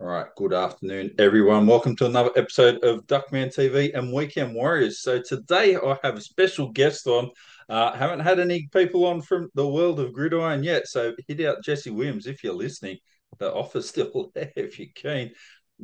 All 0.00 0.06
right, 0.06 0.26
good 0.36 0.54
afternoon, 0.54 1.10
everyone. 1.18 1.66
Welcome 1.66 1.94
to 1.96 2.06
another 2.06 2.30
episode 2.34 2.82
of 2.82 3.06
Duckman 3.06 3.54
TV 3.54 3.96
and 3.96 4.10
Weekend 4.10 4.54
Warriors. 4.54 5.02
So 5.02 5.20
today 5.20 5.76
I 5.76 5.98
have 6.02 6.16
a 6.16 6.20
special 6.22 6.70
guest 6.70 7.06
on. 7.06 7.30
Uh, 7.68 7.92
haven't 7.92 8.20
had 8.20 8.40
any 8.40 8.68
people 8.72 9.04
on 9.04 9.20
from 9.20 9.50
the 9.54 9.68
world 9.68 10.00
of 10.00 10.14
gridiron 10.14 10.64
yet, 10.64 10.88
so 10.88 11.14
hit 11.28 11.42
out 11.42 11.62
Jesse 11.62 11.90
Williams 11.90 12.26
if 12.26 12.42
you're 12.42 12.54
listening. 12.54 12.96
The 13.38 13.52
offer's 13.52 13.86
still 13.90 14.30
there 14.34 14.50
if 14.56 14.78
you're 14.78 14.88
keen. 14.94 15.32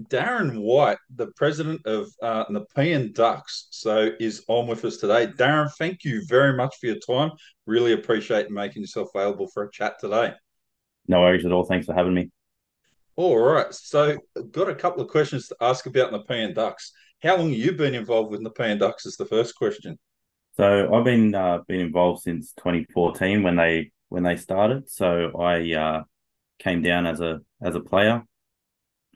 Darren 0.04 0.62
White, 0.62 0.98
the 1.14 1.30
president 1.36 1.84
of 1.84 2.08
uh, 2.22 2.44
Nepean 2.48 3.12
Ducks, 3.12 3.68
so 3.70 4.10
is 4.18 4.42
on 4.48 4.66
with 4.68 4.86
us 4.86 4.96
today. 4.96 5.26
Darren, 5.26 5.70
thank 5.76 6.02
you 6.04 6.24
very 6.26 6.56
much 6.56 6.76
for 6.80 6.86
your 6.86 6.98
time. 6.98 7.32
Really 7.66 7.92
appreciate 7.92 8.50
making 8.50 8.80
yourself 8.82 9.10
available 9.14 9.48
for 9.52 9.64
a 9.64 9.70
chat 9.70 10.00
today. 10.00 10.32
No 11.06 11.20
worries 11.20 11.44
at 11.44 11.52
all. 11.52 11.64
Thanks 11.64 11.84
for 11.84 11.94
having 11.94 12.14
me. 12.14 12.30
All 13.18 13.36
right. 13.36 13.74
So, 13.74 14.16
got 14.52 14.68
a 14.68 14.76
couple 14.76 15.02
of 15.02 15.08
questions 15.08 15.48
to 15.48 15.56
ask 15.60 15.86
about 15.86 16.12
Nepean 16.12 16.54
Ducks. 16.54 16.92
How 17.20 17.36
long 17.36 17.50
have 17.50 17.58
you 17.58 17.72
been 17.72 17.96
involved 17.96 18.30
with 18.30 18.42
Nepean 18.42 18.78
Ducks? 18.78 19.06
Is 19.06 19.16
the 19.16 19.26
first 19.26 19.56
question. 19.56 19.98
So, 20.56 20.94
I've 20.94 21.04
been 21.04 21.34
uh, 21.34 21.58
been 21.66 21.80
involved 21.80 22.22
since 22.22 22.52
2014 22.52 23.42
when 23.42 23.56
they 23.56 23.90
when 24.08 24.22
they 24.22 24.36
started. 24.36 24.88
So, 24.88 25.36
I 25.36 25.72
uh, 25.72 26.02
came 26.60 26.80
down 26.80 27.06
as 27.08 27.20
a 27.20 27.40
as 27.60 27.74
a 27.74 27.80
player. 27.80 28.22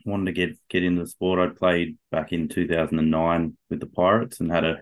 Wanted 0.05 0.25
to 0.25 0.31
get 0.33 0.59
get 0.67 0.83
into 0.83 1.03
the 1.03 1.07
sport. 1.07 1.39
I 1.39 1.57
played 1.57 1.97
back 2.11 2.33
in 2.33 2.49
2009 2.49 3.57
with 3.69 3.79
the 3.79 3.85
Pirates 3.85 4.41
and 4.41 4.51
had 4.51 4.65
a 4.65 4.81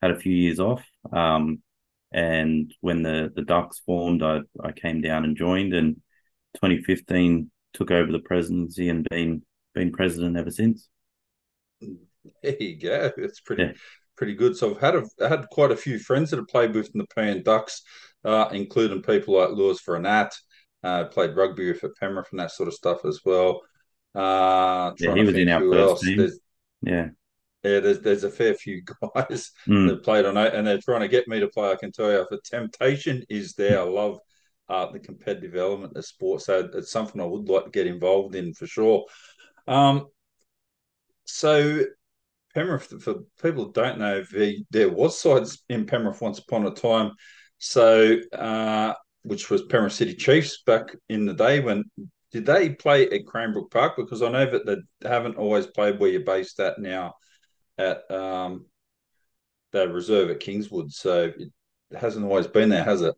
had 0.00 0.12
a 0.12 0.18
few 0.18 0.34
years 0.34 0.60
off. 0.60 0.82
Um, 1.12 1.60
and 2.10 2.72
when 2.80 3.02
the 3.02 3.30
the 3.36 3.42
Ducks 3.42 3.80
formed, 3.80 4.22
I 4.22 4.40
I 4.64 4.72
came 4.72 5.02
down 5.02 5.24
and 5.24 5.36
joined. 5.36 5.74
And 5.74 5.96
2015 6.54 7.50
took 7.72 7.90
over 7.90 8.10
the 8.10 8.20
presidency 8.20 8.88
and 8.88 9.06
been 9.08 9.42
been 9.74 9.92
president 9.92 10.36
ever 10.36 10.50
since. 10.50 10.88
There 11.80 12.56
you 12.60 12.78
go. 12.78 13.10
It's 13.16 13.40
pretty 13.40 13.64
yeah. 13.64 13.72
pretty 14.16 14.34
good. 14.34 14.56
So 14.56 14.74
I've 14.74 14.80
had 14.80 14.96
a, 14.96 15.04
I 15.22 15.28
had 15.28 15.46
quite 15.50 15.72
a 15.72 15.76
few 15.76 15.98
friends 15.98 16.30
that 16.30 16.36
have 16.38 16.48
played 16.48 16.74
with 16.74 16.92
the 16.92 17.00
Nepean 17.00 17.42
Ducks, 17.42 17.82
uh, 18.24 18.48
including 18.52 19.02
people 19.02 19.38
like 19.38 19.50
Lewis 19.50 19.80
Vernat, 19.86 20.32
uh, 20.84 21.04
played 21.06 21.36
rugby 21.36 21.72
with 21.72 21.84
at 21.84 21.96
Penrith 21.98 22.28
and 22.30 22.40
that 22.40 22.52
sort 22.52 22.68
of 22.68 22.74
stuff 22.74 23.04
as 23.04 23.20
well. 23.24 23.62
Uh, 24.14 24.92
yeah, 24.98 25.14
he 25.14 25.22
was 25.22 25.34
in 25.34 25.48
our 25.48 25.60
first 25.60 26.02
team. 26.02 26.18
There's, 26.18 26.38
yeah. 26.82 27.08
Yeah, 27.64 27.78
there's 27.78 28.00
there's 28.00 28.24
a 28.24 28.30
fair 28.30 28.54
few 28.54 28.82
guys 29.14 29.52
mm. 29.68 29.88
that 29.88 30.02
played 30.02 30.26
on 30.26 30.36
it, 30.36 30.52
and 30.52 30.66
they're 30.66 30.80
trying 30.80 31.02
to 31.02 31.08
get 31.08 31.28
me 31.28 31.38
to 31.38 31.46
play. 31.46 31.70
I 31.70 31.76
can 31.76 31.92
tell 31.92 32.10
you, 32.10 32.26
the 32.28 32.40
temptation 32.44 33.22
is 33.28 33.54
there. 33.54 33.78
I 33.78 33.84
love 33.84 34.18
uh, 34.72 34.90
the 34.90 34.98
competitive 34.98 35.54
element 35.54 35.94
of 35.96 36.04
sport. 36.04 36.40
So 36.40 36.68
it's 36.72 36.90
something 36.90 37.20
I 37.20 37.26
would 37.26 37.46
like 37.46 37.64
to 37.64 37.70
get 37.70 37.86
involved 37.86 38.34
in 38.34 38.54
for 38.54 38.66
sure. 38.66 39.04
Um, 39.68 40.06
so 41.24 41.84
Penrith, 42.54 43.02
for 43.02 43.16
people 43.42 43.66
who 43.66 43.72
don't 43.72 43.98
know, 43.98 44.22
the, 44.32 44.64
there 44.70 44.88
was 44.88 45.20
sides 45.20 45.62
in 45.68 45.84
Penrith 45.84 46.22
once 46.22 46.38
upon 46.38 46.66
a 46.66 46.70
time. 46.70 47.12
So 47.58 48.16
uh, 48.32 48.94
which 49.24 49.50
was 49.50 49.62
Penrith 49.62 49.92
City 49.92 50.14
Chiefs 50.14 50.62
back 50.64 50.96
in 51.10 51.26
the 51.26 51.34
day 51.34 51.60
when 51.60 51.84
did 52.32 52.46
they 52.46 52.70
play 52.70 53.04
at 53.10 53.26
Cranebrook 53.26 53.70
Park? 53.70 53.92
Because 53.98 54.22
I 54.22 54.30
know 54.30 54.46
that 54.46 54.64
they 54.64 55.08
haven't 55.08 55.36
always 55.36 55.66
played 55.66 56.00
where 56.00 56.08
you're 56.08 56.22
based 56.22 56.58
at 56.60 56.78
now 56.78 57.12
at 57.76 58.10
um, 58.10 58.64
the 59.72 59.86
reserve 59.86 60.30
at 60.30 60.40
Kingswood. 60.40 60.90
So 60.90 61.30
it 61.38 61.98
hasn't 61.98 62.24
always 62.24 62.46
been 62.46 62.70
there, 62.70 62.84
has 62.84 63.02
it? 63.02 63.14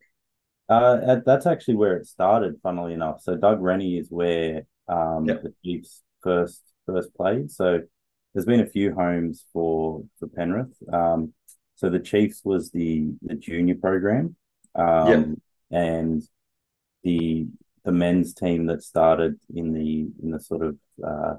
Uh, 0.68 1.16
that's 1.26 1.46
actually 1.46 1.74
where 1.74 1.96
it 1.96 2.06
started, 2.06 2.56
funnily 2.62 2.94
enough. 2.94 3.20
So 3.20 3.36
Doug 3.36 3.60
Rennie 3.60 3.98
is 3.98 4.10
where 4.10 4.66
um, 4.88 5.26
yep. 5.26 5.42
the 5.42 5.52
Chiefs 5.64 6.02
first 6.22 6.62
first 6.86 7.14
played. 7.14 7.50
So 7.50 7.80
there's 8.32 8.46
been 8.46 8.60
a 8.60 8.66
few 8.66 8.94
homes 8.94 9.44
for 9.52 10.04
for 10.18 10.26
Penrith. 10.26 10.74
Um, 10.92 11.34
so 11.74 11.90
the 11.90 12.00
Chiefs 12.00 12.42
was 12.44 12.70
the 12.70 13.10
the 13.22 13.34
junior 13.34 13.74
program, 13.74 14.36
um, 14.74 15.08
yep. 15.08 15.26
and 15.70 16.22
the 17.02 17.46
the 17.84 17.92
men's 17.92 18.32
team 18.32 18.66
that 18.66 18.82
started 18.82 19.38
in 19.54 19.72
the 19.72 20.08
in 20.22 20.30
the 20.30 20.40
sort 20.40 20.62
of 20.62 20.76
uh, 21.06 21.34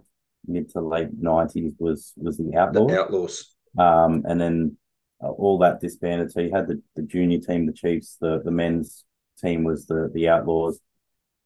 mid 0.45 0.69
to 0.71 0.81
late 0.81 1.09
nineties 1.19 1.73
was 1.79 2.13
was 2.15 2.37
the 2.37 2.55
Outlaws. 2.55 2.91
The 2.91 2.99
Outlaws. 2.99 3.55
Um, 3.77 4.23
and 4.25 4.39
then 4.39 4.77
uh, 5.21 5.29
all 5.29 5.57
that 5.59 5.81
disbanded. 5.81 6.31
So 6.31 6.39
you 6.41 6.51
had 6.53 6.67
the, 6.67 6.81
the 6.95 7.01
junior 7.01 7.39
team, 7.39 7.65
the 7.65 7.73
Chiefs, 7.73 8.17
the 8.21 8.41
the 8.43 8.51
men's 8.51 9.03
team 9.41 9.63
was 9.63 9.85
the 9.85 10.09
the 10.13 10.29
Outlaws. 10.29 10.79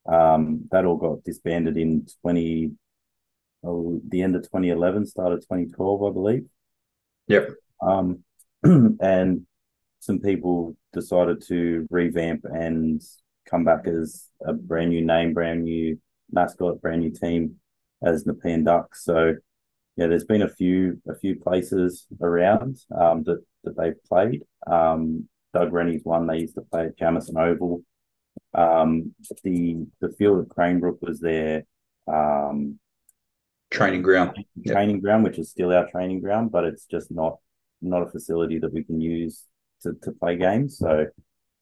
Um, 0.05 0.67
that 0.71 0.85
all 0.85 0.97
got 0.97 1.23
disbanded 1.23 1.77
in 1.77 2.07
twenty, 2.21 2.71
oh, 3.63 4.01
the 4.07 4.21
end 4.21 4.35
of 4.35 4.49
twenty 4.49 4.69
eleven, 4.69 5.05
started 5.05 5.45
twenty 5.45 5.67
twelve, 5.67 6.03
I 6.03 6.11
believe. 6.11 6.45
Yep. 7.27 7.49
Um, 7.81 8.23
and 8.63 9.45
some 9.99 10.19
people 10.19 10.75
decided 10.93 11.43
to 11.47 11.87
revamp 11.89 12.45
and 12.45 13.01
come 13.45 13.63
back 13.63 13.87
as 13.87 14.27
a 14.45 14.53
brand 14.53 14.89
new 14.89 15.05
name, 15.05 15.33
brand 15.33 15.63
new 15.63 15.99
mascot, 16.31 16.81
brand 16.81 17.01
new 17.01 17.11
team 17.11 17.55
as 18.01 18.25
Nepean 18.25 18.63
Ducks. 18.63 19.03
So 19.03 19.35
yeah, 19.95 20.07
there's 20.07 20.25
been 20.25 20.43
a 20.43 20.49
few 20.49 21.01
a 21.09 21.15
few 21.15 21.35
places 21.35 22.07
around 22.21 22.79
um, 22.97 23.23
that 23.23 23.43
that 23.63 23.77
they've 23.77 24.03
played. 24.05 24.43
Um, 24.65 25.27
Doug 25.53 25.73
Rennie's 25.73 26.03
one. 26.03 26.27
They 26.27 26.39
used 26.39 26.55
to 26.55 26.61
play 26.61 26.87
at 26.87 26.97
Jamison 26.97 27.37
Oval. 27.37 27.81
Um, 28.53 29.13
the 29.43 29.85
the 30.01 30.09
field 30.09 30.39
at 30.39 30.49
Cranebrook 30.49 31.01
was 31.01 31.19
their 31.19 31.63
um, 32.07 32.79
training 33.71 34.01
ground. 34.01 34.37
Training 34.65 34.97
yep. 34.97 35.03
ground, 35.03 35.23
which 35.23 35.39
is 35.39 35.49
still 35.49 35.73
our 35.73 35.89
training 35.89 36.21
ground, 36.21 36.51
but 36.51 36.63
it's 36.63 36.85
just 36.85 37.11
not 37.11 37.37
not 37.81 38.03
a 38.03 38.09
facility 38.09 38.59
that 38.59 38.73
we 38.73 38.83
can 38.83 38.99
use 38.99 39.43
to, 39.83 39.93
to 40.03 40.11
play 40.11 40.35
games. 40.35 40.77
So 40.77 41.07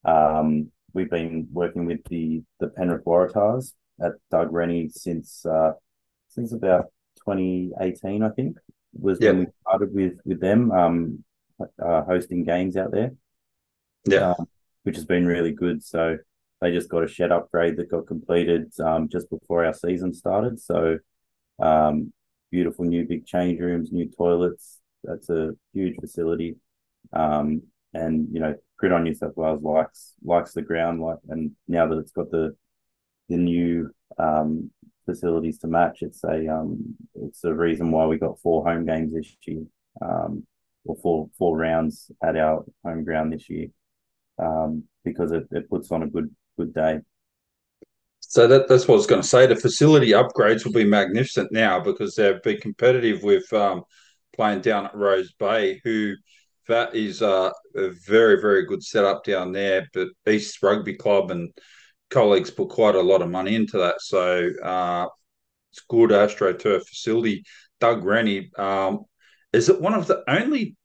um, 0.05 0.71
we've 0.93 1.09
been 1.09 1.47
working 1.51 1.85
with 1.85 2.03
the 2.05 2.43
the 2.59 2.67
Penrith 2.67 3.05
Waratahs 3.05 3.73
at 4.01 4.13
Doug 4.31 4.51
Rennie 4.51 4.89
since 4.89 5.45
uh, 5.45 5.73
since 6.27 6.53
about 6.53 6.85
2018, 7.25 8.23
I 8.23 8.29
think, 8.29 8.57
was 8.93 9.19
yep. 9.19 9.35
when 9.35 9.45
we 9.45 9.51
started 9.61 9.93
with 9.93 10.13
with 10.25 10.39
them 10.39 10.71
um, 10.71 11.23
uh, 11.83 12.03
hosting 12.03 12.43
games 12.43 12.77
out 12.77 12.91
there 12.91 13.11
yeah, 14.05 14.33
um, 14.37 14.47
which 14.83 14.95
has 14.95 15.05
been 15.05 15.25
really 15.25 15.51
good. 15.51 15.83
So 15.83 16.17
they 16.61 16.71
just 16.71 16.89
got 16.89 17.03
a 17.03 17.07
shed 17.07 17.31
upgrade 17.31 17.77
that 17.77 17.91
got 17.91 18.07
completed 18.07 18.71
um, 18.79 19.09
just 19.09 19.29
before 19.29 19.65
our 19.65 19.73
season 19.73 20.13
started. 20.13 20.59
So 20.59 20.97
um, 21.59 22.13
beautiful 22.51 22.85
new 22.85 23.05
big 23.05 23.25
change 23.25 23.59
rooms, 23.59 23.91
new 23.91 24.09
toilets. 24.09 24.79
That's 25.03 25.29
a 25.29 25.51
huge 25.73 25.95
facility. 25.99 26.55
Um, 27.13 27.63
and 27.93 28.27
you 28.31 28.39
know, 28.39 28.55
Gridiron 28.77 29.03
New 29.03 29.13
South 29.13 29.35
Wales 29.35 29.61
likes 29.63 30.13
likes 30.23 30.53
the 30.53 30.61
ground, 30.61 31.01
like, 31.01 31.17
and 31.29 31.51
now 31.67 31.87
that 31.87 31.97
it's 31.97 32.11
got 32.11 32.31
the 32.31 32.55
the 33.29 33.37
new 33.37 33.91
um, 34.17 34.71
facilities 35.05 35.59
to 35.59 35.67
match, 35.67 35.99
it's 36.01 36.23
a 36.23 36.47
um, 36.47 36.95
it's 37.15 37.43
a 37.43 37.53
reason 37.53 37.91
why 37.91 38.05
we 38.05 38.17
got 38.17 38.39
four 38.39 38.63
home 38.65 38.85
games 38.85 39.13
this 39.13 39.35
year, 39.45 39.63
or 40.01 40.95
four 41.01 41.29
four 41.37 41.57
rounds 41.57 42.11
at 42.23 42.35
our 42.35 42.65
home 42.83 43.03
ground 43.03 43.33
this 43.33 43.49
year 43.49 43.67
um, 44.39 44.83
because 45.03 45.31
it, 45.31 45.47
it 45.51 45.69
puts 45.69 45.91
on 45.91 46.03
a 46.03 46.07
good 46.07 46.33
good 46.57 46.73
day. 46.73 46.99
So 48.19 48.45
that, 48.47 48.67
that's 48.67 48.87
what 48.87 48.95
I 48.95 48.97
was 48.97 49.07
going 49.07 49.21
to 49.21 49.27
say. 49.27 49.45
The 49.45 49.55
facility 49.55 50.11
upgrades 50.11 50.65
will 50.65 50.73
be 50.73 50.83
magnificent 50.83 51.51
now 51.51 51.79
because 51.79 52.13
they'll 52.15 52.41
be 52.43 52.57
competitive 52.57 53.23
with 53.23 53.51
um, 53.53 53.83
playing 54.35 54.61
down 54.61 54.85
at 54.85 54.95
Rose 54.95 55.31
Bay, 55.39 55.79
who 55.83 56.13
that 56.67 56.93
is 56.93 57.21
a 57.21 57.53
very, 57.75 58.41
very 58.41 58.65
good 58.65 58.83
setup 58.83 59.23
down 59.23 59.53
there. 59.53 59.87
But 59.93 60.09
East 60.27 60.61
Rugby 60.61 60.95
Club 60.95 61.31
and 61.31 61.51
colleagues 62.09 62.51
put 62.51 62.69
quite 62.69 62.95
a 62.95 63.01
lot 63.01 63.21
of 63.21 63.29
money 63.29 63.55
into 63.55 63.77
that. 63.77 64.01
So 64.01 64.49
uh, 64.63 65.07
it's 65.71 65.81
good 65.87 66.09
AstroTurf 66.09 66.85
facility. 66.85 67.43
Doug 67.79 68.03
Rennie, 68.03 68.51
um, 68.57 69.05
is 69.53 69.69
it 69.69 69.79
one 69.79 69.93
of 69.93 70.07
the 70.07 70.23
only 70.27 70.75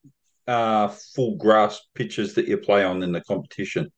uh, 0.46 0.88
full 0.88 1.36
grass 1.36 1.80
pitches 1.94 2.34
that 2.34 2.46
you 2.46 2.58
play 2.58 2.84
on 2.84 3.02
in 3.02 3.12
the 3.12 3.20
competition? 3.20 3.92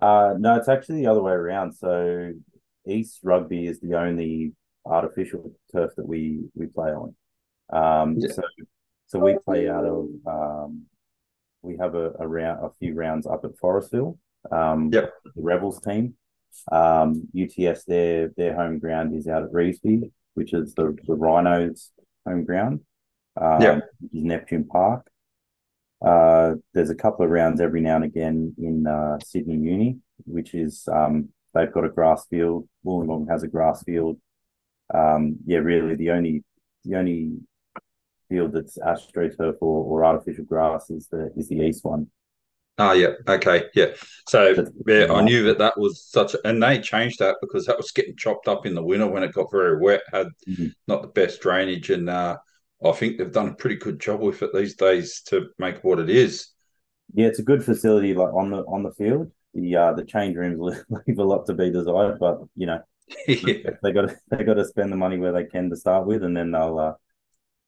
Uh, 0.00 0.34
no, 0.38 0.56
it's 0.56 0.68
actually 0.68 1.02
the 1.02 1.10
other 1.10 1.22
way 1.22 1.32
around. 1.32 1.72
So 1.72 2.32
East 2.86 3.20
Rugby 3.22 3.66
is 3.66 3.80
the 3.80 3.94
only 3.94 4.52
artificial 4.84 5.52
turf 5.72 5.92
that 5.96 6.06
we 6.06 6.40
we 6.54 6.66
play 6.66 6.90
on. 6.90 7.14
Um, 7.72 8.16
yeah. 8.18 8.32
So 8.32 8.42
so 9.06 9.18
we 9.18 9.38
play 9.44 9.68
out 9.68 9.84
of 9.84 10.08
um, 10.26 10.82
we 11.62 11.76
have 11.78 11.94
a, 11.94 12.12
a 12.18 12.26
round 12.26 12.64
a 12.64 12.70
few 12.78 12.94
rounds 12.94 13.26
up 13.26 13.44
at 13.44 13.56
Forestville. 13.56 14.18
Um, 14.50 14.90
yep. 14.92 15.12
The 15.24 15.42
Rebels 15.42 15.80
team. 15.80 16.14
Um, 16.72 17.28
UTS 17.38 17.84
their 17.84 18.28
their 18.36 18.54
home 18.54 18.78
ground 18.78 19.14
is 19.14 19.28
out 19.28 19.42
at 19.42 19.52
Revesby, 19.52 20.10
which 20.34 20.54
is 20.54 20.74
the 20.74 20.96
the 21.06 21.14
Rhinos 21.14 21.90
home 22.26 22.44
ground. 22.44 22.80
Um, 23.40 23.60
yeah. 23.60 23.74
Which 24.00 24.14
is 24.14 24.24
Neptune 24.24 24.66
Park. 24.66 25.10
Uh, 26.04 26.54
there's 26.74 26.90
a 26.90 26.94
couple 26.94 27.24
of 27.24 27.30
rounds 27.30 27.60
every 27.60 27.80
now 27.80 27.96
and 27.96 28.04
again 28.04 28.54
in 28.58 28.86
uh, 28.86 29.18
Sydney 29.24 29.56
Uni, 29.56 29.98
which 30.24 30.54
is 30.54 30.88
um, 30.92 31.30
they've 31.54 31.72
got 31.72 31.84
a 31.84 31.90
grass 31.90 32.26
field. 32.28 32.68
Wollongong 32.84 33.30
has 33.30 33.42
a 33.42 33.48
grass 33.48 33.82
field. 33.82 34.18
Um, 34.92 35.38
yeah, 35.46 35.58
really, 35.58 35.96
the 35.96 36.10
only 36.10 36.44
the 36.84 36.96
only 36.96 37.32
field 38.28 38.52
that's 38.52 38.78
astroturf 38.78 39.56
or, 39.60 39.84
or 39.84 40.04
artificial 40.04 40.44
grass 40.44 40.90
is 40.90 41.08
the 41.08 41.32
is 41.36 41.48
the 41.48 41.56
east 41.56 41.84
one. 41.84 42.08
Oh 42.78 42.92
yeah, 42.92 43.12
okay, 43.26 43.64
yeah. 43.74 43.86
So 44.28 44.54
yeah, 44.86 45.06
I 45.10 45.22
knew 45.22 45.44
that 45.44 45.58
that 45.58 45.78
was 45.78 46.04
such, 46.04 46.34
a, 46.34 46.46
and 46.46 46.62
they 46.62 46.78
changed 46.78 47.20
that 47.20 47.36
because 47.40 47.64
that 47.64 47.78
was 47.78 47.90
getting 47.90 48.16
chopped 48.16 48.48
up 48.48 48.66
in 48.66 48.74
the 48.74 48.82
winter 48.82 49.06
when 49.06 49.22
it 49.22 49.32
got 49.32 49.50
very 49.50 49.78
wet, 49.78 50.02
had 50.12 50.26
mm-hmm. 50.46 50.66
not 50.86 51.00
the 51.00 51.08
best 51.08 51.40
drainage, 51.40 51.88
and 51.88 52.10
uh, 52.10 52.36
I 52.84 52.92
think 52.92 53.18
they've 53.18 53.32
done 53.32 53.48
a 53.48 53.54
pretty 53.54 53.76
good 53.76 53.98
job 53.98 54.20
with 54.20 54.42
it 54.42 54.50
these 54.52 54.76
days 54.76 55.22
to 55.28 55.48
make 55.58 55.82
what 55.82 55.98
it 55.98 56.10
is. 56.10 56.48
Yeah, 57.14 57.26
it's 57.26 57.38
a 57.38 57.44
good 57.44 57.64
facility, 57.64 58.14
like 58.14 58.32
on 58.34 58.50
the 58.50 58.58
on 58.64 58.82
the 58.82 58.92
field. 58.92 59.30
The 59.54 59.76
uh, 59.76 59.92
the 59.94 60.04
change 60.04 60.36
rooms 60.36 60.60
leave 61.06 61.18
a 61.18 61.24
lot 61.24 61.46
to 61.46 61.54
be 61.54 61.70
desired, 61.70 62.18
but 62.18 62.40
you 62.54 62.66
know, 62.66 62.80
yeah. 63.28 63.70
they 63.82 63.92
got 63.92 64.08
to 64.08 64.16
they 64.30 64.44
got 64.44 64.54
to 64.54 64.64
spend 64.66 64.92
the 64.92 64.96
money 64.96 65.18
where 65.18 65.32
they 65.32 65.44
can 65.44 65.70
to 65.70 65.76
start 65.76 66.06
with, 66.06 66.22
and 66.22 66.36
then 66.36 66.50
they'll 66.50 66.78
uh, 66.78 66.92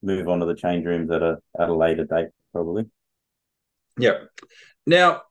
move 0.02 0.28
on 0.28 0.40
to 0.40 0.46
the 0.46 0.54
change 0.54 0.84
rooms 0.84 1.10
at 1.10 1.22
a 1.22 1.38
at 1.58 1.68
a 1.68 1.74
later 1.74 2.04
date, 2.04 2.28
probably. 2.52 2.84
Yeah. 3.98 4.24
Now, 4.86 5.22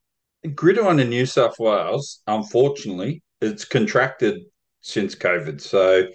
Gridiron 0.55 0.99
in 0.99 1.09
New 1.09 1.25
South 1.25 1.59
Wales, 1.59 2.21
unfortunately, 2.27 3.23
it's 3.41 3.65
contracted 3.65 4.41
since 4.81 5.15
COVID. 5.15 5.61
So 5.61 6.07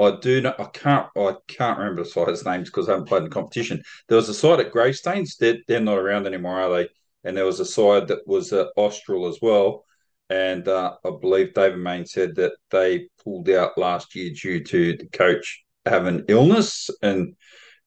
I 0.00 0.16
do 0.20 0.40
not, 0.40 0.58
I 0.58 0.64
can't, 0.64 1.06
I 1.16 1.34
can't 1.46 1.78
remember 1.78 2.02
the 2.02 2.08
side's 2.08 2.44
names 2.44 2.68
because 2.68 2.88
I 2.88 2.92
haven't 2.92 3.08
played 3.08 3.18
in 3.18 3.24
the 3.24 3.30
competition. 3.30 3.82
There 4.08 4.16
was 4.16 4.28
a 4.28 4.34
side 4.34 4.60
at 4.60 4.72
Greystanes. 4.72 5.36
They're, 5.36 5.58
they're 5.68 5.80
not 5.80 5.98
around 5.98 6.26
anymore, 6.26 6.60
are 6.60 6.70
they? 6.70 6.88
And 7.24 7.36
there 7.36 7.44
was 7.44 7.60
a 7.60 7.64
side 7.64 8.08
that 8.08 8.26
was 8.26 8.52
at 8.52 8.68
Austral 8.76 9.28
as 9.28 9.38
well. 9.42 9.84
And 10.30 10.66
uh, 10.68 10.94
I 11.04 11.10
believe 11.20 11.54
David 11.54 11.80
Main 11.80 12.06
said 12.06 12.36
that 12.36 12.52
they 12.70 13.08
pulled 13.22 13.50
out 13.50 13.76
last 13.76 14.14
year 14.14 14.30
due 14.30 14.62
to 14.64 14.96
the 14.96 15.06
coach 15.06 15.64
having 15.84 16.24
illness 16.28 16.88
and 17.02 17.34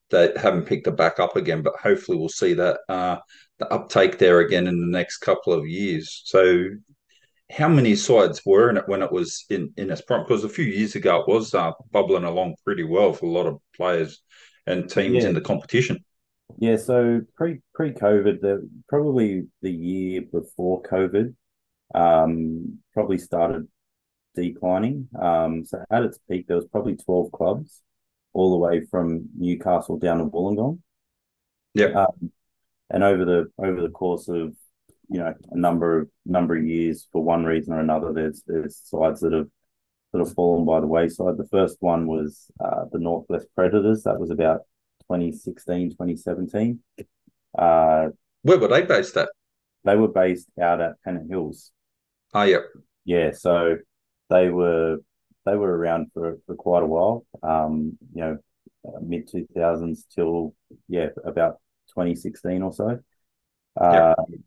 they 0.10 0.32
haven't 0.36 0.66
picked 0.66 0.88
it 0.88 0.98
back 0.98 1.20
up 1.20 1.36
again. 1.36 1.62
But 1.62 1.76
hopefully, 1.82 2.18
we'll 2.18 2.30
see 2.30 2.54
that 2.54 2.80
uh, 2.90 3.18
the 3.60 3.68
uptake 3.74 4.20
there 4.20 4.40
again 4.40 4.68
in 4.68 4.80
the 4.80 4.98
next 4.98 5.18
couple 5.18 5.54
of 5.54 5.68
years. 5.68 6.22
So, 6.26 6.66
how 7.56 7.68
many 7.68 7.96
sides 7.96 8.42
were 8.46 8.70
in 8.70 8.78
it 8.78 8.88
when 8.88 9.04
it 9.04 9.12
was 9.12 9.46
in 9.50 9.72
in 9.78 9.92
its 9.92 10.02
prime? 10.02 10.24
Because 10.24 10.44
a 10.44 10.50
few 10.50 10.66
years 10.66 10.96
ago, 10.96 11.22
it 11.22 11.28
was 11.28 11.54
uh, 11.54 11.72
bubbling 11.92 12.24
along 12.24 12.56
pretty 12.64 12.84
well 12.84 13.14
for 13.14 13.26
a 13.28 13.30
lot 13.30 13.46
of 13.46 13.60
players 13.76 14.22
and 14.66 14.90
teams 14.90 15.24
yeah. 15.24 15.30
in 15.30 15.36
the 15.36 15.42
competition. 15.42 16.04
Yeah, 16.58 16.78
so 16.78 17.22
pre 17.36 17.62
pre 17.74 17.92
COVID, 17.92 18.42
the 18.42 18.70
probably 18.88 19.48
the 19.62 19.72
year 19.72 20.22
before 20.22 20.82
COVID, 20.84 21.36
um, 21.94 22.80
probably 22.94 23.18
started 23.18 23.68
declining. 24.36 25.08
Um, 25.20 25.66
so 25.66 25.84
at 25.92 26.04
its 26.04 26.20
peak, 26.30 26.48
there 26.48 26.58
was 26.58 26.68
probably 26.68 26.96
twelve 26.96 27.32
clubs, 27.32 27.82
all 28.34 28.52
the 28.52 28.58
way 28.58 28.86
from 28.90 29.30
Newcastle 29.38 29.98
down 29.98 30.20
to 30.20 30.26
Wollongong. 30.26 30.80
Yeah. 31.74 32.06
Um, 32.06 32.32
and 32.90 33.04
over 33.04 33.26
the 33.26 33.52
over 33.58 33.82
the 33.82 33.90
course 33.90 34.28
of 34.28 34.56
you 35.10 35.20
know 35.20 35.34
a 35.52 35.58
number 35.58 36.00
of 36.00 36.10
number 36.26 36.56
of 36.56 36.66
years, 36.66 37.08
for 37.12 37.24
one 37.24 37.44
reason 37.46 37.74
or 37.74 37.80
another, 37.80 38.14
there's 38.14 38.44
there's 38.48 38.78
sides 38.78 39.22
that 39.22 39.34
have 39.34 39.48
sort 40.12 40.28
of 40.28 40.34
fallen 40.34 40.66
by 40.66 40.80
the 40.80 40.88
wayside. 40.88 41.38
The 41.38 41.48
first 41.48 41.78
one 41.80 42.08
was 42.08 42.52
uh, 42.64 42.86
the 42.92 43.00
Northwest 43.00 43.48
Predators. 43.56 44.04
That 44.04 44.20
was 44.20 44.30
about 44.30 44.62
2016, 45.04 45.92
2017. 45.92 46.80
Uh, 47.58 48.10
Where 48.44 48.60
were 48.60 48.68
they 48.68 48.84
based 48.84 49.18
at? 49.18 49.30
They 49.84 49.96
were 49.96 50.08
based 50.08 50.48
out 50.62 50.82
at 50.82 51.02
Pennant 51.04 51.30
Hills. 51.30 51.72
Oh, 52.34 52.44
yeah. 52.44 52.60
Yeah, 53.06 53.32
so 53.32 53.78
they 54.30 54.50
were 54.50 54.98
they 55.46 55.56
were 55.56 55.76
around 55.78 56.08
for, 56.14 56.38
for 56.46 56.56
quite 56.56 56.84
a 56.84 56.88
while. 56.88 57.26
Um, 57.42 57.98
you 58.14 58.22
know, 58.22 58.38
uh, 58.88 59.00
mid 59.02 59.28
two 59.28 59.46
thousands 59.56 60.06
till 60.16 60.56
yeah 60.88 61.08
about 61.26 61.58
twenty 61.92 62.16
sixteen 62.16 62.62
or 62.62 62.72
so. 62.72 63.00
Uh, 63.80 64.16
yep. 64.30 64.40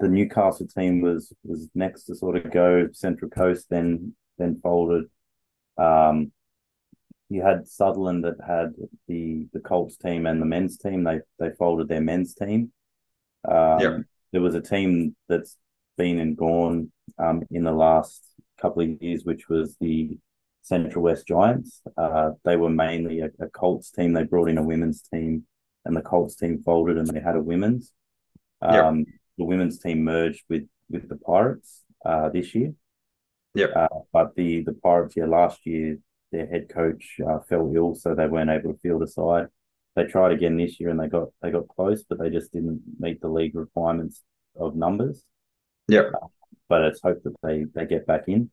The 0.00 0.08
Newcastle 0.08 0.66
team 0.66 1.00
was 1.00 1.32
was 1.44 1.68
next 1.74 2.04
to 2.04 2.14
sort 2.14 2.36
of 2.36 2.50
go 2.50 2.88
Central 2.92 3.30
Coast, 3.30 3.66
then 3.70 4.14
then 4.38 4.60
folded. 4.62 5.04
Um, 5.78 6.32
you 7.28 7.42
had 7.42 7.68
Sutherland 7.68 8.24
that 8.24 8.36
had 8.46 8.74
the 9.06 9.46
the 9.52 9.60
Colts 9.60 9.96
team 9.96 10.26
and 10.26 10.40
the 10.40 10.46
men's 10.46 10.76
team. 10.76 11.04
They 11.04 11.20
they 11.38 11.50
folded 11.58 11.88
their 11.88 12.00
men's 12.00 12.34
team. 12.34 12.72
Um, 13.48 13.80
yep. 13.80 14.00
There 14.32 14.42
was 14.42 14.54
a 14.54 14.60
team 14.60 15.16
that's 15.28 15.56
been 15.96 16.18
and 16.18 16.36
gone 16.36 16.90
um, 17.18 17.42
in 17.50 17.64
the 17.64 17.72
last 17.72 18.24
couple 18.60 18.82
of 18.82 19.02
years, 19.02 19.24
which 19.24 19.48
was 19.48 19.76
the 19.80 20.18
Central 20.62 21.04
West 21.04 21.26
Giants. 21.26 21.82
Uh, 21.96 22.30
they 22.44 22.56
were 22.56 22.70
mainly 22.70 23.20
a, 23.20 23.30
a, 23.40 23.48
Colts 23.48 23.90
team. 23.90 24.12
They 24.12 24.24
brought 24.24 24.48
in 24.48 24.58
a 24.58 24.62
women's 24.62 25.02
team, 25.02 25.44
and 25.84 25.96
the 25.96 26.02
Colts 26.02 26.36
team 26.36 26.62
folded, 26.64 26.98
and 26.98 27.08
they 27.08 27.20
had 27.20 27.36
a 27.36 27.42
women's. 27.42 27.92
Um, 28.62 28.98
yep. 28.98 29.06
The 29.40 29.46
women's 29.46 29.78
team 29.78 30.04
merged 30.04 30.44
with 30.50 30.68
with 30.90 31.08
the 31.08 31.16
Pirates 31.16 31.82
uh, 32.04 32.28
this 32.28 32.54
year. 32.54 32.74
Yeah. 33.54 33.68
Uh, 33.74 34.00
but 34.12 34.34
the 34.36 34.62
the 34.64 34.74
Pirates, 34.74 35.14
yeah, 35.16 35.24
last 35.24 35.64
year 35.64 35.96
their 36.30 36.46
head 36.46 36.68
coach 36.68 37.16
uh, 37.26 37.38
fell 37.48 37.72
ill, 37.74 37.94
so 37.94 38.14
they 38.14 38.26
weren't 38.26 38.50
able 38.50 38.74
to 38.74 38.78
field 38.80 39.02
a 39.02 39.06
side. 39.06 39.46
They 39.96 40.04
tried 40.04 40.32
again 40.32 40.58
this 40.58 40.78
year, 40.78 40.90
and 40.90 41.00
they 41.00 41.08
got 41.08 41.28
they 41.40 41.50
got 41.50 41.68
close, 41.68 42.04
but 42.04 42.18
they 42.18 42.28
just 42.28 42.52
didn't 42.52 42.82
meet 42.98 43.22
the 43.22 43.28
league 43.28 43.54
requirements 43.54 44.22
of 44.58 44.76
numbers. 44.76 45.24
Yeah. 45.88 46.10
Uh, 46.14 46.26
but 46.68 46.82
it's 46.82 47.00
hoped 47.02 47.24
that 47.24 47.34
they 47.42 47.64
they 47.74 47.86
get 47.86 48.06
back 48.06 48.24
in. 48.28 48.50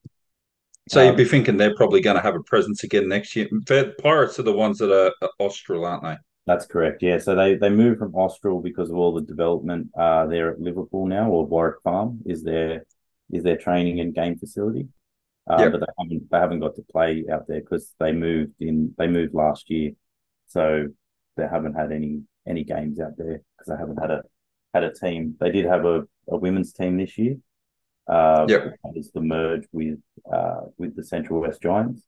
So 0.87 1.01
um, 1.01 1.07
you'd 1.07 1.17
be 1.17 1.25
thinking 1.25 1.57
they're 1.57 1.75
probably 1.75 1.99
going 1.99 2.15
to 2.15 2.23
have 2.23 2.35
a 2.35 2.43
presence 2.43 2.85
again 2.85 3.09
next 3.09 3.35
year. 3.35 3.49
The 3.51 3.93
Pirates 4.01 4.39
are 4.39 4.43
the 4.43 4.53
ones 4.53 4.77
that 4.77 4.89
are 4.89 5.11
Austral, 5.37 5.85
aren't 5.85 6.03
they? 6.03 6.15
That's 6.47 6.65
correct. 6.65 7.03
Yeah. 7.03 7.19
So 7.19 7.35
they 7.35 7.55
they 7.55 7.69
moved 7.69 7.99
from 7.99 8.15
Austral 8.15 8.61
because 8.61 8.89
of 8.89 8.95
all 8.95 9.13
the 9.13 9.21
development 9.21 9.89
uh, 9.99 10.25
there 10.27 10.49
at 10.49 10.61
Liverpool 10.61 11.05
now, 11.05 11.29
or 11.29 11.45
Warwick 11.45 11.81
Farm 11.83 12.21
is 12.25 12.41
their 12.41 12.85
is 13.29 13.43
their 13.43 13.57
training 13.57 13.99
and 13.99 14.15
game 14.15 14.39
facility. 14.39 14.87
Uh, 15.45 15.57
yep. 15.59 15.71
But 15.73 15.81
they 15.81 15.93
haven't 15.99 16.31
they 16.31 16.37
haven't 16.37 16.59
got 16.61 16.75
to 16.75 16.83
play 16.89 17.25
out 17.29 17.47
there 17.47 17.59
because 17.59 17.93
they 17.99 18.13
moved 18.13 18.53
in 18.61 18.95
they 18.97 19.07
moved 19.07 19.33
last 19.33 19.69
year, 19.69 19.91
so 20.47 20.87
they 21.35 21.47
haven't 21.47 21.73
had 21.73 21.91
any 21.91 22.21
any 22.47 22.63
games 22.63 22.97
out 23.01 23.17
there 23.17 23.41
because 23.57 23.67
they 23.67 23.77
haven't 23.77 23.97
had 23.97 24.11
a 24.11 24.23
had 24.73 24.85
a 24.85 24.93
team. 24.93 25.35
They 25.41 25.51
did 25.51 25.65
have 25.65 25.83
a, 25.83 26.03
a 26.29 26.37
women's 26.37 26.71
team 26.71 26.97
this 26.97 27.17
year. 27.17 27.35
Uh, 28.07 28.45
yep. 28.47 28.73
Is 28.95 29.11
the 29.11 29.19
merge 29.19 29.67
with 29.73 29.99
uh, 30.31 30.61
with 30.77 30.95
the 30.95 31.03
Central 31.03 31.41
West 31.41 31.61
Giants. 31.61 32.03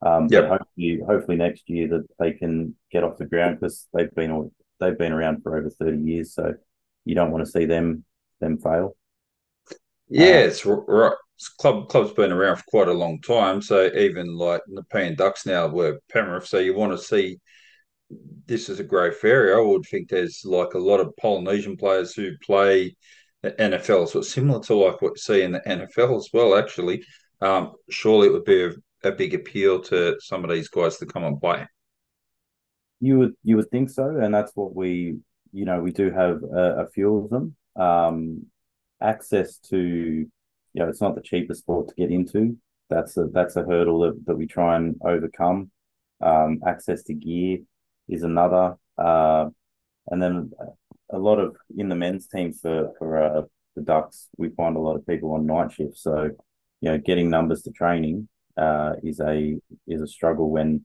Um, 0.00 0.28
yep. 0.30 0.48
hopefully, 0.48 1.00
hopefully 1.04 1.36
next 1.36 1.68
year 1.68 1.88
that 1.88 2.06
they 2.18 2.32
can 2.32 2.76
get 2.92 3.04
off 3.04 3.18
the 3.18 3.26
ground 3.26 3.58
because 3.58 3.88
they've 3.92 4.14
been 4.14 4.50
they've 4.78 4.98
been 4.98 5.12
around 5.12 5.42
for 5.42 5.56
over 5.56 5.70
thirty 5.70 5.98
years. 5.98 6.34
So 6.34 6.54
you 7.04 7.14
don't 7.14 7.30
want 7.30 7.44
to 7.44 7.50
see 7.50 7.64
them 7.64 8.04
them 8.40 8.58
fail. 8.58 8.96
Yeah, 10.08 10.24
uh, 10.24 10.46
it's 10.46 10.64
right. 10.64 11.12
Club 11.58 11.88
club's 11.88 12.12
been 12.12 12.32
around 12.32 12.56
for 12.56 12.64
quite 12.68 12.88
a 12.88 12.92
long 12.92 13.20
time. 13.20 13.62
So 13.62 13.90
even 13.94 14.36
like 14.36 14.62
the 14.66 14.82
Nepean 14.82 15.16
Ducks 15.16 15.46
now 15.46 15.68
were 15.68 16.00
Penrith. 16.10 16.46
So 16.46 16.58
you 16.58 16.74
want 16.74 16.92
to 16.92 16.98
see 16.98 17.38
this 18.46 18.68
is 18.68 18.80
a 18.80 18.84
growth 18.84 19.24
area. 19.24 19.56
I 19.56 19.60
would 19.60 19.84
think 19.84 20.08
there's 20.08 20.42
like 20.44 20.74
a 20.74 20.78
lot 20.78 21.00
of 21.00 21.16
Polynesian 21.16 21.76
players 21.76 22.14
who 22.14 22.32
play 22.44 22.96
the 23.42 23.52
NFL. 23.52 24.08
So 24.08 24.20
it's 24.20 24.32
similar 24.32 24.60
to 24.64 24.74
like 24.74 25.00
what 25.00 25.12
you 25.12 25.16
see 25.16 25.42
in 25.42 25.52
the 25.52 25.60
NFL 25.60 26.16
as 26.16 26.28
well, 26.32 26.56
actually. 26.56 27.04
Um, 27.40 27.74
surely 27.88 28.28
it 28.28 28.32
would 28.32 28.44
be 28.44 28.70
a, 29.04 29.12
big 29.12 29.34
appeal 29.34 29.80
to 29.82 30.16
some 30.20 30.44
of 30.44 30.50
these 30.50 30.68
guys 30.68 30.96
to 30.98 31.06
come 31.06 31.24
and 31.24 31.40
play. 31.40 31.66
You 33.00 33.18
would 33.18 33.34
you 33.44 33.56
would 33.56 33.70
think 33.70 33.90
so, 33.90 34.18
and 34.20 34.34
that's 34.34 34.52
what 34.54 34.74
we 34.74 35.18
you 35.52 35.64
know 35.64 35.80
we 35.80 35.92
do 35.92 36.10
have 36.10 36.42
a, 36.42 36.84
a 36.84 36.88
few 36.88 37.16
of 37.16 37.30
them. 37.30 37.56
Um, 37.76 38.46
access 39.00 39.58
to 39.58 39.78
you 39.78 40.28
know 40.74 40.88
it's 40.88 41.00
not 41.00 41.14
the 41.14 41.22
cheapest 41.22 41.60
sport 41.60 41.88
to 41.88 41.94
get 41.94 42.10
into. 42.10 42.56
That's 42.90 43.16
a 43.16 43.26
that's 43.32 43.56
a 43.56 43.62
hurdle 43.62 44.00
that, 44.00 44.26
that 44.26 44.36
we 44.36 44.46
try 44.46 44.76
and 44.76 44.96
overcome. 45.04 45.70
Um, 46.20 46.60
access 46.66 47.04
to 47.04 47.14
gear 47.14 47.58
is 48.08 48.24
another, 48.24 48.76
uh, 48.96 49.46
and 50.08 50.20
then 50.20 50.50
a 51.10 51.18
lot 51.18 51.38
of 51.38 51.56
in 51.76 51.88
the 51.88 51.94
men's 51.94 52.26
team 52.26 52.52
for 52.52 52.92
for 52.98 53.22
uh, 53.22 53.42
the 53.78 53.84
Ducks, 53.84 54.28
we 54.36 54.50
find 54.50 54.76
a 54.76 54.80
lot 54.80 54.96
of 54.96 55.06
people 55.06 55.32
on 55.32 55.46
night 55.46 55.72
shifts. 55.72 56.02
So, 56.02 56.30
you 56.80 56.90
know, 56.90 56.98
getting 56.98 57.30
numbers 57.30 57.62
to 57.62 57.70
training 57.70 58.28
uh, 58.58 58.94
is 59.02 59.20
a 59.20 59.58
is 59.86 60.00
a 60.00 60.06
struggle 60.06 60.50
when 60.50 60.84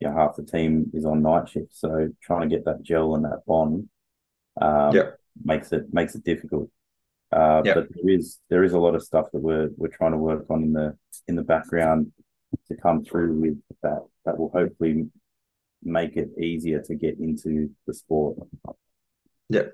you 0.00 0.08
know 0.08 0.14
half 0.14 0.36
the 0.36 0.42
team 0.42 0.90
is 0.92 1.04
on 1.04 1.22
night 1.22 1.48
shift. 1.48 1.74
So, 1.74 2.08
trying 2.22 2.48
to 2.48 2.54
get 2.54 2.64
that 2.64 2.82
gel 2.82 3.14
and 3.14 3.24
that 3.24 3.46
bond, 3.46 3.88
um, 4.60 4.94
yeah. 4.94 5.10
makes 5.44 5.72
it 5.72 5.92
makes 5.92 6.14
it 6.14 6.24
difficult. 6.24 6.68
Uh, 7.30 7.62
yep. 7.64 7.74
But 7.76 7.88
there 7.94 8.14
is 8.14 8.38
there 8.50 8.64
is 8.64 8.72
a 8.72 8.78
lot 8.78 8.94
of 8.94 9.02
stuff 9.02 9.26
that 9.32 9.40
we're 9.40 9.70
we're 9.76 9.88
trying 9.88 10.12
to 10.12 10.18
work 10.18 10.46
on 10.50 10.64
in 10.64 10.72
the 10.72 10.96
in 11.28 11.36
the 11.36 11.42
background 11.42 12.12
to 12.68 12.76
come 12.76 13.04
through 13.04 13.40
with 13.40 13.58
that 13.82 14.02
that 14.24 14.38
will 14.38 14.50
hopefully 14.50 15.08
make 15.82 16.16
it 16.16 16.30
easier 16.38 16.80
to 16.82 16.94
get 16.94 17.18
into 17.18 17.70
the 17.86 17.94
sport. 17.94 18.36
Yeah. 19.48 19.66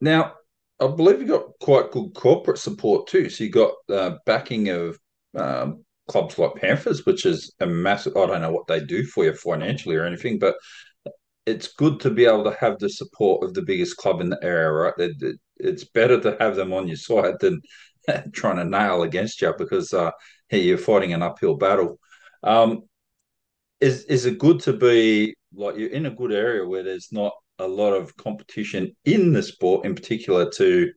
Now, 0.00 0.34
I 0.80 0.88
believe 0.88 1.20
you 1.20 1.26
got 1.26 1.58
quite 1.60 1.90
good 1.90 2.12
corporate 2.14 2.58
support 2.58 3.06
too. 3.06 3.28
So 3.28 3.44
you 3.44 3.50
got 3.50 3.74
uh, 3.88 4.16
backing 4.26 4.68
of 4.68 4.98
um, 5.36 5.84
clubs 6.08 6.38
like 6.38 6.56
Panthers, 6.56 7.06
which 7.06 7.26
is 7.26 7.52
a 7.60 7.66
massive. 7.66 8.16
I 8.16 8.26
don't 8.26 8.42
know 8.42 8.52
what 8.52 8.66
they 8.66 8.80
do 8.80 9.04
for 9.04 9.24
you 9.24 9.34
financially 9.34 9.96
or 9.96 10.04
anything, 10.04 10.38
but 10.38 10.56
it's 11.46 11.72
good 11.72 12.00
to 12.00 12.10
be 12.10 12.24
able 12.24 12.44
to 12.44 12.56
have 12.60 12.78
the 12.78 12.88
support 12.88 13.44
of 13.44 13.54
the 13.54 13.62
biggest 13.62 13.96
club 13.96 14.20
in 14.20 14.30
the 14.30 14.38
area, 14.42 14.70
right? 14.70 14.94
It, 14.98 15.16
it, 15.20 15.36
it's 15.56 15.84
better 15.84 16.20
to 16.20 16.36
have 16.40 16.56
them 16.56 16.72
on 16.72 16.88
your 16.88 16.96
side 16.96 17.34
than 17.40 17.60
trying 18.32 18.56
to 18.56 18.64
nail 18.64 19.02
against 19.02 19.40
you 19.42 19.52
because 19.56 19.92
uh, 19.92 20.10
you're 20.50 20.78
fighting 20.78 21.12
an 21.12 21.22
uphill 21.22 21.56
battle. 21.56 21.98
Um, 22.42 22.82
is 23.80 24.04
is 24.04 24.26
it 24.26 24.38
good 24.38 24.60
to 24.60 24.72
be 24.72 25.34
like 25.54 25.76
you're 25.76 25.90
in 25.90 26.06
a 26.06 26.10
good 26.10 26.32
area 26.32 26.66
where 26.66 26.84
there's 26.84 27.08
not 27.10 27.32
a 27.58 27.66
lot 27.66 27.92
of 27.92 28.16
competition 28.16 28.94
in 29.04 29.32
the 29.32 29.42
sport, 29.42 29.84
in 29.84 29.94
particular, 29.94 30.50
to 30.50 30.90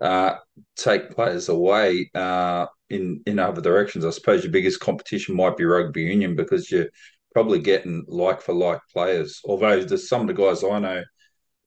uh, 0.00 0.36
take 0.76 1.10
players 1.10 1.48
away 1.48 2.10
uh, 2.14 2.66
in 2.88 3.22
in 3.26 3.38
other 3.38 3.60
directions. 3.60 4.04
I 4.04 4.10
suppose 4.10 4.42
your 4.42 4.52
biggest 4.52 4.80
competition 4.80 5.36
might 5.36 5.56
be 5.56 5.64
rugby 5.64 6.02
union 6.02 6.36
because 6.36 6.70
you're 6.70 6.88
probably 7.32 7.60
getting 7.60 8.04
like 8.08 8.40
for 8.40 8.54
like 8.54 8.80
players. 8.92 9.40
Although 9.44 9.82
there's 9.82 10.08
some 10.08 10.22
of 10.22 10.26
the 10.26 10.34
guys 10.34 10.64
I 10.64 10.78
know 10.78 11.02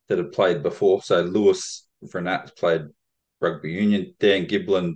that 0.09 0.17
have 0.17 0.31
played 0.31 0.63
before. 0.63 1.01
So 1.01 1.21
Lewis 1.21 1.87
Vernat 2.03 2.55
played 2.57 2.83
rugby 3.39 3.71
union. 3.71 4.13
Dan 4.19 4.45
Giblin 4.45 4.95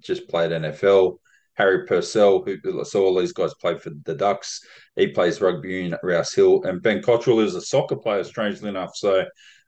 just 0.00 0.28
played 0.28 0.50
NFL. 0.50 1.18
Harry 1.54 1.86
Purcell, 1.86 2.44
who 2.44 2.84
so 2.84 3.04
all 3.04 3.18
these 3.18 3.32
guys 3.32 3.52
played 3.60 3.82
for 3.82 3.90
the 4.04 4.14
Ducks. 4.14 4.60
He 4.94 5.08
plays 5.08 5.40
rugby 5.40 5.70
union 5.70 5.94
at 5.94 6.04
Rouse 6.04 6.32
Hill, 6.32 6.62
and 6.62 6.80
Ben 6.80 7.02
Cottrell 7.02 7.40
is 7.40 7.56
a 7.56 7.60
soccer 7.60 7.96
player, 7.96 8.22
strangely 8.22 8.68
enough. 8.68 8.94
So 8.94 9.24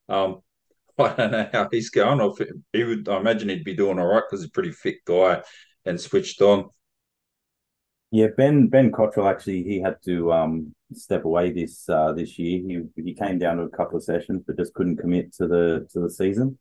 um, 0.08 0.40
I 1.02 1.14
don't 1.14 1.30
know 1.32 1.48
how 1.52 1.68
he's 1.70 1.90
going. 1.90 2.20
Or 2.20 2.34
he 2.72 2.84
would, 2.84 3.08
I 3.08 3.18
imagine 3.18 3.48
he'd 3.48 3.64
be 3.64 3.76
doing 3.76 3.98
all 3.98 4.06
right 4.06 4.22
because 4.28 4.40
he's 4.40 4.48
a 4.48 4.52
pretty 4.52 4.72
fit 4.72 4.96
guy 5.04 5.42
and 5.84 6.00
switched 6.00 6.40
on. 6.42 6.68
Yeah, 8.12 8.28
Ben 8.36 8.66
Ben 8.66 8.90
Cottrell 8.90 9.28
actually 9.28 9.62
he 9.62 9.80
had 9.80 9.96
to 10.04 10.32
um, 10.32 10.74
step 10.92 11.24
away 11.24 11.52
this 11.52 11.88
uh, 11.88 12.12
this 12.12 12.38
year. 12.38 12.60
He 12.66 13.02
he 13.02 13.14
came 13.14 13.38
down 13.38 13.58
to 13.58 13.62
a 13.64 13.68
couple 13.68 13.96
of 13.96 14.04
sessions, 14.04 14.42
but 14.44 14.56
just 14.56 14.74
couldn't 14.74 14.96
commit 14.96 15.32
to 15.34 15.46
the 15.46 15.86
to 15.92 16.00
the 16.00 16.10
season. 16.10 16.58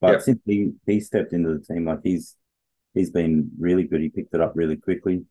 But 0.00 0.12
yep. 0.12 0.22
since 0.22 0.40
he, 0.44 0.72
he 0.84 1.00
stepped 1.00 1.32
into 1.32 1.56
the 1.56 1.64
team, 1.64 1.86
like 1.86 2.00
he's 2.02 2.36
he's 2.92 3.10
been 3.10 3.50
really 3.58 3.84
good. 3.84 4.00
He 4.00 4.10
picked 4.10 4.34
it 4.34 4.40
up 4.40 4.52
really 4.54 4.76
quickly. 4.76 5.24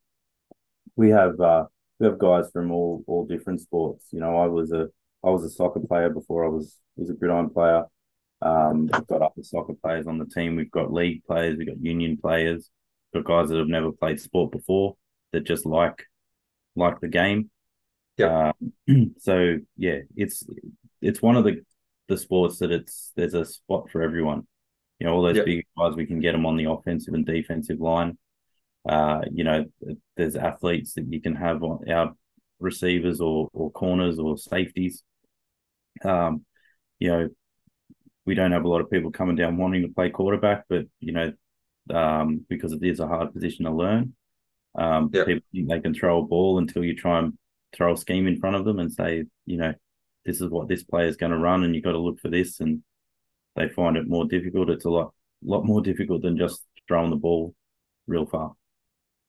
We 0.96 1.10
have 1.10 1.39
uh, 1.39 1.65
we 2.00 2.08
have 2.08 2.17
guys 2.17 2.50
from 2.51 2.72
all 2.72 3.03
all 3.05 3.25
different 3.25 3.62
sports. 3.62 4.08
You 4.12 4.22
know, 4.22 4.38
I 4.38 4.48
was 4.48 4.72
a 4.72 4.88
I 5.24 5.29
was 5.29 5.43
a 5.43 5.50
soccer 5.50 5.81
player 5.81 6.10
before 6.10 6.46
I 6.46 6.50
was 6.50 6.77
was 6.96 7.10
a 7.10 7.13
gridiron 7.13 7.50
player. 7.50 7.84
Um, 8.41 8.88
we've 8.91 9.07
got 9.07 9.21
other 9.21 9.43
soccer 9.43 9.74
players 9.74 10.07
on 10.07 10.17
the 10.17 10.25
team. 10.25 10.55
We've 10.55 10.71
got 10.71 10.91
league 10.91 11.24
players. 11.25 11.57
We've 11.57 11.67
got 11.67 11.81
union 11.81 12.17
players. 12.17 12.69
We've 13.13 13.24
got 13.24 13.41
guys 13.41 13.50
that 13.50 13.57
have 13.57 13.67
never 13.67 13.91
played 13.91 14.19
sport 14.19 14.51
before 14.51 14.95
that 15.31 15.45
just 15.45 15.65
like 15.65 16.05
like 16.75 17.00
the 17.00 17.07
game. 17.07 17.50
Yeah. 18.17 18.51
Uh, 18.88 18.93
so 19.19 19.57
yeah, 19.77 20.00
it's 20.15 20.43
it's 21.01 21.21
one 21.21 21.36
of 21.36 21.43
the 21.43 21.62
the 22.07 22.17
sports 22.17 22.60
that 22.60 22.71
it's 22.71 23.12
there's 23.15 23.33
a 23.33 23.45
spot 23.45 23.89
for 23.91 24.01
everyone. 24.01 24.48
You 25.00 25.07
know, 25.07 25.13
all 25.13 25.24
those 25.24 25.38
yep. 25.38 25.45
big 25.45 25.65
guys 25.77 25.95
we 25.95 26.05
can 26.05 26.19
get 26.19 26.33
them 26.33 26.45
on 26.45 26.57
the 26.57 26.69
offensive 26.69 27.13
and 27.13 27.25
defensive 27.25 27.79
line. 27.79 28.17
Uh, 28.88 29.21
you 29.31 29.43
know, 29.43 29.65
there's 30.15 30.36
athletes 30.36 30.93
that 30.93 31.12
you 31.12 31.21
can 31.21 31.36
have 31.36 31.63
on 31.63 31.89
our 31.89 32.13
receivers 32.60 33.21
or 33.21 33.50
or 33.53 33.71
corners 33.71 34.19
or 34.19 34.38
safeties. 34.38 35.03
Um, 36.03 36.45
you 37.00 37.10
know, 37.10 37.29
we 38.25 38.36
don't 38.36 38.51
have 38.51 38.66
a 38.66 38.70
lot 38.70 38.82
of 38.82 38.90
people 38.90 39.12
coming 39.12 39.36
down 39.36 39.58
wanting 39.58 39.82
to 39.82 39.94
play 39.94 40.10
quarterback, 40.10 40.66
but 40.70 40.86
you 41.00 41.12
know, 41.12 41.34
um, 41.94 42.46
because 42.50 42.74
it 42.74 42.84
is 42.84 43.00
a 43.00 43.08
hard 43.08 43.34
position 43.34 43.66
to 43.66 43.72
learn. 43.72 44.13
Um, 44.75 45.10
yep. 45.13 45.28
People 45.28 45.44
think 45.51 45.70
they 45.70 45.80
can 45.80 45.94
throw 45.94 46.20
a 46.20 46.25
ball 46.25 46.58
until 46.60 46.84
you 46.84 46.96
try 46.96 47.20
and 47.20 47.38
throw 47.74 47.94
a 47.94 47.98
scheme 47.98 48.28
in 48.28 48.40
front 48.40 48.56
of 48.56 48.66
them 48.66 48.80
and 48.80 48.92
say, 48.92 49.25
you 49.46 49.58
know, 49.58 49.74
this 50.25 50.40
is 50.40 50.50
what 50.50 50.68
this 50.68 50.84
player 50.84 51.08
is 51.08 51.18
going 51.18 51.32
to 51.32 51.38
run, 51.38 51.63
and 51.63 51.74
you've 51.74 51.84
got 51.84 51.94
to 51.94 52.00
look 52.00 52.20
for 52.20 52.30
this, 52.30 52.60
and 52.60 52.84
they 53.56 53.68
find 53.70 53.98
it 53.98 54.08
more 54.08 54.25
difficult. 54.25 54.70
It's 54.70 54.86
a 54.86 54.90
lot, 54.90 55.13
lot 55.44 55.66
more 55.66 55.82
difficult 55.82 56.22
than 56.22 56.38
just 56.38 56.62
throwing 56.88 57.10
the 57.10 57.16
ball 57.16 57.56
real 58.08 58.25
far. 58.25 58.54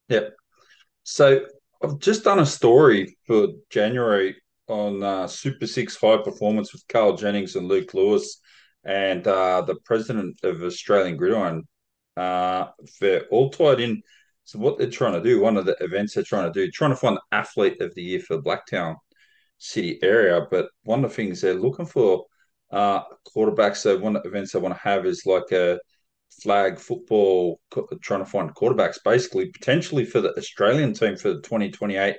Yep. 0.08 0.34
So 1.04 1.46
I've 1.82 1.98
just 1.98 2.24
done 2.24 2.38
a 2.38 2.46
story 2.46 3.16
for 3.26 3.48
January 3.70 4.36
on 4.68 5.02
uh, 5.02 5.26
Super 5.26 5.66
Six 5.66 5.96
High 5.96 6.18
Performance 6.18 6.72
with 6.72 6.86
Carl 6.88 7.16
Jennings 7.16 7.56
and 7.56 7.66
Luke 7.66 7.94
Lewis, 7.94 8.40
and 8.84 9.26
uh, 9.26 9.62
the 9.62 9.76
president 9.84 10.40
of 10.42 10.62
Australian 10.62 11.16
Gridiron. 11.16 11.64
Uh, 12.16 12.66
they're 13.00 13.24
all 13.30 13.50
tied 13.50 13.80
in 13.80 14.02
so 14.44 14.58
what 14.58 14.78
they're 14.78 14.90
trying 14.90 15.14
to 15.14 15.22
do, 15.22 15.40
one 15.40 15.56
of 15.56 15.66
the 15.66 15.76
events 15.80 16.14
they're 16.14 16.24
trying 16.24 16.52
to 16.52 16.66
do, 16.66 16.70
trying 16.70 16.90
to 16.90 16.96
find 16.96 17.16
the 17.16 17.36
athlete 17.36 17.80
of 17.80 17.94
the 17.94 18.02
year 18.02 18.20
for 18.20 18.36
the 18.36 18.42
Blacktown 18.42 18.96
City 19.58 19.98
area. 20.02 20.46
But 20.50 20.68
one 20.82 21.04
of 21.04 21.10
the 21.10 21.16
things 21.16 21.40
they're 21.40 21.54
looking 21.54 21.86
for 21.86 22.26
uh, 22.72 23.02
quarterbacks. 23.34 23.76
So 23.76 23.98
one 23.98 24.16
of 24.16 24.22
the 24.22 24.28
events 24.28 24.52
they 24.52 24.58
want 24.58 24.74
to 24.74 24.80
have 24.80 25.06
is 25.06 25.26
like 25.26 25.52
a 25.52 25.78
flag 26.42 26.78
football, 26.78 27.60
trying 28.00 28.24
to 28.24 28.30
find 28.30 28.54
quarterbacks, 28.54 28.98
basically 29.04 29.50
potentially 29.50 30.04
for 30.04 30.20
the 30.20 30.36
Australian 30.36 30.92
team 30.92 31.16
for 31.16 31.28
the 31.34 31.40
2028 31.42 32.16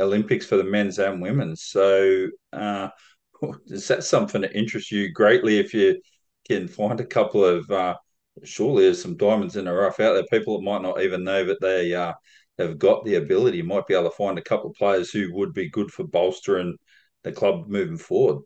Olympics 0.00 0.46
for 0.46 0.56
the 0.56 0.64
men's 0.64 0.98
and 0.98 1.22
women's. 1.22 1.62
So 1.62 2.28
uh, 2.52 2.88
is 3.66 3.88
that 3.88 4.04
something 4.04 4.42
that 4.42 4.56
interests 4.56 4.90
you 4.92 5.12
greatly 5.12 5.58
if 5.58 5.74
you 5.74 6.00
can 6.48 6.68
find 6.68 7.00
a 7.00 7.06
couple 7.06 7.44
of 7.44 7.70
uh, 7.70 7.94
surely 8.44 8.84
there's 8.84 9.02
some 9.02 9.16
diamonds 9.16 9.56
in 9.56 9.66
the 9.66 9.72
rough 9.72 10.00
out 10.00 10.14
there. 10.14 10.24
People 10.30 10.58
that 10.58 10.64
might 10.64 10.82
not 10.82 11.02
even 11.02 11.24
know 11.24 11.44
that 11.44 11.60
they 11.60 11.94
uh, 11.94 12.12
have 12.58 12.78
got 12.78 13.04
the 13.04 13.16
ability 13.16 13.62
might 13.62 13.86
be 13.86 13.94
able 13.94 14.10
to 14.10 14.16
find 14.16 14.38
a 14.38 14.42
couple 14.42 14.70
of 14.70 14.76
players 14.76 15.10
who 15.10 15.32
would 15.34 15.52
be 15.52 15.70
good 15.70 15.90
for 15.90 16.04
bolstering 16.04 16.76
the 17.22 17.32
club 17.32 17.68
moving 17.68 17.98
forward. 17.98 18.42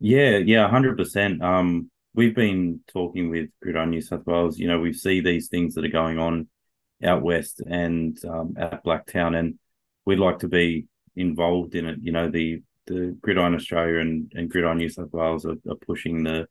Yeah, 0.00 0.38
yeah, 0.38 0.68
hundred 0.68 0.96
percent. 0.96 1.42
Um, 1.42 1.90
we've 2.14 2.34
been 2.34 2.80
talking 2.92 3.30
with 3.30 3.50
Gridiron 3.62 3.90
New 3.90 4.00
South 4.00 4.26
Wales. 4.26 4.58
You 4.58 4.68
know, 4.68 4.80
we 4.80 4.92
see 4.92 5.20
these 5.20 5.48
things 5.48 5.74
that 5.74 5.84
are 5.84 5.88
going 5.88 6.18
on 6.18 6.48
out 7.02 7.22
west 7.22 7.60
and 7.60 8.18
um, 8.24 8.54
at 8.58 8.84
Blacktown, 8.84 9.36
and 9.36 9.58
we'd 10.04 10.18
like 10.18 10.40
to 10.40 10.48
be 10.48 10.86
involved 11.16 11.74
in 11.74 11.86
it. 11.86 11.98
You 12.00 12.12
know, 12.12 12.30
the 12.30 12.62
the 12.88 13.16
Gridiron 13.20 13.54
Australia 13.54 14.00
and, 14.00 14.32
and 14.34 14.50
Gridiron 14.50 14.78
New 14.78 14.88
South 14.88 15.12
Wales 15.12 15.46
are, 15.46 15.56
are 15.68 15.76
pushing 15.86 16.24
the 16.24 16.48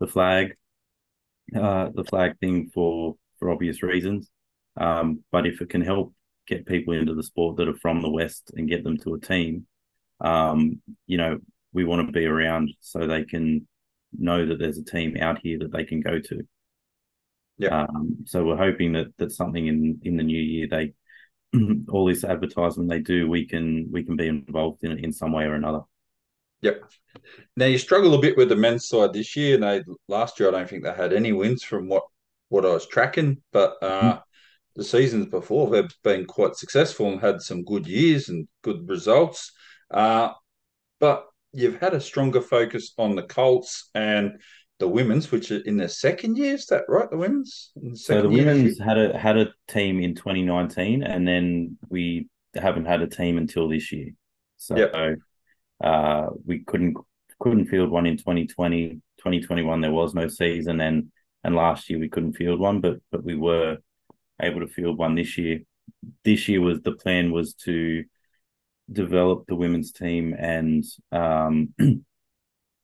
the 0.00 0.06
flag 0.06 0.56
uh, 1.54 1.90
the 1.94 2.04
flag 2.04 2.38
thing 2.40 2.70
for 2.74 3.16
for 3.38 3.50
obvious 3.50 3.82
reasons. 3.82 4.30
Um, 4.76 5.22
but 5.30 5.46
if 5.46 5.60
it 5.60 5.70
can 5.70 5.82
help 5.82 6.14
get 6.46 6.66
people 6.66 6.94
into 6.94 7.14
the 7.14 7.22
sport 7.22 7.56
that 7.56 7.68
are 7.68 7.76
from 7.76 8.02
the 8.02 8.10
west 8.10 8.50
and 8.56 8.68
get 8.68 8.82
them 8.82 8.98
to 8.98 9.14
a 9.14 9.20
team, 9.20 9.66
um, 10.20 10.80
you 11.06 11.16
know, 11.16 11.38
we 11.72 11.84
want 11.84 12.06
to 12.06 12.12
be 12.12 12.24
around 12.24 12.72
so 12.80 13.06
they 13.06 13.24
can 13.24 13.66
know 14.12 14.46
that 14.46 14.58
there's 14.58 14.78
a 14.78 14.84
team 14.84 15.16
out 15.20 15.38
here 15.42 15.58
that 15.58 15.72
they 15.72 15.84
can 15.84 16.00
go 16.00 16.18
to. 16.18 16.42
Yeah. 17.58 17.82
Um, 17.82 18.24
so 18.26 18.44
we're 18.44 18.56
hoping 18.56 18.92
that 18.92 19.16
that 19.18 19.30
something 19.30 19.66
in 19.66 20.00
in 20.02 20.16
the 20.16 20.24
new 20.24 20.40
year 20.40 20.66
they 20.68 20.92
all 21.88 22.06
this 22.06 22.24
advertisement 22.24 22.88
they 22.88 23.00
do 23.00 23.28
we 23.28 23.46
can 23.46 23.88
we 23.90 24.02
can 24.02 24.16
be 24.16 24.28
involved 24.28 24.84
in 24.84 24.92
it 24.92 25.04
in 25.04 25.12
some 25.12 25.32
way 25.32 25.44
or 25.44 25.54
another. 25.54 25.80
Yep. 26.62 26.84
Now 27.56 27.66
you 27.66 27.78
struggle 27.78 28.14
a 28.14 28.20
bit 28.20 28.36
with 28.36 28.48
the 28.48 28.56
men's 28.56 28.88
side 28.88 29.12
this 29.12 29.36
year. 29.36 29.54
And 29.54 29.62
they 29.62 29.82
last 30.08 30.40
year 30.40 30.48
I 30.48 30.52
don't 30.52 30.68
think 30.68 30.84
they 30.84 30.94
had 30.94 31.12
any 31.12 31.32
wins 31.32 31.62
from 31.62 31.88
what 31.88 32.04
what 32.48 32.64
I 32.64 32.72
was 32.72 32.86
tracking, 32.86 33.42
but 33.52 33.74
uh, 33.82 34.14
mm. 34.14 34.22
the 34.76 34.84
seasons 34.84 35.26
before 35.26 35.70
they've 35.70 35.96
been 36.02 36.24
quite 36.24 36.56
successful 36.56 37.08
and 37.10 37.20
had 37.20 37.40
some 37.40 37.64
good 37.64 37.86
years 37.86 38.28
and 38.28 38.46
good 38.62 38.88
results. 38.88 39.52
Uh, 39.90 40.30
but 41.00 41.26
you've 41.52 41.80
had 41.80 41.94
a 41.94 42.00
stronger 42.00 42.40
focus 42.40 42.92
on 42.98 43.14
the 43.14 43.22
Colts 43.22 43.90
and 43.94 44.40
the 44.78 44.88
women's, 44.88 45.30
which 45.30 45.50
are 45.50 45.60
in 45.60 45.76
their 45.76 45.88
second 45.88 46.36
year. 46.36 46.54
Is 46.54 46.66
that 46.66 46.84
right? 46.88 47.08
The 47.10 47.16
women's. 47.16 47.70
The 47.76 47.96
so 47.96 48.22
the 48.22 48.28
women's 48.28 48.78
had 48.78 48.98
a 48.98 49.16
had 49.16 49.36
a 49.36 49.52
team 49.68 50.00
in 50.00 50.14
2019, 50.14 51.02
and 51.02 51.26
then 51.26 51.78
we 51.88 52.28
haven't 52.54 52.86
had 52.86 53.02
a 53.02 53.06
team 53.06 53.38
until 53.38 53.68
this 53.68 53.92
year. 53.92 54.10
So 54.56 54.76
yep. 54.76 55.18
Uh, 55.82 56.30
we 56.44 56.60
couldn't 56.64 56.96
couldn't 57.40 57.66
field 57.66 57.90
one 57.90 58.06
in 58.06 58.16
2020. 58.16 59.00
2021 59.18 59.80
there 59.80 59.90
was 59.90 60.14
no 60.14 60.28
season, 60.28 60.80
and 60.80 61.10
and 61.42 61.54
last 61.54 61.88
year 61.90 61.98
we 61.98 62.08
couldn't 62.08 62.34
field 62.34 62.60
one, 62.60 62.80
but 62.80 62.98
but 63.10 63.24
we 63.24 63.36
were 63.36 63.78
able 64.40 64.60
to 64.60 64.66
field 64.66 64.98
one 64.98 65.14
this 65.14 65.38
year. 65.38 65.60
This 66.24 66.48
year 66.48 66.60
was 66.60 66.80
the 66.80 66.92
plan 66.92 67.30
was 67.32 67.54
to 67.64 68.04
develop 68.90 69.46
the 69.46 69.54
women's 69.54 69.92
team 69.92 70.34
and 70.38 70.84
um, 71.12 71.74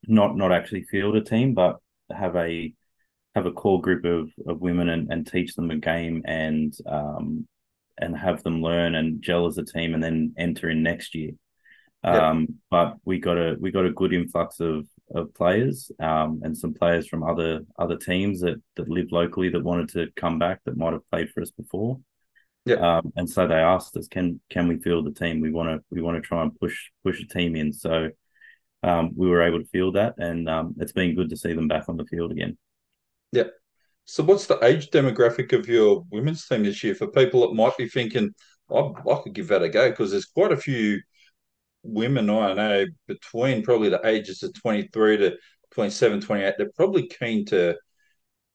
not 0.06 0.36
not 0.36 0.52
actually 0.52 0.84
field 0.84 1.16
a 1.16 1.22
team, 1.22 1.54
but 1.54 1.78
have 2.10 2.36
a 2.36 2.72
have 3.34 3.46
a 3.46 3.52
core 3.52 3.80
group 3.80 4.04
of, 4.04 4.28
of 4.46 4.60
women 4.60 4.88
and, 4.88 5.12
and 5.12 5.26
teach 5.26 5.54
them 5.54 5.70
a 5.70 5.76
game 5.76 6.22
and 6.24 6.74
um, 6.86 7.46
and 7.98 8.16
have 8.16 8.42
them 8.42 8.62
learn 8.62 8.94
and 8.94 9.22
gel 9.22 9.46
as 9.46 9.58
a 9.58 9.64
team 9.64 9.94
and 9.94 10.02
then 10.02 10.34
enter 10.36 10.70
in 10.70 10.82
next 10.82 11.14
year. 11.14 11.32
Um, 12.02 12.60
But 12.70 12.96
we 13.04 13.18
got 13.18 13.36
a 13.36 13.56
we 13.60 13.70
got 13.70 13.86
a 13.86 13.92
good 13.92 14.12
influx 14.12 14.58
of 14.60 14.86
of 15.14 15.34
players 15.34 15.90
um, 16.00 16.40
and 16.42 16.56
some 16.56 16.72
players 16.72 17.06
from 17.06 17.22
other 17.22 17.60
other 17.78 17.96
teams 17.96 18.40
that 18.40 18.56
that 18.76 18.88
live 18.88 19.12
locally 19.12 19.50
that 19.50 19.62
wanted 19.62 19.90
to 19.90 20.08
come 20.16 20.38
back 20.38 20.60
that 20.64 20.76
might 20.76 20.92
have 20.92 21.08
played 21.10 21.30
for 21.30 21.42
us 21.42 21.50
before. 21.50 22.00
Yeah. 22.64 22.98
Um, 22.98 23.12
and 23.16 23.28
so 23.28 23.46
they 23.46 23.54
asked 23.54 23.96
us, 23.96 24.08
can 24.08 24.40
can 24.50 24.68
we 24.68 24.78
field 24.78 25.06
the 25.06 25.12
team? 25.12 25.40
We 25.40 25.50
want 25.50 25.68
to 25.68 25.84
we 25.90 26.02
want 26.02 26.16
to 26.16 26.26
try 26.26 26.42
and 26.42 26.58
push 26.58 26.88
push 27.04 27.22
a 27.22 27.26
team 27.26 27.54
in. 27.54 27.72
So 27.72 28.10
um, 28.82 29.12
we 29.16 29.28
were 29.28 29.42
able 29.42 29.58
to 29.58 29.66
field 29.66 29.96
that, 29.96 30.14
and 30.18 30.48
um, 30.48 30.74
it's 30.78 30.92
been 30.92 31.14
good 31.14 31.30
to 31.30 31.36
see 31.36 31.52
them 31.52 31.68
back 31.68 31.88
on 31.88 31.96
the 31.96 32.04
field 32.04 32.32
again. 32.32 32.56
Yeah. 33.32 33.44
So, 34.04 34.24
what's 34.24 34.46
the 34.46 34.62
age 34.64 34.90
demographic 34.90 35.52
of 35.52 35.68
your 35.68 36.04
women's 36.10 36.46
team 36.46 36.64
this 36.64 36.82
year 36.82 36.94
for 36.94 37.08
people 37.08 37.42
that 37.42 37.54
might 37.54 37.76
be 37.76 37.88
thinking, 37.88 38.34
I, 38.70 38.78
I 38.78 39.20
could 39.22 39.34
give 39.34 39.48
that 39.48 39.62
a 39.62 39.68
go? 39.68 39.90
Because 39.90 40.10
there's 40.10 40.24
quite 40.24 40.52
a 40.52 40.56
few 40.56 41.00
women 41.82 42.28
I 42.30 42.54
know 42.54 42.86
between 43.06 43.62
probably 43.62 43.88
the 43.88 44.06
ages 44.06 44.42
of 44.42 44.52
23 44.60 45.16
to 45.18 45.36
27, 45.72 46.20
28. 46.20 46.54
They're 46.56 46.70
probably 46.74 47.06
keen 47.06 47.44
to 47.46 47.76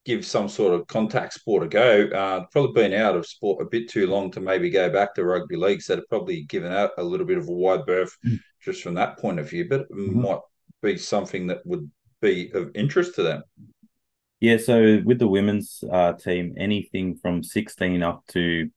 give 0.06 0.24
some 0.24 0.48
sort 0.48 0.72
of 0.72 0.86
contact 0.86 1.34
sport 1.34 1.64
a 1.64 1.68
go. 1.68 2.06
Uh, 2.08 2.46
probably 2.52 2.88
been 2.88 2.98
out 2.98 3.16
of 3.16 3.26
sport 3.26 3.60
a 3.60 3.68
bit 3.68 3.90
too 3.90 4.06
long 4.06 4.30
to 4.30 4.40
maybe 4.40 4.70
go 4.70 4.88
back 4.88 5.14
to 5.14 5.24
rugby 5.24 5.56
league. 5.56 5.82
So 5.82 5.96
they're 5.96 6.04
probably 6.08 6.44
given 6.44 6.72
out 6.72 6.92
a 6.96 7.02
little 7.02 7.26
bit 7.26 7.38
of 7.38 7.48
a 7.48 7.52
wide 7.52 7.84
berth 7.84 8.16
mm. 8.24 8.38
just 8.62 8.82
from 8.82 8.94
that 8.94 9.18
point 9.18 9.40
of 9.40 9.50
view. 9.50 9.68
But 9.68 9.80
it 9.80 9.92
mm-hmm. 9.92 10.22
might 10.22 10.38
be 10.80 10.96
something 10.96 11.48
that 11.48 11.66
would 11.66 11.90
be 12.22 12.52
of 12.54 12.70
interest 12.76 13.16
to 13.16 13.24
them. 13.24 13.42
Yeah, 14.38 14.58
so 14.58 15.00
with 15.04 15.18
the 15.18 15.26
women's 15.26 15.82
uh, 15.90 16.12
team, 16.12 16.54
anything 16.56 17.16
from 17.16 17.42
16 17.42 18.02
up 18.02 18.22
to 18.28 18.70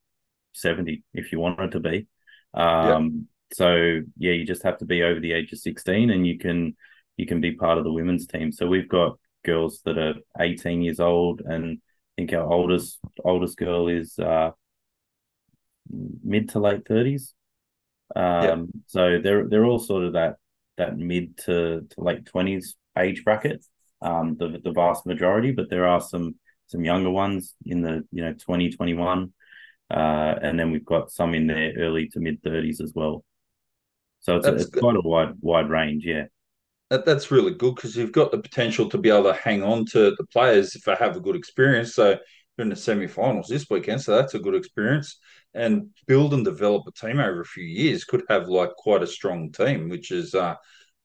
70, 0.54 1.04
if 1.14 1.30
you 1.30 1.38
want 1.38 1.60
it 1.60 1.70
to 1.70 1.80
be. 1.80 2.08
Um, 2.54 3.28
So 3.52 4.00
yeah, 4.16 4.32
you 4.32 4.46
just 4.46 4.62
have 4.62 4.78
to 4.78 4.84
be 4.84 5.02
over 5.02 5.20
the 5.20 5.32
age 5.32 5.52
of 5.52 5.58
16 5.58 6.10
and 6.10 6.26
you 6.26 6.38
can 6.38 6.76
you 7.16 7.26
can 7.26 7.40
be 7.40 7.52
part 7.52 7.78
of 7.78 7.84
the 7.84 7.92
women's 7.92 8.26
team. 8.26 8.52
So 8.52 8.66
we've 8.66 8.88
got 8.88 9.18
girls 9.44 9.80
that 9.84 9.98
are 9.98 10.14
18 10.38 10.82
years 10.82 11.00
old, 11.00 11.40
and 11.40 11.78
I 11.78 12.12
think 12.16 12.32
our 12.32 12.50
oldest 12.50 12.98
oldest 13.24 13.56
girl 13.56 13.88
is 13.88 14.18
uh, 14.18 14.50
mid 16.22 16.50
to 16.50 16.60
late 16.60 16.84
30s. 16.84 17.32
Um, 18.14 18.44
yep. 18.44 18.58
So 18.86 19.18
they're 19.22 19.48
they're 19.48 19.64
all 19.64 19.78
sort 19.78 20.04
of 20.04 20.14
that 20.14 20.36
that 20.76 20.98
mid 20.98 21.36
to, 21.38 21.86
to 21.90 22.00
late 22.00 22.24
20s 22.24 22.74
age 22.98 23.24
bracket. 23.24 23.64
Um, 24.02 24.36
the 24.38 24.60
the 24.62 24.72
vast 24.72 25.06
majority, 25.06 25.52
but 25.52 25.68
there 25.70 25.86
are 25.86 26.00
some 26.00 26.36
some 26.66 26.84
younger 26.84 27.10
ones 27.10 27.54
in 27.66 27.82
the 27.82 28.04
you 28.10 28.22
know 28.22 28.32
20, 28.32 28.76
Uh, 29.90 30.34
and 30.42 30.58
then 30.58 30.70
we've 30.70 30.84
got 30.84 31.10
some 31.10 31.34
in 31.34 31.46
their 31.46 31.72
early 31.76 32.08
to 32.08 32.20
mid 32.20 32.42
30s 32.42 32.80
as 32.80 32.92
well. 32.94 33.24
So 34.20 34.36
it's, 34.36 34.46
a, 34.46 34.54
it's 34.54 34.70
quite 34.70 34.96
a 34.96 35.00
wide 35.00 35.34
wide 35.40 35.68
range, 35.68 36.04
yeah 36.06 36.26
that, 36.90 37.04
that's 37.04 37.30
really 37.30 37.54
good 37.54 37.76
because 37.76 37.96
you've 37.96 38.12
got 38.12 38.30
the 38.30 38.38
potential 38.38 38.88
to 38.90 38.98
be 38.98 39.10
able 39.10 39.24
to 39.24 39.32
hang 39.32 39.62
on 39.62 39.86
to 39.86 40.14
the 40.16 40.26
players 40.32 40.74
if 40.74 40.82
they 40.82 40.94
have 40.96 41.16
a 41.16 41.20
good 41.20 41.36
experience. 41.36 41.94
So 41.94 42.10
you're 42.10 42.64
in 42.64 42.68
the 42.68 42.76
semi-finals 42.76 43.48
this 43.48 43.66
weekend, 43.70 44.02
so 44.02 44.16
that's 44.16 44.34
a 44.34 44.40
good 44.40 44.54
experience. 44.54 45.18
And 45.54 45.90
build 46.06 46.34
and 46.34 46.44
develop 46.44 46.84
a 46.86 46.92
team 46.92 47.20
over 47.20 47.40
a 47.40 47.46
few 47.46 47.64
years 47.64 48.04
could 48.04 48.24
have 48.28 48.48
like 48.48 48.70
quite 48.76 49.02
a 49.02 49.06
strong 49.06 49.52
team, 49.52 49.88
which 49.88 50.10
is 50.10 50.34
uh, 50.34 50.56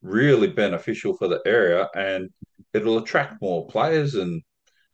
really 0.01 0.47
beneficial 0.47 1.15
for 1.15 1.27
the 1.27 1.41
area, 1.45 1.87
and 1.95 2.29
it'll 2.73 2.97
attract 2.97 3.41
more 3.41 3.67
players 3.67 4.15
and 4.15 4.41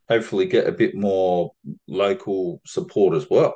hopefully 0.10 0.45
get 0.45 0.67
a 0.67 0.71
bit 0.71 0.93
more 0.93 1.51
local 1.88 2.62
support 2.65 3.15
as 3.15 3.29
well. 3.29 3.55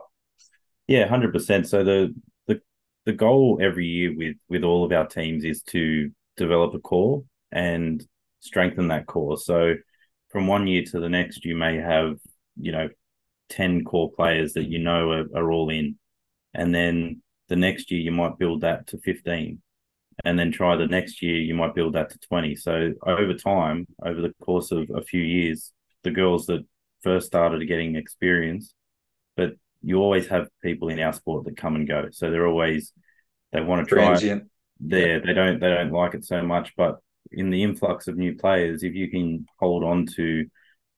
Yeah, 0.87 1.07
hundred 1.07 1.33
percent. 1.33 1.67
So 1.67 1.83
the 1.83 2.15
the 2.47 2.61
the 3.05 3.13
goal 3.13 3.59
every 3.61 3.87
year 3.87 4.15
with 4.15 4.35
with 4.49 4.63
all 4.63 4.85
of 4.85 4.91
our 4.91 5.05
teams 5.05 5.43
is 5.43 5.61
to 5.63 6.11
develop 6.37 6.73
a 6.73 6.79
core 6.79 7.23
and 7.51 8.05
strengthen 8.39 8.89
that 8.89 9.07
core. 9.07 9.37
So 9.37 9.75
from 10.29 10.47
one 10.47 10.67
year 10.67 10.83
to 10.91 10.99
the 10.99 11.09
next, 11.09 11.45
you 11.45 11.55
may 11.55 11.77
have, 11.77 12.17
you 12.59 12.71
know, 12.71 12.89
10 13.49 13.83
core 13.83 14.11
players 14.11 14.53
that 14.53 14.69
you 14.69 14.79
know 14.79 15.11
are, 15.11 15.25
are 15.35 15.51
all 15.51 15.69
in. 15.69 15.97
And 16.53 16.73
then 16.73 17.21
the 17.47 17.55
next 17.55 17.91
year, 17.91 18.01
you 18.01 18.11
might 18.11 18.37
build 18.37 18.61
that 18.61 18.87
to 18.87 18.97
15. 18.97 19.61
And 20.23 20.39
then 20.39 20.51
try 20.51 20.75
the 20.75 20.87
next 20.87 21.21
year, 21.21 21.35
you 21.37 21.53
might 21.53 21.75
build 21.75 21.93
that 21.93 22.09
to 22.11 22.19
20. 22.19 22.55
So 22.55 22.93
over 23.05 23.33
time, 23.33 23.85
over 24.03 24.21
the 24.21 24.33
course 24.41 24.71
of 24.71 24.89
a 24.95 25.01
few 25.03 25.21
years, 25.21 25.73
the 26.03 26.11
girls 26.11 26.45
that 26.45 26.65
first 27.01 27.27
started 27.27 27.67
getting 27.67 27.95
experience, 27.95 28.73
but 29.35 29.53
you 29.81 29.97
always 29.97 30.27
have 30.27 30.47
people 30.63 30.89
in 30.89 30.99
our 30.99 31.13
sport 31.13 31.45
that 31.45 31.57
come 31.57 31.75
and 31.75 31.87
go. 31.87 32.07
So 32.11 32.31
they're 32.31 32.47
always, 32.47 32.93
they 33.51 33.61
want 33.61 33.87
to 33.87 33.93
try. 33.93 34.13
There. 34.79 35.19
They 35.19 35.33
don't 35.33 35.59
they 35.59 35.69
don't 35.69 35.91
like 35.91 36.13
it 36.13 36.25
so 36.25 36.41
much. 36.41 36.73
But 36.75 36.99
in 37.31 37.49
the 37.49 37.63
influx 37.63 38.07
of 38.07 38.17
new 38.17 38.35
players, 38.35 38.83
if 38.83 38.93
you 38.93 39.09
can 39.09 39.45
hold 39.59 39.83
on 39.83 40.05
to, 40.15 40.45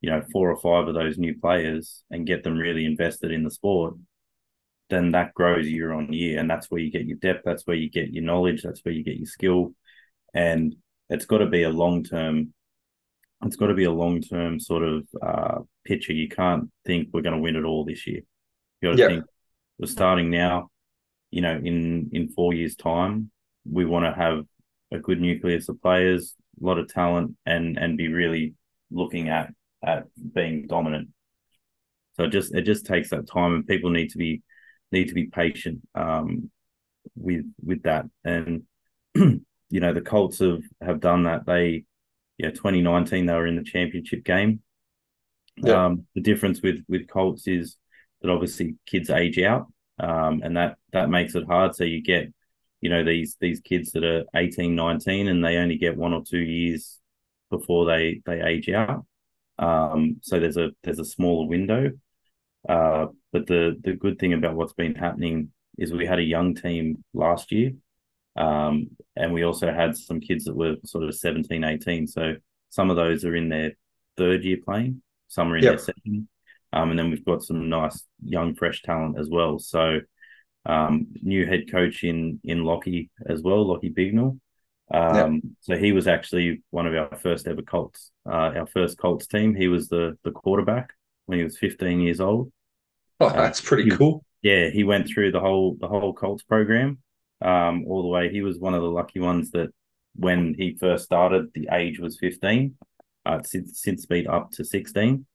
you 0.02 0.10
know, 0.10 0.22
four 0.32 0.52
or 0.52 0.60
five 0.60 0.88
of 0.88 0.96
those 0.96 1.18
new 1.18 1.38
players 1.40 2.04
and 2.12 2.28
get 2.28 2.44
them 2.44 2.58
really 2.58 2.86
invested 2.86 3.32
in 3.32 3.44
the 3.44 3.52
sport, 3.52 3.96
then 4.90 5.12
that 5.12 5.34
grows 5.34 5.68
year 5.68 5.94
on 5.94 6.13
year. 6.13 6.40
And 6.40 6.50
that's 6.50 6.70
where 6.72 6.82
you 6.82 6.92
get 6.92 7.06
your 7.06 7.18
depth, 7.18 7.44
that's 7.46 7.63
where 7.66 7.78
you 7.78 7.90
get 7.90 8.13
your 8.13 8.24
knowledge, 8.24 8.63
that's 8.63 8.82
where 8.84 8.94
you 8.94 9.04
get 9.04 9.18
your 9.18 9.26
skill. 9.26 9.74
And 10.34 10.76
it's 11.10 11.26
got 11.26 11.40
to 11.40 11.48
be 11.48 11.63
a 11.63 11.70
long 11.70 12.04
term 12.04 12.54
it's 13.46 13.56
got 13.56 13.68
to 13.68 13.74
be 13.74 13.84
a 13.84 13.92
long 13.92 14.22
term 14.22 14.60
sort 14.60 14.84
of 14.84 15.08
uh, 15.22 15.60
picture. 15.86 16.13
You 16.13 16.28
can't 16.28 16.72
think 16.86 17.10
we're 17.13 17.22
going 17.22 17.36
to 17.36 17.42
win 17.42 17.56
it 17.56 17.63
all 17.63 17.86
this 17.86 18.08
year. 18.08 18.22
You 18.82 18.90
got 18.90 18.98
to 18.98 19.08
think 19.08 19.26
we're 19.78 19.88
starting 19.88 20.30
now. 20.30 20.70
You 21.30 21.42
know, 21.42 21.56
in 21.56 22.10
in 22.13 22.30
four 22.30 22.54
years' 22.54 22.76
time, 22.76 23.32
we 23.70 23.86
want 23.86 24.06
to 24.06 24.20
have 24.20 24.44
a 24.92 25.00
good 25.00 25.20
nucleus 25.20 25.70
of 25.70 25.82
players, 25.82 26.36
a 26.62 26.66
lot 26.66 26.80
of 26.80 26.92
talent, 26.92 27.36
and 27.46 27.78
and 27.78 27.98
be 27.98 28.08
really 28.08 28.54
looking 28.92 29.30
at 29.30 29.54
at 29.84 30.06
being 30.34 30.68
dominant. 30.68 31.10
So 32.16 32.24
it 32.24 32.30
just 32.30 32.54
it 32.54 32.64
just 32.64 32.86
takes 32.86 33.10
that 33.12 33.28
time, 33.28 33.54
and 33.54 33.68
people 33.68 33.90
need 33.90 34.10
to 34.12 34.18
be 34.18 34.42
need 34.92 35.10
to 35.10 35.14
be 35.14 35.28
patient 35.28 35.82
um, 35.96 36.50
with 37.16 37.46
with 37.64 37.84
that. 37.84 38.06
And 38.24 38.64
you 39.16 39.42
know 39.72 39.94
the 39.94 40.02
Colts 40.02 40.40
have 40.40 40.64
have 40.82 41.00
done 41.00 41.24
that. 41.24 41.46
They 41.46 41.86
yeah, 42.38 42.52
2019 42.52 43.26
they 43.26 43.34
were 43.34 43.48
in 43.48 43.56
the 43.56 43.64
championship 43.64 44.24
game. 44.24 44.62
Yeah. 45.58 45.86
Um, 45.86 46.06
the 46.16 46.22
difference 46.22 46.62
with 46.62 46.84
with 46.88 47.08
Colts 47.08 47.48
is 47.48 47.78
that 48.22 48.32
obviously 48.32 48.76
kids 48.86 49.10
age 49.10 49.40
out, 49.40 49.68
um, 50.00 50.42
and 50.44 50.58
that 50.58 50.78
that 50.94 51.10
makes 51.10 51.36
it 51.36 51.46
hard. 51.46 51.76
So 51.76 51.84
you 51.84 52.02
get 52.02 52.34
you 52.82 52.90
know 52.90 53.04
these 53.04 53.36
these 53.40 53.60
kids 53.60 53.92
that 53.92 54.04
are 54.04 54.24
18 54.36 54.76
19 54.76 55.28
and 55.28 55.44
they 55.44 55.58
only 55.58 55.78
get 55.78 55.98
one 55.98 56.13
or 56.13 56.24
two 56.24 56.40
years 56.40 57.00
before 57.50 57.86
they 57.86 58.22
they 58.26 58.42
age 58.42 58.70
out. 58.70 59.06
Um, 59.60 60.18
so 60.22 60.40
there's 60.40 60.58
a 60.58 60.70
there's 60.84 61.00
a 61.00 61.06
smaller 61.06 61.48
window. 61.48 61.92
Uh, 62.68 63.08
but 63.32 63.48
the 63.48 63.78
the 63.82 63.94
good 63.94 64.20
thing 64.20 64.34
about 64.34 64.56
what's 64.56 64.74
been 64.74 64.96
happening 64.96 65.52
is 65.78 65.94
we 65.94 66.06
had 66.06 66.20
a 66.20 66.24
young 66.24 66.56
team 66.56 67.04
last 67.13 67.52
year 67.52 67.72
um, 68.36 68.90
and 69.16 69.32
we 69.32 69.44
also 69.44 69.72
had 69.72 69.96
some 69.96 70.20
kids 70.20 70.46
that 70.46 70.56
were 70.56 70.76
sort 70.84 71.04
of 71.04 71.16
17 71.16 71.63
18 71.63 72.08
so 72.08 72.34
some 72.70 72.90
of 72.90 72.96
those 72.96 73.24
are 73.24 73.36
in 73.36 73.48
their 73.48 73.74
third 74.18 74.44
year 74.44 74.58
playing 74.66 75.02
some 75.28 75.52
are 75.52 75.58
in 75.58 75.63
yep. 75.63 75.74
their 75.74 75.80
second. 75.80 76.28
Um, 76.74 76.90
and 76.90 77.00
then 77.00 77.10
we've 77.10 77.26
got 77.26 77.44
some 77.44 77.70
nice 77.70 78.04
young 78.24 78.56
fresh 78.56 78.82
talent 78.82 79.18
as 79.20 79.30
well. 79.30 79.60
So 79.60 80.00
um, 80.68 81.08
new 81.22 81.46
head 81.46 81.72
coach 81.72 82.04
in 82.04 82.40
in 82.44 82.64
Lockie 82.64 83.10
as 83.28 83.42
well, 83.42 83.66
Lockie 83.66 83.94
Bignell. 83.94 84.40
Um, 84.94 85.34
yep. 85.34 85.42
So 85.62 85.78
he 85.78 85.92
was 85.92 86.08
actually 86.08 86.64
one 86.70 86.86
of 86.86 86.94
our 86.94 87.18
first 87.18 87.48
ever 87.48 87.62
Colts, 87.62 88.12
uh, 88.26 88.52
our 88.56 88.68
first 88.68 88.98
Colts 88.98 89.28
team. 89.28 89.56
He 89.56 89.68
was 89.68 89.90
the 89.90 90.18
the 90.24 90.32
quarterback 90.32 90.94
when 91.26 91.40
he 91.40 91.44
was 91.44 91.58
15 91.58 92.00
years 92.00 92.20
old. 92.20 92.52
Oh, 93.20 93.30
that's 93.30 93.62
pretty 93.62 93.86
he, 93.86 93.92
cool. 93.92 94.24
Yeah, 94.42 94.70
he 94.70 94.84
went 94.84 95.08
through 95.08 95.32
the 95.32 95.40
whole 95.40 95.78
the 95.80 95.88
whole 95.88 96.14
Colts 96.14 96.44
program 96.44 97.00
um, 97.42 97.86
all 97.88 98.04
the 98.04 98.08
way. 98.10 98.32
He 98.32 98.42
was 98.42 98.60
one 98.60 98.74
of 98.74 98.82
the 98.82 98.92
lucky 98.92 99.20
ones 99.20 99.52
that 99.52 99.70
when 100.16 100.54
he 100.58 100.78
first 100.80 101.06
started, 101.06 101.54
the 101.54 101.70
age 101.72 102.00
was 102.00 102.18
15. 102.20 102.76
Uh, 103.26 103.42
since 103.44 103.82
since 103.82 104.06
been 104.06 104.28
up 104.28 104.52
to 104.52 104.64
16. 104.64 105.26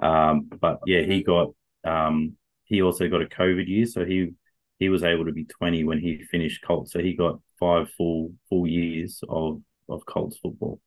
Um, 0.00 0.48
but 0.58 0.80
yeah, 0.86 1.02
he 1.02 1.22
got 1.22 1.50
um, 1.84 2.36
he 2.64 2.80
also 2.80 3.08
got 3.08 3.20
a 3.20 3.26
COVID 3.26 3.68
year, 3.68 3.84
so 3.84 4.06
he 4.06 4.32
he 4.82 4.88
was 4.88 5.04
able 5.04 5.24
to 5.24 5.32
be 5.32 5.44
20 5.44 5.84
when 5.84 6.00
he 6.00 6.24
finished 6.24 6.64
Colts. 6.66 6.92
So 6.92 6.98
he 6.98 7.14
got 7.14 7.38
five 7.60 7.88
full 7.96 8.32
full 8.48 8.66
years 8.66 9.22
of 9.28 9.62
of 9.88 10.04
Colts 10.06 10.38
football. 10.38 10.80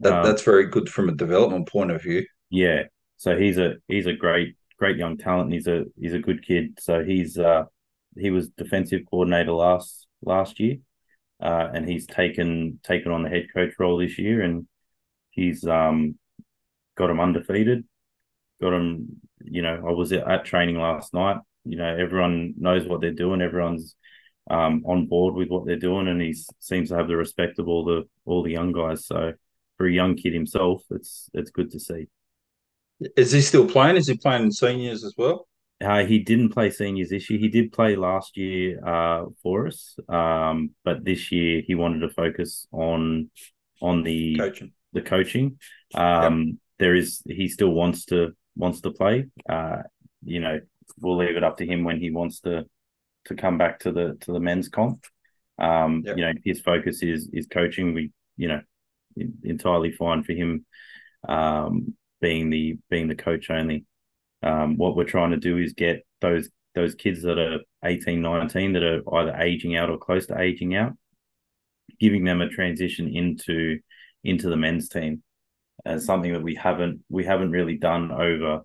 That 0.00 0.14
um, 0.14 0.24
that's 0.24 0.42
very 0.42 0.66
good 0.68 0.88
from 0.88 1.10
a 1.10 1.12
development 1.12 1.68
point 1.68 1.90
of 1.90 2.02
view. 2.02 2.24
Yeah. 2.48 2.84
So 3.18 3.36
he's 3.36 3.58
a 3.58 3.74
he's 3.86 4.06
a 4.06 4.14
great 4.14 4.56
great 4.78 4.96
young 4.96 5.18
talent. 5.18 5.52
He's 5.52 5.66
a 5.66 5.84
he's 6.00 6.14
a 6.14 6.18
good 6.18 6.42
kid. 6.42 6.78
So 6.80 7.04
he's 7.04 7.38
uh 7.38 7.64
he 8.16 8.30
was 8.30 8.48
defensive 8.48 9.02
coordinator 9.10 9.52
last 9.52 10.06
last 10.22 10.58
year. 10.58 10.76
Uh, 11.38 11.68
and 11.74 11.86
he's 11.86 12.06
taken 12.06 12.80
taken 12.82 13.12
on 13.12 13.22
the 13.22 13.28
head 13.28 13.48
coach 13.52 13.74
role 13.78 13.98
this 13.98 14.18
year 14.18 14.40
and 14.40 14.66
he's 15.28 15.66
um 15.66 16.14
got 16.96 17.10
him 17.10 17.20
undefeated. 17.20 17.84
Got 18.58 18.72
him, 18.72 19.20
you 19.44 19.60
know, 19.60 19.84
I 19.86 19.92
was 19.92 20.12
at 20.12 20.46
training 20.46 20.78
last 20.78 21.12
night 21.12 21.36
you 21.66 21.76
know 21.76 21.96
everyone 21.96 22.54
knows 22.56 22.86
what 22.86 23.00
they're 23.00 23.12
doing. 23.12 23.42
Everyone's 23.42 23.94
um, 24.50 24.84
on 24.86 25.06
board 25.06 25.34
with 25.34 25.48
what 25.48 25.66
they're 25.66 25.76
doing, 25.76 26.08
and 26.08 26.20
he 26.20 26.34
seems 26.60 26.90
to 26.90 26.96
have 26.96 27.08
the 27.08 27.16
respect 27.16 27.58
of 27.58 27.68
all 27.68 27.84
the 27.84 28.08
all 28.24 28.42
the 28.42 28.52
young 28.52 28.72
guys. 28.72 29.06
So 29.06 29.32
for 29.76 29.86
a 29.86 29.92
young 29.92 30.16
kid 30.16 30.32
himself, 30.32 30.82
it's 30.90 31.28
it's 31.34 31.50
good 31.50 31.70
to 31.72 31.80
see. 31.80 32.06
Is 33.16 33.32
he 33.32 33.40
still 33.40 33.68
playing? 33.68 33.96
Is 33.96 34.06
he 34.06 34.16
playing 34.16 34.44
in 34.44 34.52
seniors 34.52 35.04
as 35.04 35.14
well? 35.18 35.46
Uh, 35.84 36.04
he 36.06 36.18
didn't 36.18 36.50
play 36.50 36.70
seniors 36.70 37.10
this 37.10 37.28
year. 37.28 37.38
He 37.38 37.48
did 37.48 37.70
play 37.72 37.96
last 37.96 38.36
year 38.36 38.80
uh, 38.86 39.26
for 39.42 39.66
us, 39.66 39.98
um, 40.08 40.70
but 40.84 41.04
this 41.04 41.30
year 41.30 41.62
he 41.66 41.74
wanted 41.74 42.00
to 42.00 42.08
focus 42.08 42.66
on 42.72 43.30
on 43.82 44.02
the 44.02 44.36
coaching. 44.36 44.72
The 44.92 45.02
coaching. 45.02 45.58
Um, 45.94 46.42
yep. 46.42 46.56
There 46.78 46.94
is 46.94 47.22
he 47.26 47.48
still 47.48 47.70
wants 47.70 48.06
to 48.06 48.32
wants 48.54 48.80
to 48.82 48.90
play. 48.90 49.26
Uh, 49.48 49.82
you 50.24 50.40
know, 50.40 50.60
we'll 51.00 51.16
leave 51.16 51.36
it 51.36 51.44
up 51.44 51.56
to 51.58 51.66
him 51.66 51.84
when 51.84 52.00
he 52.00 52.10
wants 52.10 52.40
to 52.40 52.66
to 53.26 53.34
come 53.34 53.58
back 53.58 53.80
to 53.80 53.92
the 53.92 54.16
to 54.20 54.32
the 54.32 54.40
men's 54.40 54.68
comp. 54.68 55.04
Um, 55.58 56.02
yep. 56.04 56.16
You 56.16 56.24
know, 56.24 56.32
his 56.44 56.60
focus 56.60 57.02
is 57.02 57.28
is 57.32 57.46
coaching. 57.46 57.94
We 57.94 58.12
you 58.36 58.48
know 58.48 58.60
entirely 59.42 59.92
fine 59.92 60.22
for 60.22 60.32
him 60.32 60.66
um, 61.28 61.94
being 62.20 62.50
the 62.50 62.78
being 62.90 63.08
the 63.08 63.14
coach 63.14 63.50
only. 63.50 63.84
Um, 64.42 64.76
what 64.76 64.96
we're 64.96 65.04
trying 65.04 65.30
to 65.30 65.38
do 65.38 65.58
is 65.58 65.72
get 65.72 66.06
those 66.20 66.48
those 66.74 66.94
kids 66.94 67.22
that 67.22 67.38
are 67.38 67.60
18, 67.84 68.20
19 68.20 68.74
that 68.74 68.82
are 68.82 69.14
either 69.16 69.34
aging 69.36 69.76
out 69.76 69.88
or 69.88 69.96
close 69.96 70.26
to 70.26 70.38
aging 70.38 70.76
out, 70.76 70.92
giving 71.98 72.22
them 72.22 72.42
a 72.42 72.48
transition 72.48 73.08
into 73.08 73.80
into 74.22 74.48
the 74.48 74.56
men's 74.56 74.88
team 74.88 75.22
as 75.84 76.04
something 76.04 76.32
that 76.32 76.42
we 76.42 76.54
haven't 76.54 77.00
we 77.08 77.24
haven't 77.24 77.50
really 77.50 77.76
done 77.76 78.10
over 78.10 78.62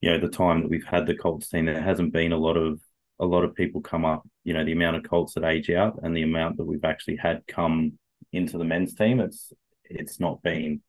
you 0.00 0.10
know 0.10 0.18
the 0.18 0.28
time 0.28 0.62
that 0.62 0.70
we've 0.70 0.84
had 0.84 1.06
the 1.06 1.16
Colts 1.16 1.48
team. 1.48 1.66
There 1.66 1.80
hasn't 1.80 2.12
been 2.12 2.32
a 2.32 2.38
lot 2.38 2.56
of 2.56 2.80
a 3.20 3.26
lot 3.26 3.44
of 3.44 3.54
people 3.54 3.80
come 3.80 4.04
up. 4.04 4.26
You 4.44 4.54
know 4.54 4.64
the 4.64 4.72
amount 4.72 4.96
of 4.96 5.08
Colts 5.08 5.34
that 5.34 5.44
age 5.44 5.70
out 5.70 5.98
and 6.02 6.16
the 6.16 6.22
amount 6.22 6.56
that 6.56 6.66
we've 6.66 6.84
actually 6.84 7.16
had 7.16 7.46
come 7.46 7.98
into 8.32 8.58
the 8.58 8.64
men's 8.64 8.94
team. 8.94 9.20
It's 9.20 9.52
it's 9.84 10.20
not 10.20 10.42
been 10.42 10.82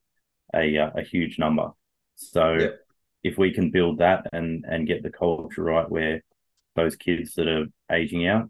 a 0.53 0.77
uh, 0.77 0.91
a 0.95 1.01
huge 1.01 1.39
number. 1.39 1.71
So 2.15 2.53
yep. 2.53 2.79
if 3.23 3.37
we 3.37 3.51
can 3.51 3.71
build 3.71 3.99
that 3.99 4.27
and 4.31 4.65
and 4.67 4.87
get 4.87 5.03
the 5.03 5.09
culture 5.09 5.63
right, 5.63 5.89
where 5.89 6.21
those 6.75 6.95
kids 6.95 7.33
that 7.35 7.47
are 7.47 7.65
aging 7.91 8.27
out 8.27 8.49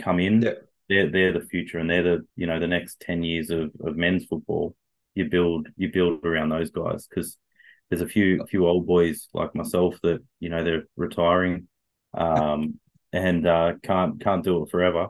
come 0.00 0.20
in, 0.20 0.42
yep. 0.42 0.68
they're 0.88 1.10
they're 1.10 1.32
the 1.32 1.46
future 1.46 1.78
and 1.78 1.88
they're 1.88 2.02
the 2.02 2.26
you 2.36 2.46
know 2.46 2.60
the 2.60 2.66
next 2.66 3.00
ten 3.00 3.22
years 3.22 3.50
of 3.50 3.70
of 3.80 3.96
men's 3.96 4.26
football. 4.26 4.76
You 5.14 5.30
build 5.30 5.68
you 5.76 5.90
build 5.90 6.26
around 6.26 6.50
those 6.50 6.70
guys 6.70 7.06
because 7.06 7.38
there's 7.88 8.02
a 8.02 8.08
few 8.08 8.42
a 8.42 8.46
few 8.46 8.66
old 8.66 8.86
boys 8.86 9.28
like 9.32 9.54
myself 9.54 9.96
that 10.02 10.20
you 10.40 10.48
know 10.48 10.64
they're 10.64 10.84
retiring 10.96 11.68
um, 12.14 12.78
and 13.12 13.46
uh, 13.46 13.74
can't 13.82 14.20
can't 14.20 14.44
do 14.44 14.62
it 14.62 14.70
forever. 14.70 15.08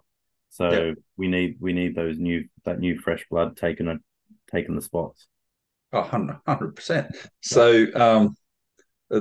So 0.50 0.94
we 1.16 1.28
need 1.28 1.56
we 1.60 1.72
need 1.72 1.94
those 1.94 2.18
new 2.18 2.48
that 2.64 2.80
new 2.80 2.98
fresh 2.98 3.24
blood 3.30 3.56
taking 3.56 3.88
a 3.88 3.98
taking 4.50 4.74
the 4.74 4.82
spots. 4.82 5.26
Oh, 5.92 6.00
100 6.00 6.76
percent. 6.76 7.16
So 7.42 7.86
um, 7.94 8.36
uh, 9.10 9.20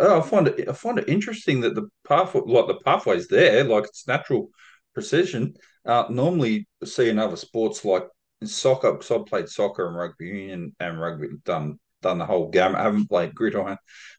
I 0.00 0.20
find 0.20 0.48
it 0.48 0.68
I 0.68 0.72
find 0.72 0.98
it 0.98 1.08
interesting 1.08 1.60
that 1.62 1.74
the 1.74 1.88
pathway 2.06 2.42
like 2.46 2.66
the 2.66 2.80
pathways 2.84 3.28
there, 3.28 3.64
like 3.64 3.84
it's 3.84 4.06
natural 4.06 4.50
precision. 4.94 5.54
Uh, 5.84 6.04
normally 6.10 6.66
see 6.84 7.08
in 7.08 7.18
other 7.18 7.36
sports 7.36 7.84
like 7.84 8.04
in 8.40 8.46
soccer, 8.46 8.92
because 8.92 9.10
I 9.10 9.18
played 9.18 9.48
soccer 9.48 9.86
and 9.86 9.96
rugby 9.96 10.26
union 10.26 10.74
and 10.80 11.00
rugby 11.00 11.28
done 11.44 11.78
done 12.02 12.18
the 12.18 12.26
whole 12.26 12.48
game. 12.48 12.74
I 12.74 12.82
haven't 12.82 13.08
played 13.08 13.34
gridiron, 13.34 13.78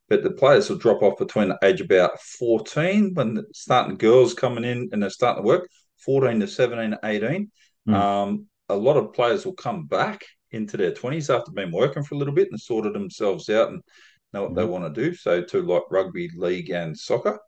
but 0.10 0.24
the 0.24 0.32
players 0.32 0.70
will 0.70 0.78
drop 0.78 1.02
off 1.02 1.18
between 1.18 1.50
the 1.50 1.60
age 1.64 1.82
about 1.82 2.20
14 2.22 3.14
when 3.14 3.44
starting 3.54 3.98
girls 3.98 4.34
coming 4.34 4.64
in 4.64 4.90
and 4.92 5.02
they're 5.02 5.10
starting 5.10 5.44
to 5.44 5.48
work, 5.48 5.70
14 6.00 6.40
to 6.40 6.48
17 6.48 6.98
18. 7.04 7.52
Mm. 7.88 7.94
Um, 7.94 8.46
a 8.70 8.76
lot 8.76 8.98
of 8.98 9.14
players 9.14 9.46
will 9.46 9.54
come 9.54 9.86
back 9.86 10.26
into 10.52 10.78
their 10.78 10.92
20s 10.92 11.34
after 11.34 11.52
being 11.52 11.72
working 11.72 12.04
for 12.04 12.16
a 12.16 12.18
little 12.18 12.34
bit 12.34 12.50
and 12.52 12.60
sorted 12.60 12.94
themselves 12.94 13.50
out 13.50 13.70
and 13.70 13.82
know 14.34 14.44
what 14.44 14.52
mm. 14.52 14.56
they 14.56 14.64
hmm. 14.64 14.72
want 14.72 14.94
to 14.94 15.02
do. 15.02 15.14
So, 15.16 15.42
to 15.42 15.62
like 15.62 15.84
rugby 15.90 16.30
league 16.36 16.70
and 16.70 16.98
soccer. 16.98 17.40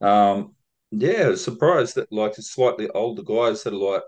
Um, 0.00 0.54
yeah, 0.90 1.34
surprised 1.34 1.96
that 1.96 2.12
like 2.12 2.34
the 2.34 2.42
slightly 2.42 2.88
older 2.90 3.22
guys 3.22 3.62
that 3.62 3.72
are 3.72 3.76
like 3.76 4.02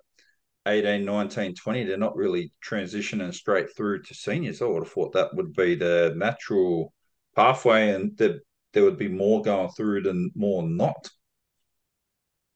18, 0.68 1.04
19, 1.04 1.54
20, 1.54 1.84
they're 1.84 1.96
not 1.96 2.16
really 2.16 2.52
transitioning 2.64 3.34
straight 3.34 3.74
through 3.76 4.02
to 4.02 4.14
seniors. 4.14 4.62
I 4.62 4.66
would 4.66 4.84
have 4.84 4.92
thought 4.92 5.12
that 5.14 5.34
would 5.34 5.54
be 5.54 5.74
the 5.74 6.14
natural 6.16 6.92
pathway 7.34 7.90
and 7.90 8.16
that 8.18 8.40
there 8.72 8.84
would 8.84 8.98
be 8.98 9.08
more 9.08 9.42
going 9.42 9.70
through 9.70 10.02
than 10.02 10.30
more 10.34 10.62
not. 10.62 11.10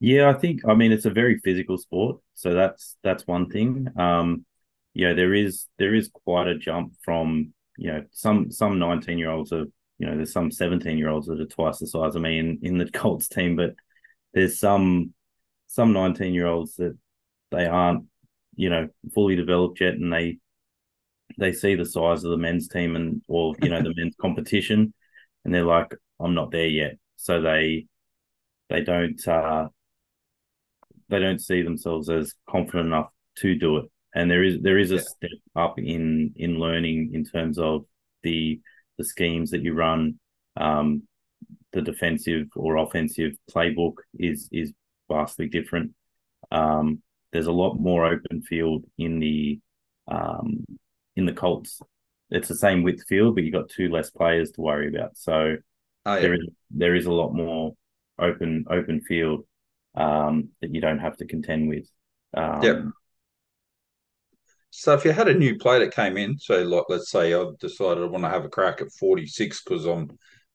Yeah, 0.01 0.29
I 0.31 0.35
think 0.35 0.63
I 0.67 0.75
mean 0.75 0.91
it's 0.91 1.05
a 1.05 1.11
very 1.11 1.39
physical 1.39 1.79
sport, 1.79 2.21
so 2.35 2.55
that's 2.55 2.97
that's 3.05 3.25
one 3.27 3.49
thing. 3.49 3.87
Um, 3.97 4.45
yeah, 4.95 5.13
there 5.13 5.33
is 5.33 5.67
there 5.79 5.95
is 5.95 6.11
quite 6.25 6.49
a 6.49 6.59
jump 6.59 6.95
from 7.05 7.55
you 7.79 7.93
know 7.93 8.05
some 8.11 8.51
some 8.51 8.81
nineteen 8.81 9.19
year 9.19 9.31
olds 9.31 9.53
are 9.53 9.67
you 9.99 10.07
know 10.07 10.17
there's 10.17 10.33
some 10.33 10.51
seventeen 10.51 10.99
year 10.99 11.09
olds 11.09 11.29
that 11.29 11.41
are 11.41 11.47
twice 11.47 11.79
the 11.79 11.87
size 11.87 12.17
of 12.17 12.23
me 12.23 12.41
in 12.41 12.59
in 12.63 12.79
the 12.79 12.91
Colts 12.93 13.29
team, 13.29 13.55
but 13.55 13.77
there's 14.35 14.59
some 14.59 15.15
some 15.69 15.93
nineteen 15.93 16.35
year 16.35 16.49
olds 16.49 16.75
that 16.77 16.99
they 17.53 17.67
aren't, 17.67 18.07
you 18.57 18.71
know, 18.71 18.89
fully 19.15 19.37
developed 19.37 19.81
yet, 19.81 19.95
and 19.95 20.13
they 20.13 20.39
they 21.39 21.53
see 21.53 21.75
the 21.75 21.87
size 21.87 22.25
of 22.25 22.31
the 22.31 22.37
men's 22.37 22.69
team 22.69 22.97
and 22.97 23.23
or 23.29 23.55
you 23.63 23.69
know 23.69 23.83
the 23.83 23.95
men's 23.97 24.17
competition, 24.21 24.93
and 25.45 25.55
they're 25.55 25.65
like, 25.65 25.95
I'm 26.21 26.35
not 26.35 26.51
there 26.51 26.67
yet. 26.67 26.99
So 27.17 27.41
they 27.41 27.87
they 28.69 28.83
don't 28.83 29.27
uh, 29.29 29.69
they 31.09 31.19
don't 31.19 31.41
see 31.41 31.63
themselves 31.63 32.09
as 32.09 32.35
confident 32.49 32.87
enough 32.87 33.11
to 33.37 33.55
do 33.55 33.79
it. 33.79 33.85
And 34.15 34.31
there 34.31 34.43
is 34.43 34.61
there 34.63 34.79
is 34.79 34.91
a 34.91 34.97
yeah. 34.97 35.01
step 35.03 35.31
up 35.57 35.79
in 35.79 36.33
in 36.37 36.59
learning 36.59 37.11
in 37.15 37.25
terms 37.25 37.59
of 37.59 37.85
the 38.23 38.61
the 38.99 39.05
schemes 39.05 39.51
that 39.51 39.63
you 39.63 39.75
run. 39.75 40.19
Um, 40.57 41.05
the 41.73 41.83
defensive 41.83 42.49
or 42.55 42.77
offensive 42.77 43.33
playbook 43.51 43.95
is 44.15 44.49
is 44.53 44.73
vastly 45.11 45.49
different. 45.49 45.93
Um, 46.51 47.03
there's 47.33 47.47
a 47.47 47.53
lot 47.53 47.75
more 47.75 48.05
open 48.07 48.43
field 48.43 48.85
in 48.99 49.19
the 49.19 49.59
um, 50.09 50.65
in 51.17 51.27
the 51.27 51.33
Colts. 51.33 51.81
It's 52.31 52.49
the 52.49 52.55
same 52.55 52.83
width 52.83 53.05
field, 53.09 53.35
but 53.35 53.45
you've 53.45 53.53
got 53.53 53.69
two 53.69 53.89
less 53.89 54.11
players 54.11 54.53
to 54.53 54.61
worry 54.61 54.89
about. 54.89 55.17
So 55.17 55.57
oh, 56.07 56.15
yeah. 56.15 56.21
there 56.21 56.35
is 56.35 56.47
there 56.71 56.95
is 56.95 57.07
a 57.07 57.13
lot 57.13 57.33
more 57.33 57.73
open 58.19 58.65
open 58.71 59.01
field 59.01 59.45
um, 59.95 60.51
that 60.61 60.75
you 60.75 60.81
don't 60.81 60.99
have 60.99 61.17
to 61.19 61.27
contend 61.27 61.69
with. 61.69 61.87
Um, 62.35 62.63
yeah. 62.63 62.83
So 64.71 64.95
if 64.95 65.05
you 65.05 65.13
had 65.13 65.29
a 65.29 65.35
new 65.35 65.59
player 65.59 65.81
that 65.81 65.95
came 65.95 66.17
in, 66.17 66.39
so 66.39 66.63
like 66.63 66.85
let's 66.89 67.11
say 67.11 67.35
I've 67.35 67.59
decided 67.59 68.03
I 68.03 68.07
want 68.07 68.25
to 68.25 68.31
have 68.31 68.45
a 68.45 68.49
crack 68.49 68.81
at 68.81 68.93
46 68.93 69.63
because 69.63 69.85
I'm 69.85 70.11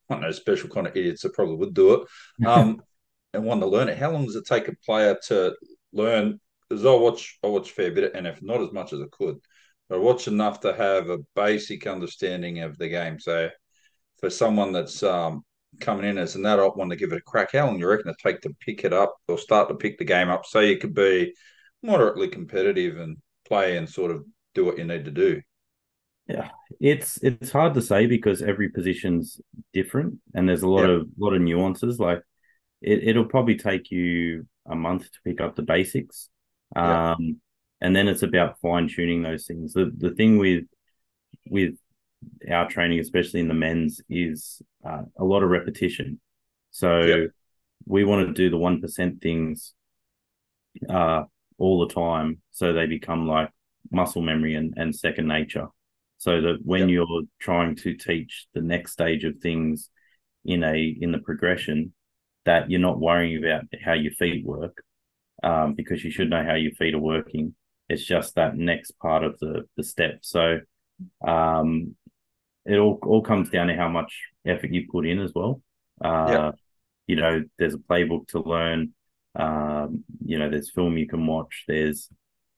I 0.10 0.14
don't 0.14 0.22
know 0.22 0.32
special 0.32 0.70
kind 0.70 0.88
of 0.88 0.96
idiots 0.96 1.22
that 1.22 1.34
probably 1.34 1.58
would 1.58 1.74
do 1.74 1.94
it, 1.94 2.48
um, 2.48 2.82
and 3.34 3.44
want 3.44 3.62
to 3.62 3.68
learn 3.68 3.90
it. 3.90 3.98
How 3.98 4.12
long 4.12 4.26
does 4.26 4.36
it 4.36 4.46
take 4.46 4.68
a 4.68 4.76
player 4.86 5.18
to 5.28 5.54
learn 5.94 6.40
because 6.70 6.86
I 6.86 6.94
watch 6.94 7.40
I 7.44 7.48
watch 7.48 7.70
a 7.70 7.74
fair 7.74 7.92
bit 7.92 8.04
of 8.06 8.14
NF, 8.14 8.42
not 8.42 8.62
as 8.62 8.72
much 8.72 8.94
as 8.94 9.02
I 9.02 9.06
could, 9.12 9.38
but 9.90 9.96
I 9.96 10.00
watch 10.00 10.28
enough 10.28 10.60
to 10.62 10.74
have 10.74 11.10
a 11.10 11.20
basic 11.36 11.88
understanding 11.88 12.60
of 12.60 12.78
the 12.78 12.90
game. 12.90 13.20
So 13.20 13.50
for 14.20 14.30
someone 14.30 14.72
that's 14.72 15.04
um, 15.04 15.44
coming 15.80 16.06
in 16.06 16.18
as 16.18 16.36
an 16.36 16.46
adult, 16.46 16.78
want 16.78 16.92
to 16.92 16.98
give 16.98 17.12
it 17.12 17.18
a 17.20 17.22
crack, 17.22 17.52
how 17.54 17.68
long 17.68 17.80
you 17.80 17.88
reckon 17.88 18.10
it 18.10 18.16
take 18.22 18.42
to 18.42 18.56
pick 18.60 18.84
it 18.84 18.94
up 18.94 19.16
or 19.28 19.38
start 19.38 19.70
to 19.70 19.76
pick 19.76 19.98
the 19.98 20.06
game 20.06 20.30
up 20.30 20.46
so 20.46 20.60
you 20.60 20.78
could 20.78 20.94
be 20.94 21.34
moderately 21.84 22.28
competitive 22.28 22.98
and 22.98 23.18
play 23.48 23.78
and 23.78 23.90
sort 23.90 24.12
of 24.12 24.26
do 24.54 24.66
what 24.66 24.78
you 24.78 24.84
need 24.84 25.06
to 25.06 25.12
do? 25.12 25.42
Yeah, 26.28 26.50
it's 26.82 27.24
it's 27.24 27.52
hard 27.52 27.74
to 27.76 27.82
say 27.82 28.06
because 28.06 28.42
every 28.42 28.70
position's 28.70 29.40
different 29.72 30.20
and 30.34 30.50
there's 30.50 30.64
a 30.64 30.68
lot 30.68 30.90
yep. 30.90 31.02
of 31.02 31.08
lot 31.18 31.34
of 31.34 31.42
nuances. 31.42 32.00
Like 32.00 32.22
it, 32.82 33.08
it'll 33.08 33.26
probably 33.26 33.56
take 33.56 33.92
you 33.92 34.46
a 34.66 34.76
month 34.76 35.04
to 35.04 35.20
pick 35.24 35.40
up 35.40 35.56
the 35.56 35.62
basics 35.62 36.30
yeah. 36.76 37.12
Um, 37.12 37.42
and 37.82 37.96
then 37.96 38.08
it's 38.08 38.24
about 38.24 38.60
fine 38.60 38.88
tuning 38.88 39.22
those 39.22 39.46
things. 39.46 39.74
The 39.74 39.92
the 39.96 40.12
thing 40.12 40.38
with 40.38 40.66
with 41.50 41.76
our 42.50 42.68
training, 42.68 43.00
especially 43.00 43.40
in 43.40 43.48
the 43.48 43.54
men's, 43.54 44.02
is 44.10 44.62
uh, 44.86 45.04
a 45.18 45.24
lot 45.24 45.44
of 45.44 45.50
repetition. 45.50 46.20
So 46.72 47.28
we 47.86 48.04
want 48.04 48.28
to 48.28 48.34
do 48.34 48.50
the 48.50 48.58
one 48.58 48.82
percent 48.82 49.22
things 49.22 49.74
uh, 50.90 51.24
all 51.58 51.88
the 51.88 51.94
time, 51.94 52.42
so 52.52 52.74
they 52.74 52.86
become 52.86 53.28
like 53.28 53.50
muscle 53.92 54.22
memory 54.22 54.56
and, 54.56 54.74
and 54.78 54.96
second 54.96 55.28
nature. 55.28 55.68
So 56.18 56.42
that 56.42 56.58
when 56.64 56.90
you're 56.90 57.24
trying 57.40 57.76
to 57.78 57.96
teach 57.96 58.48
the 58.54 58.62
next 58.62 58.94
stage 58.94 59.24
of 59.24 59.38
things 59.38 59.90
in 60.44 60.64
a 60.64 60.98
in 61.00 61.12
the 61.12 61.20
progression, 61.20 61.94
that 62.46 62.72
you're 62.72 62.80
not 62.80 63.00
worrying 63.00 63.38
about 63.38 63.66
how 63.84 63.94
your 63.94 64.14
feet 64.14 64.44
work, 64.44 64.84
um, 65.44 65.74
because 65.74 66.04
you 66.04 66.12
should 66.12 66.30
know 66.30 66.44
how 66.44 66.56
your 66.56 66.72
feet 66.72 66.94
are 66.96 67.00
working. 67.00 67.56
It's 67.90 68.04
just 68.04 68.36
that 68.36 68.58
next 68.58 68.92
part 69.00 69.24
of 69.24 69.38
the 69.40 69.64
the 69.78 69.84
step. 69.84 70.20
So 70.22 70.60
um, 71.26 71.96
it 72.66 72.78
all 72.78 73.00
all 73.04 73.22
comes 73.22 73.50
down 73.50 73.68
to 73.68 73.76
how 73.76 73.88
much 73.90 74.14
effort 74.46 74.72
you 74.72 74.88
put 74.92 75.06
in 75.06 75.20
as 75.20 75.32
well. 75.34 75.62
Uh, 76.04 76.28
yeah. 76.30 76.52
You 77.08 77.16
know, 77.16 77.44
there's 77.58 77.74
a 77.74 77.78
playbook 77.78 78.28
to 78.30 78.40
learn. 78.42 78.94
Um, 79.36 80.04
you 80.26 80.38
know, 80.38 80.50
there's 80.50 80.72
film 80.72 80.98
you 80.98 81.08
can 81.08 81.26
watch. 81.26 81.64
There's 81.68 82.10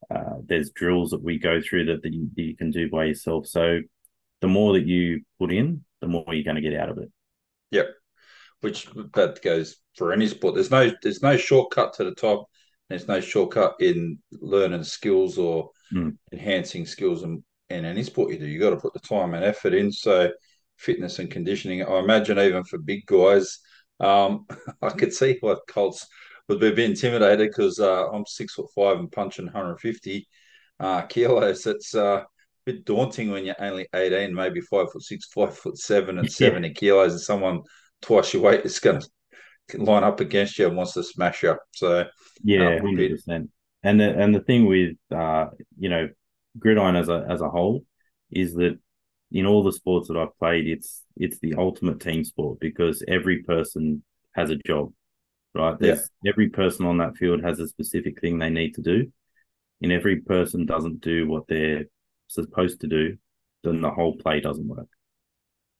uh, 0.10 0.38
there's 0.44 0.72
drills 0.72 1.12
that 1.12 1.22
we 1.22 1.38
go 1.38 1.62
through 1.62 1.86
that, 1.86 2.02
that 2.02 2.13
you, 2.13 2.30
that 2.36 2.42
you 2.42 2.56
can 2.56 2.72
do 2.72 2.89
by 2.89 3.06
yourself. 3.06 3.46
So 3.46 3.82
the 4.42 4.48
more 4.48 4.74
that 4.74 4.88
you 4.88 5.22
put 5.38 5.52
in, 5.52 5.84
the 6.02 6.08
more 6.08 6.26
you're 6.30 6.44
going 6.44 6.56
to 6.56 6.62
get 6.62 6.80
out 6.80 6.89
of 6.89 6.98
it. 6.98 7.12
Yep. 7.72 7.88
which 8.62 8.88
that 9.13 9.42
goes 9.44 9.78
for 9.96 10.12
any 10.12 10.28
sport. 10.28 10.56
There's 10.56 10.72
no 10.72 10.92
there's 11.04 11.22
no 11.22 11.38
shortcut 11.38 11.94
to 11.94 12.04
the 12.04 12.15
top. 12.15 12.50
There's 12.89 13.08
no 13.08 13.19
shortcut 13.19 13.75
in 13.80 14.19
learning 14.32 14.84
skills 14.84 15.38
or 15.38 15.69
mm. 15.93 16.17
enhancing 16.32 16.86
skills 16.86 17.23
in, 17.23 17.43
in 17.69 17.86
any 17.86 18.04
sport 18.04 18.32
you 18.32 18.39
do. 18.39 18.47
You 18.47 18.60
got 18.60 18.71
to 18.71 18.78
put 18.78 18.93
the 18.93 18.99
time 18.99 19.34
and 19.34 19.43
effort 19.43 19.73
in. 19.73 19.91
So 19.91 20.32
fitness 20.80 21.19
and 21.19 21.30
conditioning. 21.30 21.84
I 21.84 21.99
imagine 21.99 22.39
even 22.39 22.63
for 22.63 22.78
big 22.80 23.06
guys, 23.06 23.60
um, 23.99 24.47
I 24.82 24.89
could 24.89 25.13
see 25.13 25.38
why 25.41 25.56
Colts 25.67 26.08
would 26.47 26.60
be 26.60 26.69
a 26.69 26.73
bit 26.73 26.89
intimidated 26.89 27.49
because 27.49 27.80
uh, 27.80 28.10
I'm 28.10 28.25
six 28.25 28.54
foot 28.56 28.69
five 28.73 28.97
and 28.97 29.12
punching 29.12 29.45
150 29.45 30.28
uh, 30.80 31.02
kilos. 31.04 31.67
It's 31.67 31.93
uh, 31.93 32.23
a 32.23 32.25
bit 32.65 32.86
daunting 32.86 33.30
when 33.30 33.45
you're 33.45 33.56
only 33.60 33.88
18, 33.93 34.34
maybe 34.34 34.62
five 34.62 34.91
foot 34.91 35.04
six, 35.04 35.25
five 35.28 35.56
foot 35.56 35.78
seven, 35.78 36.17
and 36.17 36.32
70 36.32 36.73
kilos, 36.73 37.12
and 37.12 37.21
someone 37.21 37.62
twice 38.02 38.34
your 38.34 38.43
weight 38.43 38.65
is 38.65 38.80
going 38.80 39.02
to 39.02 39.10
line 39.75 40.03
up 40.03 40.19
against 40.19 40.58
you 40.58 40.67
and 40.67 40.77
wants 40.77 40.93
to 40.93 41.03
smash 41.03 41.43
you. 41.43 41.55
So 41.73 42.05
yeah, 42.43 42.75
um, 42.75 42.86
hundred 42.86 43.12
percent. 43.12 43.49
And 43.84 43.99
the 43.99 44.17
and 44.17 44.34
the 44.34 44.41
thing 44.41 44.65
with 44.65 44.95
uh, 45.15 45.47
you 45.77 45.89
know 45.89 46.10
gridiron 46.58 46.95
as 46.95 47.10
a 47.10 47.25
as 47.29 47.41
a 47.41 47.49
whole 47.49 47.86
is 48.32 48.53
that 48.55 48.77
in 49.32 49.45
all 49.45 49.63
the 49.63 49.71
sports 49.71 50.08
that 50.08 50.17
I've 50.17 50.38
played, 50.39 50.67
it's 50.67 51.03
it's 51.15 51.39
the 51.39 51.55
ultimate 51.55 51.99
team 51.99 52.23
sport 52.23 52.60
because 52.60 53.03
every 53.08 53.43
person 53.43 54.03
has 54.34 54.49
a 54.49 54.55
job, 54.55 54.91
right? 55.53 55.77
There's 55.79 56.10
yeah. 56.23 56.32
every 56.32 56.49
person 56.49 56.86
on 56.86 56.97
that 56.97 57.17
field 57.17 57.43
has 57.43 57.60
a 57.60 57.67
specific 57.67 58.19
thing 58.19 58.39
they 58.39 58.49
need 58.49 58.75
to 58.75 58.82
do, 58.82 59.12
and 59.82 59.91
every 59.91 60.21
person 60.21 60.65
doesn't 60.65 61.01
do 61.01 61.27
what 61.27 61.43
they're 61.47 61.86
supposed 62.27 62.82
to 62.82 62.88
do, 62.88 63.17
then 63.63 63.82
the 63.82 63.91
whole 63.91 64.15
play 64.15 64.39
doesn't 64.39 64.67
work. 64.67 64.88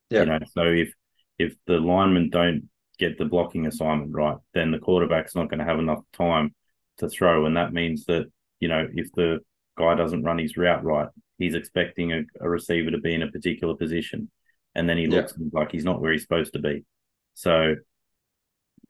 Yeah. 0.10 0.21
You 0.21 0.25
know, 0.28 0.39
so 0.54 0.63
if 0.63 0.93
if 1.38 1.56
the 1.65 1.78
linemen 1.78 2.30
don't 2.30 2.69
get 3.00 3.18
the 3.18 3.26
blocking 3.26 3.66
assignment 3.66 4.14
right, 4.14 4.38
then 4.54 4.72
the 4.72 4.80
quarterback's 4.80 5.36
not 5.36 5.50
going 5.50 5.60
to 5.60 5.66
have 5.66 5.80
enough 5.80 6.04
time 6.14 6.54
to 6.98 7.10
throw. 7.10 7.46
And 7.46 7.58
that 7.58 7.74
means 7.74 8.06
that, 8.06 8.26
you 8.60 8.68
know, 8.68 8.88
if 8.94 9.12
the 9.14 9.40
guy 9.78 9.96
doesn't 9.96 10.24
run 10.24 10.38
his 10.38 10.58
route 10.58 10.84
right, 10.84 11.08
he's 11.38 11.56
expecting 11.56 12.12
a, 12.12 12.22
a 12.42 12.50
receiver 12.50 12.92
to 12.92 13.00
be 13.00 13.16
in 13.16 13.24
a 13.24 13.32
particular 13.32 13.76
position. 13.76 14.30
And 14.76 14.88
then 14.88 14.98
he 14.98 15.08
looks 15.08 15.34
yeah. 15.38 15.48
like 15.54 15.72
he's 15.72 15.86
not 15.86 16.02
where 16.02 16.12
he's 16.12 16.22
supposed 16.22 16.54
to 16.54 16.60
be. 16.60 16.86
So 17.34 17.76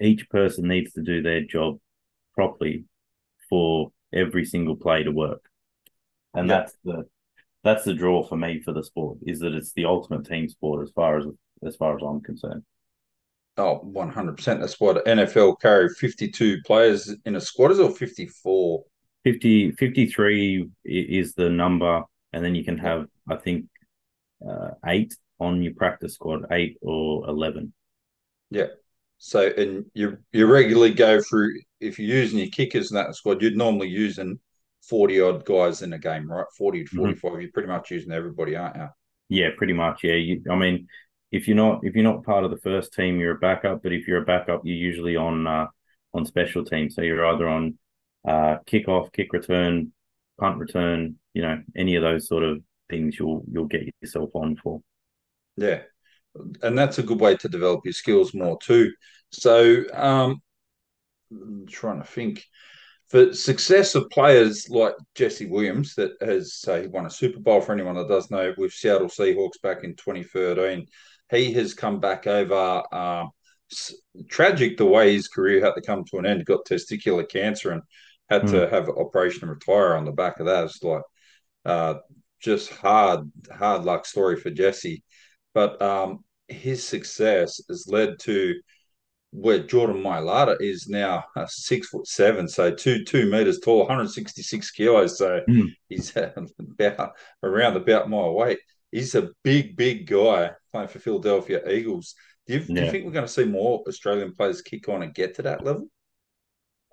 each 0.02 0.30
person 0.30 0.68
needs 0.68 0.94
to 0.94 1.02
do 1.02 1.22
their 1.22 1.42
job 1.42 1.78
properly 2.34 2.86
for 3.50 3.92
every 4.14 4.46
single 4.46 4.76
play 4.76 5.04
to 5.04 5.12
work. 5.12 5.44
And 6.34 6.48
yeah. 6.48 6.58
that's 6.58 6.74
the 6.84 7.04
that's 7.64 7.84
the 7.84 7.94
draw 7.94 8.24
for 8.24 8.38
me 8.38 8.62
for 8.62 8.72
the 8.72 8.84
sport 8.84 9.18
is 9.26 9.40
that 9.40 9.54
it's 9.54 9.74
the 9.74 9.86
ultimate 9.86 10.26
team 10.26 10.48
sport 10.48 10.82
as 10.82 10.92
far 10.92 11.18
as 11.18 11.26
as 11.66 11.76
far 11.76 11.96
as 11.96 12.02
I'm 12.04 12.22
concerned. 12.22 12.64
Oh, 13.60 13.82
100%. 13.94 14.60
That's 14.60 14.80
what 14.80 15.06
NFL 15.06 15.60
carry 15.60 15.90
52 15.90 16.62
players 16.66 17.14
in 17.26 17.36
a 17.36 17.42
squad, 17.42 17.72
is 17.72 17.80
or 17.80 17.92
54? 17.92 18.84
50, 19.26 19.72
53 19.72 20.70
is 20.86 21.34
the 21.34 21.50
number. 21.50 22.04
And 22.32 22.44
then 22.44 22.56
you 22.56 22.64
can 22.64 22.78
have, 22.78 23.08
I 23.30 23.36
think, 23.36 23.66
uh, 24.48 24.70
eight 24.86 25.14
on 25.42 25.62
your 25.62 25.74
practice 25.74 26.14
squad, 26.14 26.46
eight 26.52 26.78
or 26.82 27.28
11. 27.28 27.74
Yeah. 28.50 28.68
So, 29.18 29.48
and 29.48 29.86
you 29.94 30.18
you 30.32 30.46
regularly 30.46 30.94
go 30.94 31.22
through, 31.22 31.60
if 31.82 32.00
you're 32.00 32.18
using 32.18 32.40
your 32.40 32.48
kickers 32.48 32.92
in 32.92 32.96
that 32.96 33.14
squad, 33.16 33.42
you'd 33.42 33.58
normally 33.58 33.90
using 33.90 34.40
40 34.88 35.20
odd 35.20 35.46
guys 35.46 35.82
in 35.82 35.92
a 35.92 36.00
game, 36.00 36.32
right? 36.32 36.46
40 36.58 36.86
to 36.86 36.90
45. 36.96 37.22
Mm-hmm. 37.22 37.42
You're 37.42 37.52
pretty 37.52 37.68
much 37.68 37.92
using 37.92 38.14
everybody, 38.14 38.56
aren't 38.56 38.78
you? 38.78 38.88
Yeah, 39.28 39.50
pretty 39.58 39.74
much. 39.74 40.06
Yeah. 40.06 40.14
You, 40.14 40.42
I 40.50 40.56
mean, 40.56 40.88
if 41.32 41.48
you're 41.48 41.58
not 41.58 41.82
if 41.84 41.96
you're 41.96 42.04
not 42.04 42.24
part 42.24 42.44
of 42.44 42.52
the 42.52 42.58
first 42.58 42.94
team, 42.94 43.20
you're 43.20 43.36
a 43.36 43.40
backup. 43.40 43.84
But 43.84 43.94
if 43.94 44.08
you're 44.08 44.22
a 44.22 44.26
backup, 44.26 44.62
you're 44.64 44.76
usually 44.76 45.16
on 45.16 45.46
uh, 45.48 45.68
on 46.14 46.26
special 46.26 46.66
teams. 46.66 46.96
So 46.96 47.02
you're 47.02 47.26
either 47.26 47.48
on 47.48 47.78
uh, 48.28 48.58
kick 48.66 48.88
off, 48.88 49.12
kick 49.12 49.32
return, 49.34 49.94
punt 50.40 50.58
return. 50.58 51.16
You 51.34 51.44
know, 51.44 51.62
any 51.76 51.96
of 51.96 52.04
those 52.04 52.28
sort 52.28 52.44
of 52.44 52.62
things 52.90 53.18
you'll 53.20 53.44
you'll 53.52 53.66
get 53.66 53.84
yourself 54.02 54.32
on 54.34 54.56
for. 54.56 54.82
Yeah, 55.56 55.82
and 56.62 56.78
that's 56.78 56.98
a 56.98 57.04
good 57.04 57.20
way 57.20 57.36
to 57.38 57.50
develop 57.50 57.82
your 57.86 57.94
skills 57.94 58.34
more 58.34 58.58
too. 58.62 58.92
So, 59.32 59.84
um, 59.94 60.42
I'm 61.32 61.68
trying 61.68 62.02
to 62.02 62.08
think 62.08 62.44
for 63.10 63.34
success 63.34 63.96
of 63.96 64.10
players 64.10 64.70
like 64.70 64.94
Jesse 65.16 65.46
Williams, 65.46 65.96
that 65.96 66.12
has 66.22 66.56
say 66.56 66.88
won 66.88 67.06
a 67.06 67.10
Super 67.10 67.40
Bowl 67.40 67.62
for 67.62 67.74
anyone 67.74 67.96
that 67.96 68.08
does 68.08 68.32
know 68.32 68.54
with 68.58 68.72
Seattle 68.72 69.08
Seahawks 69.08 69.62
back 69.62 69.84
in 69.84 69.96
2013 69.96 70.88
he 71.32 71.54
has 71.54 71.74
come 71.74 72.00
back 72.00 72.28
over. 72.28 72.84
Uh, 72.92 73.26
tragic 74.30 74.78
the 74.78 74.86
way 74.86 75.14
his 75.14 75.28
career 75.28 75.64
had 75.64 75.74
to 75.76 75.82
come 75.82 76.04
to 76.06 76.18
an 76.18 76.26
end. 76.26 76.46
Got 76.46 76.66
testicular 76.66 77.28
cancer 77.28 77.72
and 77.72 77.84
had 78.30 78.44
mm. 78.44 78.52
to 78.52 78.66
hmm. 78.66 78.74
have 78.74 78.90
an 78.90 78.96
operation 78.98 79.44
and 79.44 79.52
retire 79.52 79.96
on 79.96 80.06
the 80.06 80.12
back 80.12 80.40
of 80.40 80.48
that. 80.48 80.66
It's 80.66 80.84
like 80.84 81.02
uh, 81.66 81.96
just 82.40 82.72
hard, 82.72 83.32
hard 83.52 83.84
luck 83.84 84.06
story 84.06 84.38
for 84.38 84.50
Jesse. 84.50 85.04
But 85.54 85.82
um, 85.82 86.24
his 86.48 86.86
success 86.86 87.62
has 87.70 87.88
led 87.88 88.20
to 88.22 88.56
where 89.32 89.60
Jordan 89.60 90.02
Mailata 90.02 90.58
is 90.60 90.88
now 90.88 91.26
uh, 91.36 91.46
six 91.48 91.88
foot 91.90 92.08
seven, 92.08 92.48
so 92.48 92.74
two 92.74 93.04
two 93.04 93.30
meters 93.30 93.60
tall, 93.60 93.80
166 93.80 94.72
kilos. 94.72 95.20
So 95.20 95.42
mm. 95.48 95.68
he's 95.88 96.12
about 96.60 97.12
around 97.44 97.78
about 97.78 98.10
my 98.10 98.28
weight 98.28 98.60
he's 98.92 99.16
a 99.16 99.30
big, 99.44 99.76
big 99.76 100.08
guy 100.08 100.52
playing 100.72 100.88
for 100.90 101.00
Philadelphia 101.00 101.68
Eagles. 101.70 102.16
Do 102.48 102.54
you, 102.54 102.60
yeah. 102.60 102.76
do 102.76 102.86
you 102.86 102.92
think 102.92 103.06
we're 103.06 103.12
going 103.12 103.26
to 103.26 103.32
see 103.32 103.46
more 103.46 103.84
Australian 103.88 104.36
players 104.36 104.62
kick 104.62 104.90
on 104.90 105.04
and 105.04 105.14
get 105.14 105.36
to 105.36 105.44
that 105.44 105.64
level? 105.64 105.88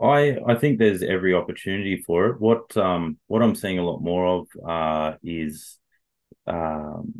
I 0.00 0.38
I 0.46 0.56
think 0.56 0.78
there's 0.78 1.02
every 1.02 1.32
opportunity 1.32 2.02
for 2.06 2.26
it. 2.26 2.40
What 2.40 2.76
um 2.76 3.18
what 3.28 3.42
I'm 3.42 3.54
seeing 3.54 3.78
a 3.78 3.84
lot 3.84 4.00
more 4.00 4.26
of 4.26 4.46
uh 4.68 5.16
is 5.22 5.78
um 6.46 7.14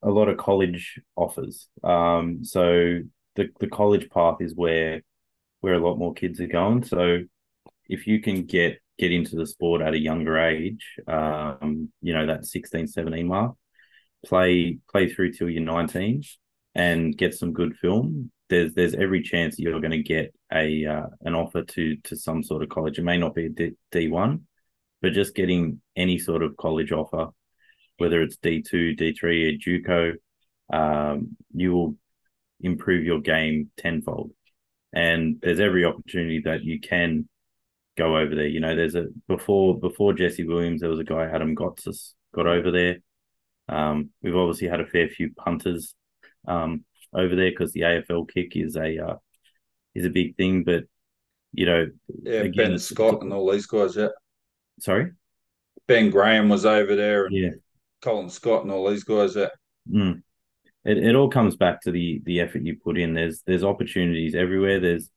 a 0.00 0.10
lot 0.10 0.28
of 0.28 0.36
college 0.36 1.00
offers. 1.16 1.68
Um 1.82 2.44
so 2.44 3.00
the 3.34 3.48
the 3.58 3.66
college 3.66 4.08
path 4.10 4.36
is 4.40 4.54
where 4.54 5.02
where 5.60 5.74
a 5.74 5.84
lot 5.84 5.96
more 5.96 6.14
kids 6.14 6.40
are 6.40 6.46
going. 6.46 6.84
So 6.84 7.22
if 7.88 8.06
you 8.06 8.20
can 8.20 8.44
get 8.44 8.78
get 8.98 9.12
into 9.12 9.36
the 9.36 9.46
sport 9.46 9.82
at 9.82 9.94
a 9.94 9.98
younger 9.98 10.38
age, 10.38 10.84
um, 11.08 11.90
you 12.00 12.14
know, 12.14 12.26
that 12.26 12.46
16, 12.46 12.86
17 12.86 13.26
mark, 13.26 13.56
play 14.24 14.78
play 14.90 15.12
through 15.12 15.32
till 15.32 15.50
you're 15.50 15.62
19 15.62 16.22
and 16.74 17.16
get 17.16 17.34
some 17.34 17.52
good 17.52 17.76
film, 17.76 18.30
there's 18.48 18.74
there's 18.74 18.94
every 18.94 19.22
chance 19.22 19.58
you're 19.58 19.80
going 19.80 19.90
to 19.90 20.02
get 20.02 20.34
a 20.52 20.86
uh, 20.86 21.06
an 21.22 21.34
offer 21.34 21.62
to 21.62 21.96
to 22.04 22.16
some 22.16 22.42
sort 22.42 22.62
of 22.62 22.68
college. 22.68 22.98
It 22.98 23.04
may 23.04 23.18
not 23.18 23.34
be 23.34 23.46
a 23.46 23.72
D 23.90 24.08
one, 24.08 24.46
but 25.02 25.12
just 25.12 25.34
getting 25.34 25.80
any 25.96 26.18
sort 26.18 26.42
of 26.42 26.56
college 26.56 26.92
offer, 26.92 27.28
whether 27.98 28.22
it's 28.22 28.36
D 28.36 28.62
two, 28.62 28.94
D 28.94 29.12
three, 29.12 29.54
or 29.54 29.58
JUCO, 29.58 30.14
um, 30.72 31.36
you 31.52 31.72
will 31.72 31.96
improve 32.60 33.04
your 33.04 33.20
game 33.20 33.70
tenfold. 33.76 34.32
And 34.92 35.40
there's 35.42 35.60
every 35.60 35.84
opportunity 35.84 36.42
that 36.44 36.62
you 36.62 36.80
can 36.80 37.28
go 37.96 38.16
over 38.16 38.34
there. 38.34 38.46
You 38.46 38.60
know, 38.60 38.76
there's 38.76 38.94
a 38.94 39.06
before 39.28 39.78
before 39.78 40.12
Jesse 40.12 40.46
Williams, 40.46 40.80
there 40.80 40.90
was 40.90 41.00
a 41.00 41.04
guy 41.04 41.24
Adam 41.24 41.56
Gotsis 41.56 42.12
got 42.34 42.46
over 42.46 42.70
there. 42.70 42.98
Um, 43.68 44.10
we've 44.22 44.36
obviously 44.36 44.68
had 44.68 44.80
a 44.80 44.86
fair 44.86 45.08
few 45.08 45.32
punters 45.32 45.94
um, 46.46 46.84
over 47.12 47.34
there 47.34 47.50
because 47.50 47.72
the 47.72 47.82
AFL 47.82 48.28
kick 48.28 48.56
is 48.56 48.76
a 48.76 48.98
uh, 48.98 49.16
is 49.94 50.04
a 50.04 50.10
big 50.10 50.36
thing. 50.36 50.64
But 50.64 50.84
you 51.52 51.66
know, 51.66 51.86
yeah, 52.22 52.40
again, 52.40 52.70
Ben 52.70 52.78
Scott 52.78 53.22
and 53.22 53.32
all 53.32 53.50
these 53.50 53.66
guys. 53.66 53.96
Yeah, 53.96 54.08
sorry, 54.80 55.12
Ben 55.86 56.10
Graham 56.10 56.48
was 56.48 56.66
over 56.66 56.94
there. 56.96 57.28
yeah, 57.30 57.50
Colin 58.02 58.28
Scott 58.28 58.62
and 58.62 58.72
all 58.72 58.88
these 58.90 59.04
guys. 59.04 59.36
Yeah. 59.36 59.48
Mm. 59.90 60.22
It, 60.84 60.98
it 60.98 61.14
all 61.14 61.30
comes 61.30 61.56
back 61.56 61.80
to 61.82 61.90
the 61.90 62.20
the 62.24 62.40
effort 62.40 62.62
you 62.62 62.76
put 62.82 62.98
in. 62.98 63.14
There's 63.14 63.42
there's 63.46 63.64
opportunities 63.64 64.34
everywhere. 64.34 64.80
There's 64.80 65.10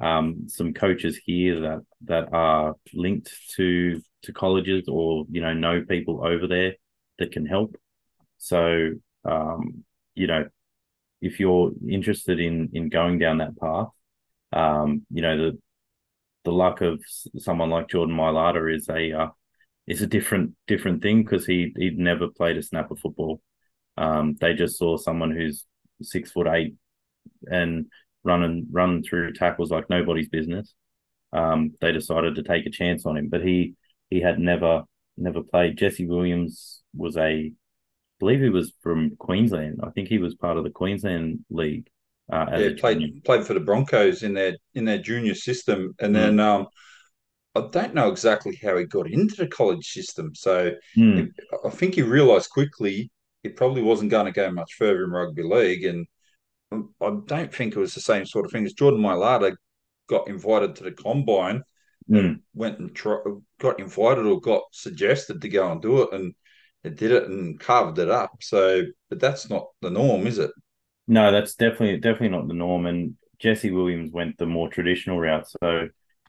um, 0.00 0.44
some 0.48 0.72
coaches 0.74 1.18
here 1.24 1.60
that 1.60 1.80
that 2.04 2.32
are 2.32 2.74
linked 2.94 3.34
to 3.56 4.00
to 4.22 4.32
colleges 4.32 4.84
or 4.88 5.26
you 5.30 5.40
know 5.40 5.52
know 5.52 5.84
people 5.88 6.24
over 6.24 6.46
there 6.46 6.74
that 7.18 7.32
can 7.32 7.46
help. 7.46 7.76
So, 8.38 8.92
um, 9.24 9.84
you 10.14 10.26
know, 10.26 10.48
if 11.20 11.40
you're 11.40 11.72
interested 11.88 12.40
in 12.40 12.70
in 12.72 12.88
going 12.88 13.18
down 13.18 13.38
that 13.38 13.58
path, 13.58 13.88
um, 14.52 15.06
you 15.10 15.22
know 15.22 15.36
the 15.36 15.58
the 16.44 16.52
luck 16.52 16.80
of 16.80 17.02
someone 17.38 17.70
like 17.70 17.88
Jordan 17.88 18.16
Mailata 18.16 18.74
is 18.74 18.88
a 18.88 19.12
uh, 19.12 19.28
is 19.86 20.02
a 20.02 20.06
different 20.06 20.54
different 20.66 21.02
thing 21.02 21.22
because 21.22 21.46
he 21.46 21.72
he'd 21.76 21.98
never 21.98 22.28
played 22.28 22.56
a 22.58 22.62
snap 22.62 22.90
of 22.90 23.00
football. 23.00 23.42
Um, 23.96 24.36
they 24.40 24.54
just 24.54 24.78
saw 24.78 24.96
someone 24.96 25.32
who's 25.32 25.66
six 26.02 26.30
foot 26.32 26.46
eight 26.48 26.76
and 27.50 27.86
running 28.24 28.66
running 28.70 29.02
through 29.02 29.32
tackles 29.32 29.70
like 29.70 29.90
nobody's 29.90 30.28
business. 30.28 30.74
Um, 31.32 31.74
they 31.80 31.92
decided 31.92 32.36
to 32.36 32.42
take 32.42 32.66
a 32.66 32.70
chance 32.70 33.06
on 33.06 33.16
him, 33.16 33.28
but 33.28 33.44
he 33.44 33.74
he 34.10 34.20
had 34.20 34.38
never 34.38 34.84
never 35.16 35.42
played. 35.42 35.78
Jesse 35.78 36.06
Williams 36.06 36.82
was 36.94 37.16
a 37.16 37.52
believe 38.18 38.40
he 38.40 38.50
was 38.50 38.72
from 38.82 39.16
Queensland. 39.16 39.80
I 39.82 39.90
think 39.90 40.08
he 40.08 40.18
was 40.18 40.34
part 40.34 40.56
of 40.56 40.64
the 40.64 40.70
Queensland 40.70 41.40
League. 41.50 41.88
Uh, 42.30 42.46
yeah, 42.50 42.70
played 42.78 43.00
junior. 43.00 43.20
played 43.24 43.44
for 43.44 43.54
the 43.54 43.60
Broncos 43.60 44.22
in 44.22 44.34
their 44.34 44.56
in 44.74 44.84
their 44.84 44.98
junior 44.98 45.34
system, 45.34 45.94
and 45.98 46.14
mm. 46.14 46.18
then 46.18 46.40
um, 46.40 46.66
I 47.54 47.66
don't 47.72 47.94
know 47.94 48.10
exactly 48.10 48.58
how 48.62 48.76
he 48.76 48.84
got 48.84 49.10
into 49.10 49.36
the 49.36 49.46
college 49.46 49.86
system. 49.86 50.34
So 50.34 50.72
mm. 50.96 51.26
it, 51.26 51.30
I 51.64 51.70
think 51.70 51.94
he 51.94 52.02
realised 52.02 52.50
quickly 52.50 53.10
he 53.42 53.48
probably 53.48 53.82
wasn't 53.82 54.10
going 54.10 54.26
to 54.26 54.32
go 54.32 54.50
much 54.50 54.74
further 54.74 55.04
in 55.04 55.10
rugby 55.10 55.42
league, 55.42 55.84
and 55.84 56.06
I 56.72 57.16
don't 57.24 57.54
think 57.54 57.74
it 57.74 57.80
was 57.80 57.94
the 57.94 58.00
same 58.00 58.26
sort 58.26 58.44
of 58.44 58.52
thing 58.52 58.66
as 58.66 58.74
Jordan 58.74 59.00
Mailata 59.00 59.56
got 60.08 60.28
invited 60.28 60.76
to 60.76 60.84
the 60.84 60.92
combine 60.92 61.62
mm. 62.10 62.18
and 62.18 62.40
went 62.54 62.78
and 62.78 62.94
try, 62.94 63.18
got 63.58 63.80
invited 63.80 64.26
or 64.26 64.40
got 64.40 64.62
suggested 64.72 65.40
to 65.40 65.48
go 65.48 65.72
and 65.72 65.80
do 65.80 66.02
it, 66.02 66.12
and 66.12 66.34
it 66.84 66.96
did 66.96 67.10
it 67.10 67.28
and 67.28 67.58
carved 67.58 67.98
it 67.98 68.10
up. 68.10 68.42
So, 68.42 68.82
but 69.08 69.20
that's 69.20 69.50
not 69.50 69.68
the 69.82 69.90
norm, 69.90 70.26
is 70.26 70.38
it? 70.38 70.50
No, 71.06 71.32
that's 71.32 71.54
definitely 71.54 71.98
definitely 71.98 72.36
not 72.36 72.48
the 72.48 72.54
norm. 72.54 72.86
And 72.86 73.16
Jesse 73.38 73.70
Williams 73.70 74.10
went 74.12 74.38
the 74.38 74.46
more 74.46 74.68
traditional 74.68 75.18
route. 75.18 75.48
So 75.62 75.88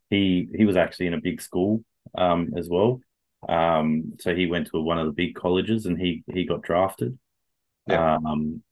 he 0.10 0.50
he 0.56 0.66
was 0.66 0.78
actually 0.78 1.08
in 1.08 1.14
a 1.14 1.22
big 1.22 1.42
school 1.42 1.84
um, 2.18 2.52
as 2.58 2.70
well. 2.70 3.02
Um, 3.48 4.14
so 4.20 4.36
he 4.36 4.48
went 4.48 4.68
to 4.68 4.82
one 4.82 5.00
of 5.00 5.06
the 5.06 5.14
big 5.14 5.36
colleges 5.36 5.86
and 5.86 6.00
he 6.00 6.24
he 6.34 6.46
got 6.46 6.62
drafted. 6.62 7.18
Yeah. 7.88 8.16
Um, 8.16 8.64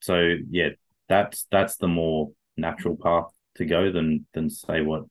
so 0.00 0.36
yeah, 0.50 0.70
that's 1.08 1.46
that's 1.50 1.76
the 1.76 1.88
more 1.88 2.32
natural 2.56 2.96
path 2.96 3.30
to 3.56 3.64
go 3.64 3.92
than 3.92 4.26
than 4.32 4.50
say 4.50 4.80
what 4.82 5.04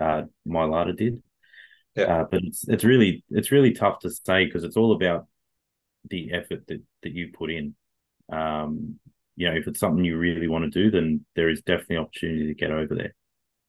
uh, 0.00 0.22
Mailata 0.46 0.96
did. 0.96 1.22
Yeah. 1.94 2.04
Uh, 2.04 2.24
but 2.30 2.40
it's 2.42 2.66
it's 2.68 2.84
really 2.84 3.22
it's 3.30 3.52
really 3.52 3.72
tough 3.72 4.00
to 4.00 4.10
say 4.10 4.46
because 4.46 4.64
it's 4.64 4.76
all 4.76 4.92
about 4.92 5.26
the 6.08 6.32
effort 6.32 6.66
that 6.68 6.82
that 7.02 7.12
you 7.12 7.32
put 7.36 7.50
in. 7.50 7.74
Um, 8.30 8.98
you 9.36 9.48
know, 9.48 9.56
if 9.56 9.66
it's 9.66 9.80
something 9.80 10.04
you 10.04 10.18
really 10.18 10.48
want 10.48 10.64
to 10.64 10.70
do, 10.70 10.90
then 10.90 11.24
there 11.36 11.48
is 11.48 11.62
definitely 11.62 11.98
opportunity 11.98 12.46
to 12.46 12.54
get 12.54 12.70
over 12.70 12.94
there. 12.94 13.14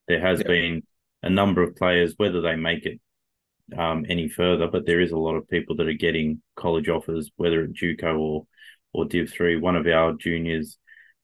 There 0.08 0.22
has 0.22 0.40
yeah. 0.40 0.48
been 0.48 0.84
a 1.22 1.30
number 1.30 1.64
of 1.64 1.76
players, 1.76 2.14
whether 2.18 2.42
they 2.42 2.56
make 2.56 2.86
it 2.86 3.00
um, 3.78 4.06
any 4.10 4.28
further, 4.28 4.68
but 4.68 4.86
there 4.86 5.00
is 5.00 5.12
a 5.12 5.18
lot 5.18 5.36
of 5.36 5.48
people 5.48 5.76
that 5.78 5.88
are 5.88 5.94
getting 5.94 6.42
college 6.56 6.90
offers, 6.90 7.32
whether 7.38 7.64
at 7.64 7.74
JUCO 7.74 8.20
or 8.20 8.48
or 8.94 9.06
Div 9.06 9.32
three. 9.32 9.58
One 9.58 9.76
of 9.76 9.88
our 9.88 10.14
juniors 10.14 10.78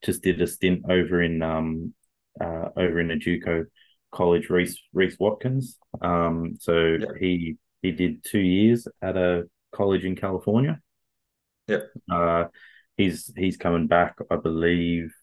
just 0.04 0.24
did 0.24 0.42
a 0.42 0.48
stint 0.48 0.84
over 0.90 1.22
in 1.22 1.42
um 1.42 1.94
uh, 2.40 2.70
over 2.76 3.00
in 3.00 3.12
a 3.12 3.16
JUCO 3.16 3.66
college, 4.12 4.50
Reese 4.50 4.82
Reese 4.94 5.18
Watkins. 5.20 5.78
Um, 6.02 6.56
so 6.60 6.98
yeah. 7.00 7.08
he 7.20 7.58
he 7.82 7.92
did 7.92 8.24
two 8.24 8.40
years 8.40 8.88
at 9.02 9.18
a 9.18 9.44
college 9.72 10.06
in 10.06 10.16
California. 10.16 10.80
Yeah. 11.68 11.82
Uh, 12.12 12.46
he's 12.98 13.32
he's 13.36 13.58
coming 13.58 13.88
back, 13.88 14.16
I 14.30 14.36
believe, 14.36 15.14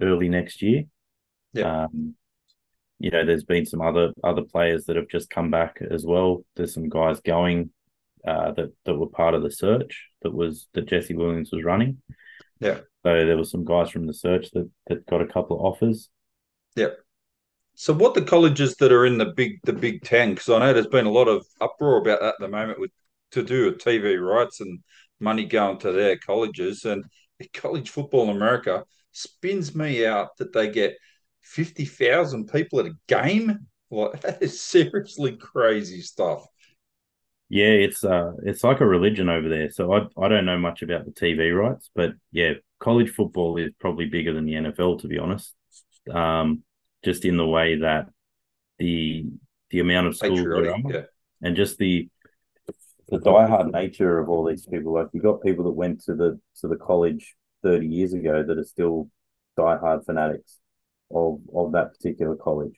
early 0.00 0.28
next 0.28 0.62
year. 0.62 0.84
Yeah. 1.52 1.84
Um, 1.84 2.14
you 2.98 3.10
know, 3.10 3.26
there's 3.26 3.44
been 3.44 3.66
some 3.66 3.82
other 3.82 4.12
other 4.22 4.42
players 4.42 4.84
that 4.86 4.96
have 4.96 5.08
just 5.08 5.28
come 5.28 5.50
back 5.50 5.78
as 5.90 6.04
well. 6.06 6.44
There's 6.54 6.74
some 6.74 6.88
guys 6.88 7.20
going 7.20 7.70
uh, 8.26 8.52
that 8.52 8.72
that 8.84 8.94
were 8.94 9.08
part 9.08 9.34
of 9.34 9.42
the 9.42 9.50
search 9.50 10.08
that 10.22 10.32
was 10.32 10.68
that 10.74 10.86
Jesse 10.86 11.14
Williams 11.14 11.50
was 11.52 11.64
running. 11.64 11.98
Yeah. 12.60 12.80
So 13.04 13.26
there 13.26 13.36
were 13.36 13.44
some 13.44 13.64
guys 13.64 13.90
from 13.90 14.06
the 14.06 14.14
search 14.14 14.50
that 14.52 14.70
that 14.86 15.06
got 15.06 15.20
a 15.20 15.26
couple 15.26 15.58
of 15.58 15.64
offers. 15.64 16.08
Yeah. 16.76 16.90
So 17.82 17.92
what 17.92 18.14
the 18.14 18.22
colleges 18.22 18.76
that 18.76 18.92
are 18.92 19.06
in 19.06 19.18
the 19.18 19.32
big 19.36 19.58
the 19.64 19.72
Big 19.72 20.04
Ten? 20.04 20.34
Because 20.34 20.48
I 20.48 20.60
know 20.60 20.72
there's 20.72 20.86
been 20.86 21.06
a 21.06 21.10
lot 21.10 21.26
of 21.26 21.44
uproar 21.60 21.96
about 21.96 22.20
that 22.20 22.34
at 22.34 22.38
the 22.38 22.46
moment 22.46 22.78
with 22.78 22.92
to 23.32 23.42
do 23.42 23.64
with 23.64 23.78
TV 23.78 24.24
rights 24.24 24.60
and 24.60 24.78
money 25.18 25.44
going 25.44 25.78
to 25.78 25.90
their 25.90 26.16
colleges. 26.16 26.84
And 26.84 27.04
college 27.54 27.90
football 27.90 28.30
in 28.30 28.36
America 28.36 28.84
spins 29.10 29.74
me 29.74 30.06
out 30.06 30.28
that 30.38 30.52
they 30.52 30.70
get 30.70 30.96
50,000 31.40 32.52
people 32.52 32.78
at 32.78 32.86
a 32.86 32.94
game. 33.08 33.66
Like 33.90 34.20
that 34.20 34.40
is 34.40 34.62
seriously 34.62 35.36
crazy 35.36 36.02
stuff. 36.02 36.46
Yeah, 37.48 37.66
it's 37.66 38.04
uh 38.04 38.34
it's 38.44 38.62
like 38.62 38.80
a 38.80 38.86
religion 38.86 39.28
over 39.28 39.48
there. 39.48 39.72
So 39.72 39.92
I 39.92 40.06
I 40.16 40.28
don't 40.28 40.46
know 40.46 40.56
much 40.56 40.82
about 40.82 41.04
the 41.04 41.10
TV 41.10 41.52
rights, 41.52 41.90
but 41.96 42.12
yeah, 42.30 42.52
college 42.78 43.10
football 43.10 43.56
is 43.56 43.72
probably 43.80 44.06
bigger 44.06 44.32
than 44.32 44.46
the 44.46 44.52
NFL 44.52 45.00
to 45.00 45.08
be 45.08 45.18
honest. 45.18 45.52
Um 46.08 46.62
just 47.04 47.24
in 47.24 47.36
the 47.36 47.46
way 47.46 47.78
that 47.78 48.08
the 48.78 49.26
the 49.70 49.80
amount 49.80 50.06
of 50.06 50.16
schools 50.16 50.46
yeah. 50.88 51.02
and 51.42 51.56
just 51.56 51.78
the 51.78 52.08
the 53.08 53.18
diehard 53.18 53.72
nature 53.72 54.18
of 54.18 54.28
all 54.28 54.44
these 54.44 54.66
people. 54.66 54.94
Like 54.94 55.08
you 55.12 55.20
got 55.20 55.42
people 55.42 55.64
that 55.64 55.72
went 55.72 56.02
to 56.04 56.14
the 56.14 56.40
to 56.60 56.68
the 56.68 56.76
college 56.76 57.34
thirty 57.62 57.86
years 57.86 58.12
ago 58.12 58.42
that 58.42 58.58
are 58.58 58.64
still 58.64 59.10
diehard 59.58 60.04
fanatics 60.06 60.58
of 61.10 61.40
of 61.54 61.72
that 61.72 61.92
particular 61.94 62.36
college. 62.36 62.74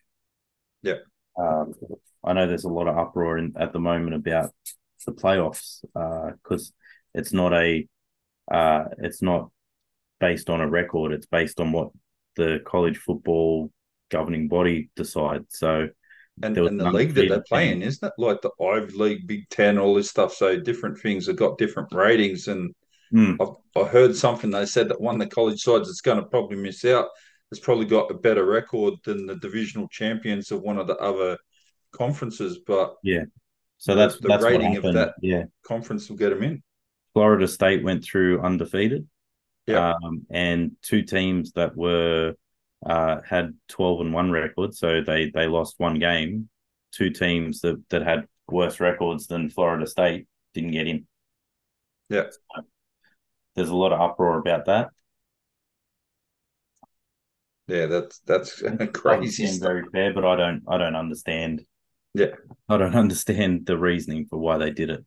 Yeah. 0.83 0.99
Um, 1.39 1.75
I 2.23 2.33
know 2.33 2.47
there's 2.47 2.65
a 2.65 2.69
lot 2.69 2.89
of 2.89 2.97
uproar 2.97 3.39
in, 3.39 3.55
at 3.59 3.73
the 3.73 3.81
moment 3.81 4.15
about 4.15 4.51
the 5.05 5.13
playoffs 5.13 5.81
because 6.43 6.71
uh, 6.71 7.19
it's 7.19 7.33
not 7.33 7.53
a 7.53 7.87
uh, 8.51 8.85
it's 8.99 9.23
not 9.23 9.51
based 10.21 10.51
on 10.51 10.61
a 10.61 10.69
record. 10.69 11.13
It's 11.13 11.27
based 11.27 11.61
on 11.61 11.73
what 11.73 11.91
the 12.37 12.61
college 12.65 12.99
football 12.99 13.71
governing 14.15 14.49
body 14.49 14.91
decide. 14.95 15.45
So 15.49 15.89
and, 16.43 16.57
and 16.57 16.81
the 16.81 16.91
league 16.91 17.15
that 17.15 17.29
they're 17.29 17.45
playing, 17.49 17.83
isn't 17.83 18.07
it? 18.07 18.15
Like 18.19 18.41
the 18.43 18.51
Ivy 18.63 18.93
League, 18.97 19.27
Big 19.27 19.49
Ten, 19.51 19.79
all 19.79 19.95
this 19.95 20.11
stuff. 20.11 20.35
So 20.35 20.59
different 20.59 20.99
things 20.99 21.27
have 21.27 21.37
got 21.37 21.59
different 21.59 21.93
ratings. 21.93 22.49
And 22.49 22.75
mm. 23.13 23.57
I 23.77 23.85
heard 23.85 24.17
something 24.17 24.51
they 24.51 24.67
said 24.67 24.89
that 24.89 25.01
one 25.01 25.17
of 25.17 25.21
the 25.21 25.35
college 25.35 25.61
sides 25.61 25.89
that's 25.89 26.01
going 26.01 26.19
to 26.19 26.27
probably 26.27 26.57
miss 26.57 26.85
out 26.85 27.09
has 27.51 27.61
probably 27.61 27.87
got 27.87 28.11
a 28.11 28.15
better 28.15 28.45
record 28.45 28.95
than 29.05 29.27
the 29.27 29.37
divisional 29.37 29.89
champions 29.89 30.51
of 30.51 30.63
one 30.63 30.79
of 30.79 30.87
the 30.87 30.97
other 30.97 31.39
conferences. 31.93 32.59
But 32.67 32.95
yeah, 33.05 33.25
so 33.79 33.95
that's 33.95 34.19
the 34.19 34.29
that's 34.29 34.43
rating 34.43 34.77
of 34.77 34.95
that 34.95 35.15
yeah 35.23 35.45
conference 35.65 36.09
will 36.09 36.17
get 36.17 36.31
them 36.31 36.43
in. 36.43 36.63
Florida 37.13 37.47
State 37.47 37.85
went 37.85 38.05
through 38.05 38.41
undefeated. 38.41 39.07
Yeah. 39.67 39.95
Um, 39.95 40.27
and 40.31 40.73
two 40.83 41.03
teams 41.03 41.53
that 41.53 41.77
were 41.77 42.35
uh, 42.85 43.21
had 43.29 43.55
12 43.69 44.01
and 44.03 44.13
1 44.13 44.31
record, 44.31 44.75
so 44.75 45.01
they 45.01 45.31
they 45.31 45.47
lost 45.47 45.75
one 45.79 45.99
game. 45.99 46.49
Two 46.93 47.11
teams 47.11 47.61
that, 47.61 47.83
that 47.91 48.03
had 48.03 48.29
worse 48.49 48.79
records 48.79 49.27
than 49.27 49.51
Florida 49.51 49.87
State 49.87 50.29
didn't 50.53 50.71
get 50.71 50.87
in. 50.87 51.07
Yeah. 52.09 52.31
So 52.31 52.63
there's 53.57 53.71
a 53.71 53.75
lot 53.75 53.93
of 53.93 54.01
uproar 54.01 54.39
about 54.39 54.67
that. 54.67 54.91
Yeah, 57.67 57.87
that's 57.87 58.19
that's 58.21 58.63
crazy. 58.93 59.59
Very 59.59 59.85
fair, 59.91 60.13
but 60.13 60.25
I 60.25 60.37
don't 60.37 60.63
I 60.69 60.79
don't 60.79 60.97
understand. 60.97 61.65
Yeah, 62.13 62.35
I 62.69 62.77
don't 62.77 62.95
understand 62.95 63.67
the 63.67 63.79
reasoning 63.79 64.27
for 64.27 64.39
why 64.39 64.59
they 64.59 64.71
did 64.71 64.91
it. 64.91 65.05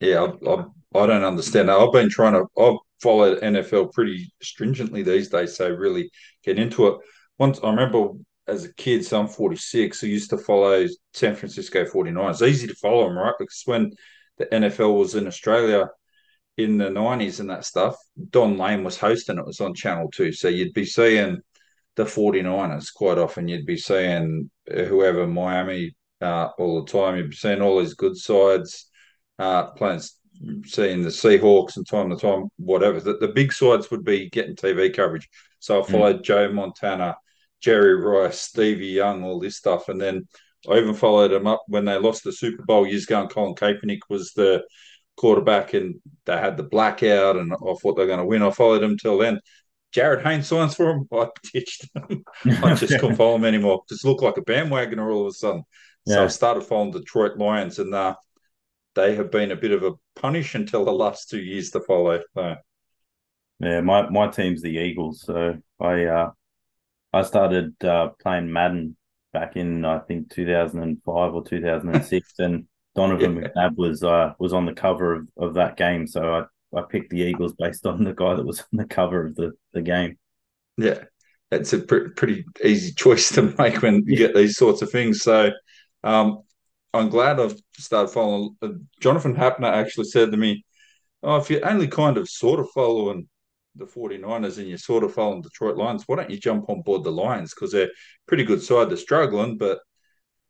Yeah, 0.00 0.26
I, 0.46 0.50
I, 0.50 0.64
I 1.02 1.06
don't 1.06 1.24
understand. 1.24 1.70
I've 1.70 1.92
been 1.92 2.10
trying 2.10 2.34
to. 2.34 2.46
I've 2.60 2.78
followed 3.00 3.40
NFL 3.42 3.92
pretty 3.92 4.32
stringently 4.42 5.02
these 5.02 5.28
days, 5.28 5.56
so 5.56 5.68
really 5.68 6.10
get 6.44 6.58
into 6.58 6.86
it. 6.88 6.98
Once 7.38 7.60
I 7.62 7.70
remember 7.70 8.10
as 8.48 8.64
a 8.64 8.74
kid, 8.74 9.04
so 9.04 9.20
I'm 9.20 9.28
46, 9.28 10.04
I 10.04 10.06
used 10.06 10.30
to 10.30 10.38
follow 10.38 10.86
San 11.14 11.34
Francisco 11.34 11.84
49ers. 11.84 12.30
It's 12.30 12.42
easy 12.42 12.66
to 12.68 12.74
follow 12.74 13.04
them, 13.06 13.18
right? 13.18 13.34
Because 13.38 13.62
when 13.64 13.92
the 14.38 14.46
NFL 14.46 14.98
was 14.98 15.14
in 15.14 15.26
Australia 15.26 15.88
in 16.56 16.78
the 16.78 16.88
90s 16.90 17.40
and 17.40 17.50
that 17.50 17.64
stuff, 17.64 17.96
Don 18.30 18.56
Lane 18.56 18.84
was 18.84 18.96
hosting 18.96 19.38
it. 19.38 19.46
was 19.46 19.60
on 19.60 19.74
Channel 19.74 20.10
2. 20.12 20.32
So 20.32 20.48
you'd 20.48 20.72
be 20.72 20.86
seeing 20.86 21.40
the 21.96 22.04
49ers 22.04 22.94
quite 22.94 23.18
often. 23.18 23.48
You'd 23.48 23.66
be 23.66 23.76
seeing 23.76 24.50
whoever, 24.66 25.26
Miami, 25.26 25.94
uh, 26.22 26.48
all 26.58 26.82
the 26.82 26.90
time. 26.90 27.16
You'd 27.16 27.30
be 27.30 27.36
seeing 27.36 27.60
all 27.60 27.78
these 27.78 27.94
good 27.94 28.16
sides 28.16 28.88
uh, 29.38 29.66
playing 29.70 30.00
seeing 30.64 31.02
the 31.02 31.08
Seahawks 31.08 31.76
and 31.76 31.86
time 31.86 32.10
to 32.10 32.16
time, 32.16 32.48
whatever. 32.56 33.00
The, 33.00 33.16
the 33.18 33.28
big 33.28 33.52
sides 33.52 33.90
would 33.90 34.04
be 34.04 34.28
getting 34.30 34.56
TV 34.56 34.94
coverage. 34.94 35.28
So 35.60 35.80
I 35.80 35.84
hmm. 35.84 35.92
followed 35.92 36.18
mm. 36.18 36.22
Joe 36.22 36.52
Montana, 36.52 37.16
Jerry 37.60 37.96
Rice, 37.96 38.40
Stevie 38.40 38.86
Young, 38.86 39.24
all 39.24 39.40
this 39.40 39.56
stuff. 39.56 39.88
And 39.88 40.00
then 40.00 40.28
I 40.70 40.78
even 40.78 40.94
followed 40.94 41.28
them 41.28 41.46
up 41.46 41.62
when 41.68 41.84
they 41.84 41.98
lost 41.98 42.24
the 42.24 42.32
Super 42.32 42.62
Bowl 42.64 42.86
years 42.86 43.04
ago. 43.04 43.22
And 43.22 43.30
Colin 43.30 43.54
Kaepernick 43.54 44.00
was 44.08 44.32
the 44.32 44.64
quarterback 45.16 45.72
and 45.72 45.96
they 46.26 46.36
had 46.36 46.56
the 46.56 46.62
blackout 46.62 47.36
and 47.36 47.52
I 47.52 47.56
thought 47.56 47.96
they 47.96 48.02
were 48.02 48.06
going 48.06 48.18
to 48.18 48.26
win. 48.26 48.42
I 48.42 48.50
followed 48.50 48.82
them 48.82 48.98
till 48.98 49.18
then. 49.18 49.40
Jarryd 49.94 50.22
Haynes 50.22 50.48
signs 50.48 50.74
for 50.74 50.90
him. 50.90 51.08
I 51.12 51.28
ditched 51.52 51.88
them. 51.94 52.22
I 52.62 52.74
just 52.74 52.98
couldn't 53.00 53.16
follow 53.16 53.36
him 53.36 53.44
anymore. 53.44 53.82
Just 53.88 54.04
looked 54.04 54.22
like 54.22 54.36
a 54.36 54.42
bandwagoner 54.42 55.10
all 55.10 55.22
of 55.22 55.28
a 55.28 55.32
sudden. 55.32 55.62
So. 56.06 56.22
I 56.22 56.28
started 56.28 56.62
following 56.62 56.92
Detroit 56.92 57.36
Lions 57.36 57.80
and 57.80 57.92
uh, 57.92 58.14
they 58.96 59.14
have 59.14 59.30
been 59.30 59.52
a 59.52 59.56
bit 59.56 59.70
of 59.70 59.84
a 59.84 59.92
punish 60.16 60.56
until 60.56 60.84
the 60.84 60.92
last 60.92 61.30
two 61.30 61.40
years 61.40 61.70
to 61.70 61.80
follow. 61.80 62.20
So. 62.34 62.56
Yeah, 63.60 63.80
my, 63.82 64.10
my 64.10 64.28
team's 64.28 64.62
the 64.62 64.70
Eagles. 64.70 65.22
So 65.22 65.54
I 65.80 66.04
uh, 66.04 66.30
I 67.12 67.22
started 67.22 67.82
uh, 67.84 68.10
playing 68.20 68.52
Madden 68.52 68.96
back 69.32 69.56
in 69.56 69.84
I 69.84 70.00
think 70.00 70.30
2005 70.30 71.34
or 71.34 71.44
2006, 71.44 72.32
and 72.38 72.66
Donovan 72.94 73.36
yeah. 73.36 73.48
McNabb 73.48 73.76
was 73.76 74.02
uh, 74.02 74.32
was 74.38 74.52
on 74.52 74.66
the 74.66 74.74
cover 74.74 75.14
of, 75.14 75.28
of 75.36 75.54
that 75.54 75.76
game. 75.76 76.06
So 76.06 76.46
I, 76.74 76.78
I 76.78 76.82
picked 76.82 77.10
the 77.10 77.20
Eagles 77.20 77.54
based 77.54 77.86
on 77.86 78.04
the 78.04 78.14
guy 78.14 78.34
that 78.34 78.44
was 78.44 78.60
on 78.60 78.78
the 78.78 78.86
cover 78.86 79.26
of 79.26 79.36
the, 79.36 79.52
the 79.72 79.82
game. 79.82 80.18
Yeah, 80.76 81.04
it's 81.50 81.72
a 81.72 81.78
pr- 81.78 82.10
pretty 82.16 82.44
easy 82.62 82.92
choice 82.92 83.30
to 83.30 83.54
make 83.58 83.80
when 83.80 84.04
you 84.06 84.16
get 84.16 84.34
these 84.34 84.56
sorts 84.58 84.82
of 84.82 84.90
things. 84.90 85.22
So, 85.22 85.52
um, 86.04 86.42
I'm 86.98 87.08
glad 87.10 87.40
I've 87.40 87.58
started 87.78 88.08
following. 88.08 88.56
Uh, 88.62 88.70
Jonathan 89.00 89.34
Hapner 89.34 89.72
actually 89.72 90.06
said 90.06 90.30
to 90.30 90.36
me, 90.36 90.64
"Oh, 91.22 91.36
if 91.36 91.50
you're 91.50 91.68
only 91.68 91.88
kind 91.88 92.16
of 92.18 92.28
sort 92.28 92.60
of 92.60 92.70
following 92.70 93.28
the 93.76 93.86
49ers 93.86 94.58
and 94.58 94.68
you're 94.68 94.78
sort 94.78 95.04
of 95.04 95.14
following 95.14 95.42
Detroit 95.42 95.76
Lions, 95.76 96.04
why 96.06 96.16
don't 96.16 96.30
you 96.30 96.38
jump 96.38 96.68
on 96.68 96.82
board 96.82 97.04
the 97.04 97.12
Lions? 97.12 97.54
Because 97.54 97.72
they're 97.72 97.90
pretty 98.26 98.44
good 98.44 98.62
side. 98.62 98.90
They're 98.90 98.96
struggling, 98.96 99.58
but 99.58 99.80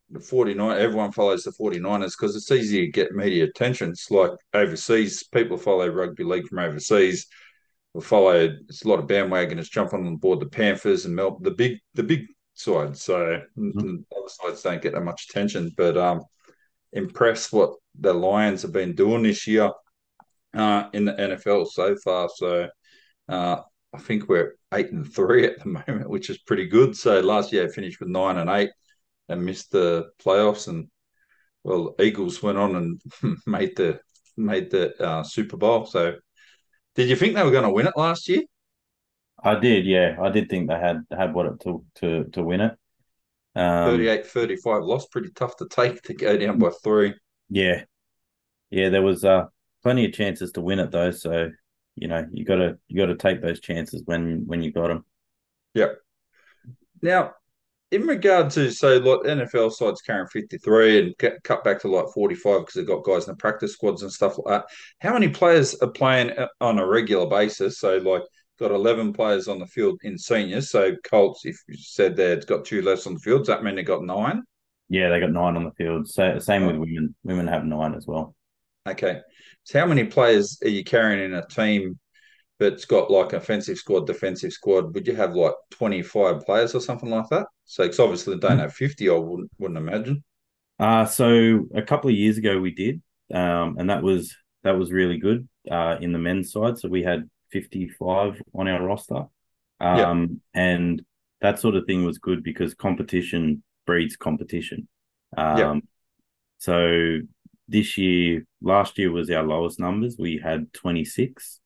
the 0.09 0.19
49 0.19 0.79
everyone 0.79 1.11
follows 1.11 1.43
the 1.43 1.51
49ers 1.51 2.13
because 2.17 2.35
it's 2.35 2.51
easy 2.51 2.85
to 2.85 2.91
get 2.91 3.11
media 3.11 3.43
attention. 3.43 3.89
It's 3.89 4.09
like 4.09 4.31
overseas, 4.53 5.23
people 5.23 5.57
follow 5.57 5.87
rugby 5.89 6.23
league 6.23 6.47
from 6.47 6.59
overseas. 6.59 7.27
We 7.93 8.01
follow 8.01 8.55
it's 8.69 8.85
a 8.85 8.87
lot 8.87 8.99
of 8.99 9.07
bandwagoners 9.07 9.69
jumping 9.69 10.05
on 10.05 10.17
board 10.17 10.39
the 10.39 10.45
Panthers 10.45 11.05
and 11.05 11.17
the 11.17 11.53
big 11.55 11.79
the 11.93 12.03
big 12.03 12.27
sides. 12.53 13.01
So 13.01 13.41
mm-hmm. 13.57 13.95
other 14.15 14.29
sides 14.29 14.61
don't 14.61 14.81
get 14.81 14.93
that 14.93 15.01
much 15.01 15.27
attention. 15.29 15.71
But 15.75 15.97
um 15.97 16.21
impressed 16.93 17.53
what 17.53 17.73
the 17.99 18.13
Lions 18.13 18.61
have 18.61 18.71
been 18.71 18.95
doing 18.95 19.23
this 19.23 19.47
year 19.47 19.71
uh, 20.53 20.89
in 20.93 21.05
the 21.05 21.13
NFL 21.13 21.67
so 21.67 21.95
far. 22.03 22.29
So 22.35 22.69
uh, 23.29 23.57
I 23.93 23.97
think 23.99 24.27
we're 24.27 24.55
eight 24.73 24.91
and 24.91 25.11
three 25.11 25.45
at 25.45 25.59
the 25.59 25.69
moment, 25.87 26.09
which 26.09 26.29
is 26.29 26.37
pretty 26.39 26.67
good. 26.67 26.95
So 26.95 27.19
last 27.19 27.51
year 27.51 27.65
I 27.65 27.71
finished 27.71 27.99
with 27.99 28.09
nine 28.09 28.37
and 28.37 28.49
eight 28.49 28.71
and 29.29 29.45
missed 29.45 29.71
the 29.71 30.09
playoffs. 30.23 30.67
And 30.67 30.87
well, 31.63 31.95
Eagles 31.99 32.41
went 32.41 32.57
on 32.57 32.75
and 32.75 33.01
made 33.45 33.75
the 33.75 33.99
made 34.37 34.69
the 34.71 35.01
uh, 35.03 35.23
Super 35.23 35.57
Bowl. 35.57 35.85
So, 35.85 36.15
did 36.95 37.09
you 37.09 37.15
think 37.15 37.35
they 37.35 37.43
were 37.43 37.51
going 37.51 37.63
to 37.63 37.71
win 37.71 37.87
it 37.87 37.97
last 37.97 38.29
year? 38.29 38.43
I 39.43 39.59
did, 39.59 39.85
yeah. 39.85 40.17
I 40.21 40.29
did 40.29 40.49
think 40.49 40.67
they 40.67 40.79
had 40.79 41.01
had 41.11 41.33
what 41.33 41.45
it 41.45 41.59
took 41.59 41.83
to 41.95 42.25
to 42.25 42.43
win 42.43 42.61
it. 42.61 42.77
Um, 43.57 43.91
38 43.91 44.27
35 44.27 44.83
loss, 44.83 45.07
pretty 45.07 45.31
tough 45.31 45.57
to 45.57 45.67
take 45.67 46.01
to 46.03 46.13
go 46.13 46.37
down 46.37 46.59
by 46.59 46.69
three. 46.83 47.15
Yeah. 47.49 47.83
Yeah, 48.69 48.89
there 48.89 49.01
was 49.01 49.23
uh, 49.23 49.45
plenty 49.81 50.05
of 50.05 50.13
chances 50.13 50.51
to 50.53 50.61
win 50.61 50.79
it 50.79 50.91
though. 50.91 51.11
So, 51.11 51.49
you 51.95 52.07
know, 52.07 52.25
you 52.31 52.45
gotta 52.45 52.77
you 52.87 52.97
gotta 52.97 53.15
take 53.15 53.41
those 53.41 53.59
chances 53.59 54.03
when 54.05 54.43
when 54.45 54.61
you 54.61 54.71
got 54.71 54.89
them. 54.89 55.05
Yep. 55.73 55.97
Now, 57.01 57.31
in 57.91 58.05
regard 58.05 58.49
to 58.51 58.69
say 58.71 58.99
like 58.99 59.21
NFL 59.21 59.71
sides 59.71 60.01
carrying 60.01 60.27
53 60.27 60.99
and 60.99 61.17
get, 61.17 61.41
cut 61.43 61.63
back 61.63 61.79
to 61.81 61.87
like 61.87 62.07
45 62.13 62.59
because 62.59 62.73
they've 62.75 62.85
got 62.85 63.05
guys 63.05 63.27
in 63.27 63.33
the 63.33 63.37
practice 63.37 63.73
squads 63.73 64.01
and 64.01 64.11
stuff 64.11 64.37
like 64.37 64.47
that. 64.47 64.65
How 64.99 65.13
many 65.13 65.29
players 65.29 65.75
are 65.75 65.89
playing 65.89 66.31
uh, 66.31 66.47
on 66.59 66.79
a 66.79 66.85
regular 66.85 67.27
basis? 67.27 67.79
So 67.79 67.97
like 67.97 68.23
got 68.59 68.71
11 68.71 69.13
players 69.13 69.47
on 69.47 69.59
the 69.59 69.65
field 69.65 69.99
in 70.03 70.17
seniors. 70.17 70.69
So 70.69 70.95
Colts, 71.03 71.45
if 71.45 71.61
you 71.67 71.77
said 71.77 72.19
it's 72.19 72.45
got 72.45 72.65
two 72.65 72.81
less 72.81 73.07
on 73.07 73.13
the 73.15 73.19
field. 73.19 73.41
Does 73.41 73.47
that 73.47 73.63
mean 73.63 73.75
they 73.75 73.83
got 73.83 74.03
nine? 74.03 74.43
Yeah, 74.89 75.09
they 75.09 75.19
got 75.19 75.31
nine 75.31 75.55
on 75.55 75.63
the 75.63 75.71
field. 75.71 76.07
So 76.07 76.39
same 76.39 76.65
with 76.65 76.77
women. 76.77 77.15
Women 77.23 77.47
have 77.47 77.65
nine 77.65 77.93
as 77.93 78.07
well. 78.07 78.35
Okay. 78.87 79.21
So 79.63 79.79
how 79.79 79.85
many 79.85 80.05
players 80.05 80.57
are 80.63 80.69
you 80.69 80.83
carrying 80.83 81.23
in 81.23 81.33
a 81.33 81.45
team 81.47 81.99
that's 82.59 82.85
got 82.85 83.11
like 83.11 83.33
offensive 83.33 83.77
squad, 83.77 84.07
defensive 84.07 84.53
squad? 84.53 84.93
Would 84.93 85.07
you 85.07 85.15
have 85.15 85.35
like 85.35 85.53
25 85.71 86.45
players 86.45 86.73
or 86.73 86.79
something 86.79 87.09
like 87.09 87.27
that? 87.29 87.47
So 87.65 87.83
it's 87.83 87.99
obviously 87.99 88.35
they 88.35 88.47
don't 88.47 88.59
have 88.59 88.73
50, 88.73 89.09
I 89.09 89.13
wouldn't, 89.13 89.51
wouldn't 89.59 89.77
imagine. 89.77 90.23
Uh, 90.79 91.05
so 91.05 91.67
a 91.75 91.81
couple 91.81 92.09
of 92.09 92.15
years 92.15 92.37
ago 92.37 92.59
we 92.59 92.71
did. 92.71 93.01
Um, 93.33 93.75
and 93.77 93.89
that 93.89 94.03
was 94.03 94.35
that 94.63 94.77
was 94.77 94.91
really 94.91 95.17
good 95.17 95.47
uh, 95.69 95.97
in 95.99 96.13
the 96.13 96.19
men's 96.19 96.51
side. 96.51 96.77
So 96.77 96.87
we 96.87 97.03
had 97.03 97.29
55 97.51 98.41
on 98.53 98.67
our 98.67 98.83
roster. 98.83 99.25
Um, 99.79 99.97
yep. 100.19 100.29
And 100.53 101.01
that 101.41 101.59
sort 101.59 101.75
of 101.75 101.85
thing 101.85 102.03
was 102.03 102.17
good 102.17 102.43
because 102.43 102.73
competition 102.73 103.63
breeds 103.85 104.15
competition. 104.15 104.87
Um, 105.35 105.57
yep. 105.57 105.83
So 106.59 107.19
this 107.67 107.97
year, 107.97 108.45
last 108.61 108.97
year 108.97 109.11
was 109.11 109.29
our 109.29 109.43
lowest 109.43 109.79
numbers. 109.79 110.15
We 110.17 110.39
had 110.43 110.73
26, 110.73 111.59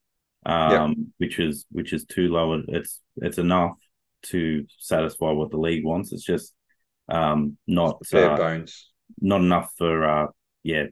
um, 0.46 0.72
yep. 0.72 0.98
which 1.18 1.40
is 1.40 1.66
which 1.72 1.94
is 1.94 2.06
too 2.06 2.28
low. 2.30 2.62
It's 2.68 3.00
it's 3.18 3.38
enough 3.38 3.78
to 4.24 4.66
satisfy 4.78 5.32
what 5.32 5.52
the 5.52 5.58
league 5.58 5.86
wants. 5.86 6.12
It's 6.12 6.24
just 6.24 6.54
um, 7.10 7.58
not 7.68 8.06
fair 8.06 8.32
uh, 8.32 8.38
bones, 8.38 8.90
not 9.20 9.42
enough 9.42 9.72
for 9.78 10.04
uh, 10.04 10.28
yeah 10.64 10.86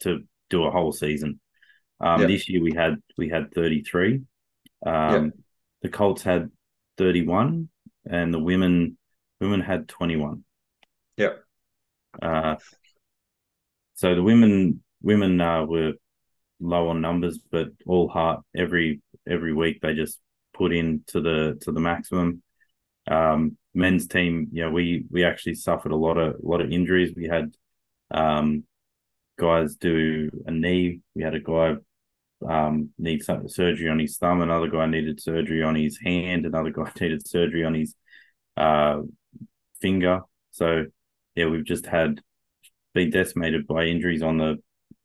to 0.00 0.20
do 0.50 0.64
a 0.64 0.70
whole 0.70 0.92
season. 0.92 1.40
Um, 2.00 2.26
This 2.26 2.48
year 2.48 2.62
we 2.62 2.74
had 2.74 2.96
we 3.16 3.28
had 3.28 3.52
33. 3.54 4.22
Um, 4.84 5.32
The 5.82 5.88
Colts 5.88 6.22
had 6.22 6.50
31, 6.98 7.68
and 8.06 8.32
the 8.32 8.38
women 8.38 8.96
women 9.40 9.60
had 9.60 9.88
21. 9.88 10.44
Yep. 11.16 11.44
Uh, 12.22 12.56
so 13.94 14.14
the 14.14 14.22
women 14.22 14.82
women 15.02 15.40
uh, 15.40 15.64
were 15.64 15.92
low 16.60 16.88
on 16.88 17.00
numbers, 17.00 17.38
but 17.50 17.68
all 17.86 18.08
heart 18.08 18.40
every 18.56 19.02
every 19.28 19.52
week 19.52 19.80
they 19.80 19.94
just 19.94 20.20
put 20.52 20.72
in 20.72 21.02
to 21.08 21.20
the 21.20 21.58
to 21.62 21.72
the 21.72 21.80
maximum. 21.80 22.42
Um, 23.06 23.58
men's 23.74 24.06
team, 24.06 24.48
yeah, 24.52 24.68
we 24.68 25.04
we 25.10 25.24
actually 25.24 25.54
suffered 25.54 25.92
a 25.92 25.96
lot 25.96 26.16
of 26.16 26.36
a 26.36 26.46
lot 26.46 26.60
of 26.60 26.70
injuries. 26.70 27.14
We 27.16 27.26
had 27.26 27.54
um, 28.10 28.64
guys 29.38 29.76
do 29.76 30.30
a 30.46 30.50
knee. 30.50 31.00
We 31.14 31.22
had 31.22 31.34
a 31.34 31.40
guy 31.40 31.76
um, 32.48 32.90
need 32.98 33.22
some 33.22 33.48
surgery 33.48 33.88
on 33.88 33.98
his 33.98 34.16
thumb. 34.16 34.40
Another 34.40 34.68
guy 34.68 34.86
needed 34.86 35.20
surgery 35.20 35.62
on 35.62 35.74
his 35.74 35.98
hand. 35.98 36.46
Another 36.46 36.70
guy 36.70 36.90
needed 37.00 37.26
surgery 37.26 37.64
on 37.64 37.74
his 37.74 37.94
uh, 38.56 39.00
finger. 39.80 40.20
So 40.50 40.86
yeah, 41.34 41.46
we've 41.46 41.64
just 41.64 41.86
had 41.86 42.20
been 42.92 43.10
decimated 43.10 43.66
by 43.66 43.84
injuries 43.84 44.22
on 44.22 44.38
the 44.38 44.58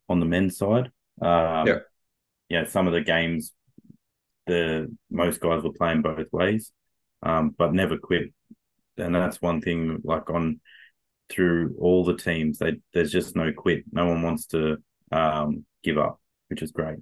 on 0.07 0.19
the 0.19 0.25
men's 0.25 0.57
side. 0.57 0.91
Um, 1.21 1.67
yeah, 1.67 1.79
yeah. 2.49 2.65
Some 2.65 2.87
of 2.87 2.93
the 2.93 3.01
games, 3.01 3.53
the 4.47 4.93
most 5.09 5.39
guys 5.39 5.63
were 5.63 5.73
playing 5.73 6.01
both 6.01 6.27
ways, 6.31 6.71
um, 7.23 7.55
but 7.57 7.73
never 7.73 7.97
quit. 7.97 8.33
And 8.97 9.15
that's 9.15 9.41
one 9.41 9.61
thing. 9.61 9.99
Like 10.03 10.29
on 10.29 10.59
through 11.29 11.75
all 11.79 12.03
the 12.03 12.17
teams, 12.17 12.59
they 12.59 12.79
there's 12.93 13.11
just 13.11 13.35
no 13.35 13.51
quit. 13.53 13.85
No 13.91 14.07
one 14.07 14.21
wants 14.21 14.47
to 14.47 14.77
um, 15.11 15.65
give 15.83 15.97
up, 15.97 16.19
which 16.49 16.61
is 16.61 16.71
great 16.71 16.99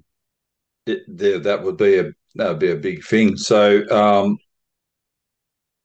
it, 0.90 1.04
there, 1.08 1.40
that 1.40 1.64
would 1.64 1.78
be 1.78 2.00
a 2.00 2.12
that 2.36 2.50
would 2.50 2.60
be 2.60 2.72
a 2.72 2.76
big 2.76 3.04
thing. 3.04 3.36
So, 3.38 3.88
um, 3.90 4.38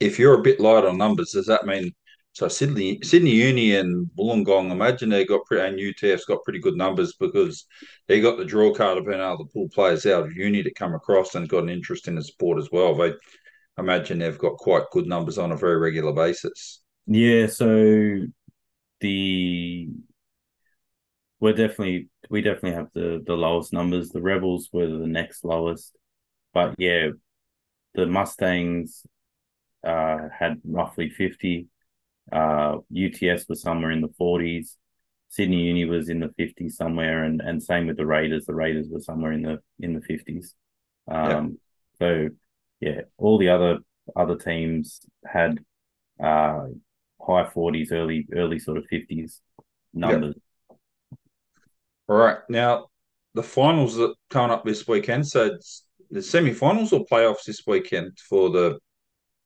if 0.01 0.19
you're 0.19 0.39
a 0.39 0.43
bit 0.43 0.61
light 0.61 0.85
on 0.85 0.99
numbers, 0.99 1.31
does 1.33 1.47
that 1.47 1.67
mean 1.67 1.93
so 2.33 2.49
Sydney 2.49 2.99
Sydney 3.03 3.33
Uni 3.33 3.75
and 3.77 4.11
Wollongong? 4.19 4.71
Imagine 4.71 5.11
they 5.11 5.25
got 5.25 5.45
pretty 5.47 5.67
and 5.67 5.79
UTS's 5.79 6.25
got 6.25 6.43
pretty 6.45 6.61
good 6.61 6.77
numbers 6.77 7.15
because 7.19 7.67
they 8.09 8.21
got 8.21 8.39
the 8.39 8.45
draw 8.45 8.73
card 8.73 8.99
of 8.99 9.07
being 9.07 9.21
able 9.21 9.39
to 9.39 9.53
pull 9.53 9.69
players 9.69 10.07
out 10.07 10.25
of 10.25 10.33
uni 10.33 10.63
to 10.63 10.73
come 10.75 10.95
across 10.95 11.35
and 11.35 11.49
got 11.49 11.63
an 11.63 11.69
interest 11.69 12.09
in 12.09 12.15
the 12.15 12.25
sport 12.25 12.59
as 12.59 12.71
well. 12.73 12.95
They 12.95 13.13
imagine 13.79 14.19
they've 14.19 14.39
got 14.39 14.57
quite 14.57 14.85
good 14.93 15.07
numbers 15.07 15.39
on 15.39 15.53
a 15.53 15.57
very 15.57 15.77
regular 15.79 16.13
basis. 16.13 16.81
Yeah, 17.07 17.49
so 17.49 18.21
the 19.01 19.89
we're 21.43 21.53
definitely 21.53 22.09
we 22.31 22.41
definitely 22.41 22.75
have 22.75 22.87
the 22.95 23.21
the 23.27 23.35
lowest 23.35 23.73
numbers. 23.73 24.11
The 24.11 24.23
Rebels 24.23 24.69
were 24.73 24.87
the 24.87 25.09
next 25.09 25.45
lowest, 25.45 25.93
but 26.55 26.77
yeah, 26.79 27.09
the 27.95 28.07
Mustangs 28.07 29.05
uh, 29.85 30.29
had 30.33 30.61
roughly 30.65 31.11
fifty. 31.11 31.67
Uh, 32.31 32.77
UTS 32.97 33.49
was 33.49 33.61
somewhere 33.61 33.91
in 33.91 34.01
the 34.01 34.15
forties. 34.17 34.79
Sydney 35.31 35.63
Uni 35.63 35.85
was 35.85 36.09
in 36.09 36.21
the 36.21 36.33
fifties 36.37 36.77
somewhere, 36.77 37.25
and 37.25 37.41
and 37.41 37.61
same 37.61 37.89
with 37.89 37.97
the 37.97 38.07
Raiders. 38.07 38.45
The 38.47 38.55
Raiders 38.55 38.87
were 38.89 39.01
somewhere 39.01 39.33
in 39.33 39.43
the 39.43 39.59
in 39.81 39.95
the 39.95 40.01
fifties. 40.01 40.55
Um, 41.11 41.59
yeah. 42.01 42.29
So 42.29 42.29
yeah, 42.79 43.01
all 43.19 43.39
the 43.39 43.49
other 43.49 43.79
other 44.15 44.37
teams 44.37 45.01
had 45.27 45.59
uh, 46.23 46.67
high 47.21 47.51
forties, 47.51 47.91
early 47.91 48.29
early 48.33 48.61
sort 48.61 48.79
of 48.79 48.85
fifties 48.89 49.41
numbers. 49.93 50.37
All 52.13 52.19
right. 52.19 52.37
Now, 52.51 52.89
the 53.33 53.43
finals 53.43 53.97
that 53.97 54.13
coming 54.29 54.51
up 54.51 54.67
this 54.67 54.87
weekend. 54.87 55.27
So 55.27 55.47
it's 55.47 55.87
the 56.11 56.21
semi-finals 56.21 56.93
or 56.93 57.07
playoffs 57.07 57.45
this 57.47 57.63
weekend 57.67 58.19
for 58.29 58.51
the 58.51 58.79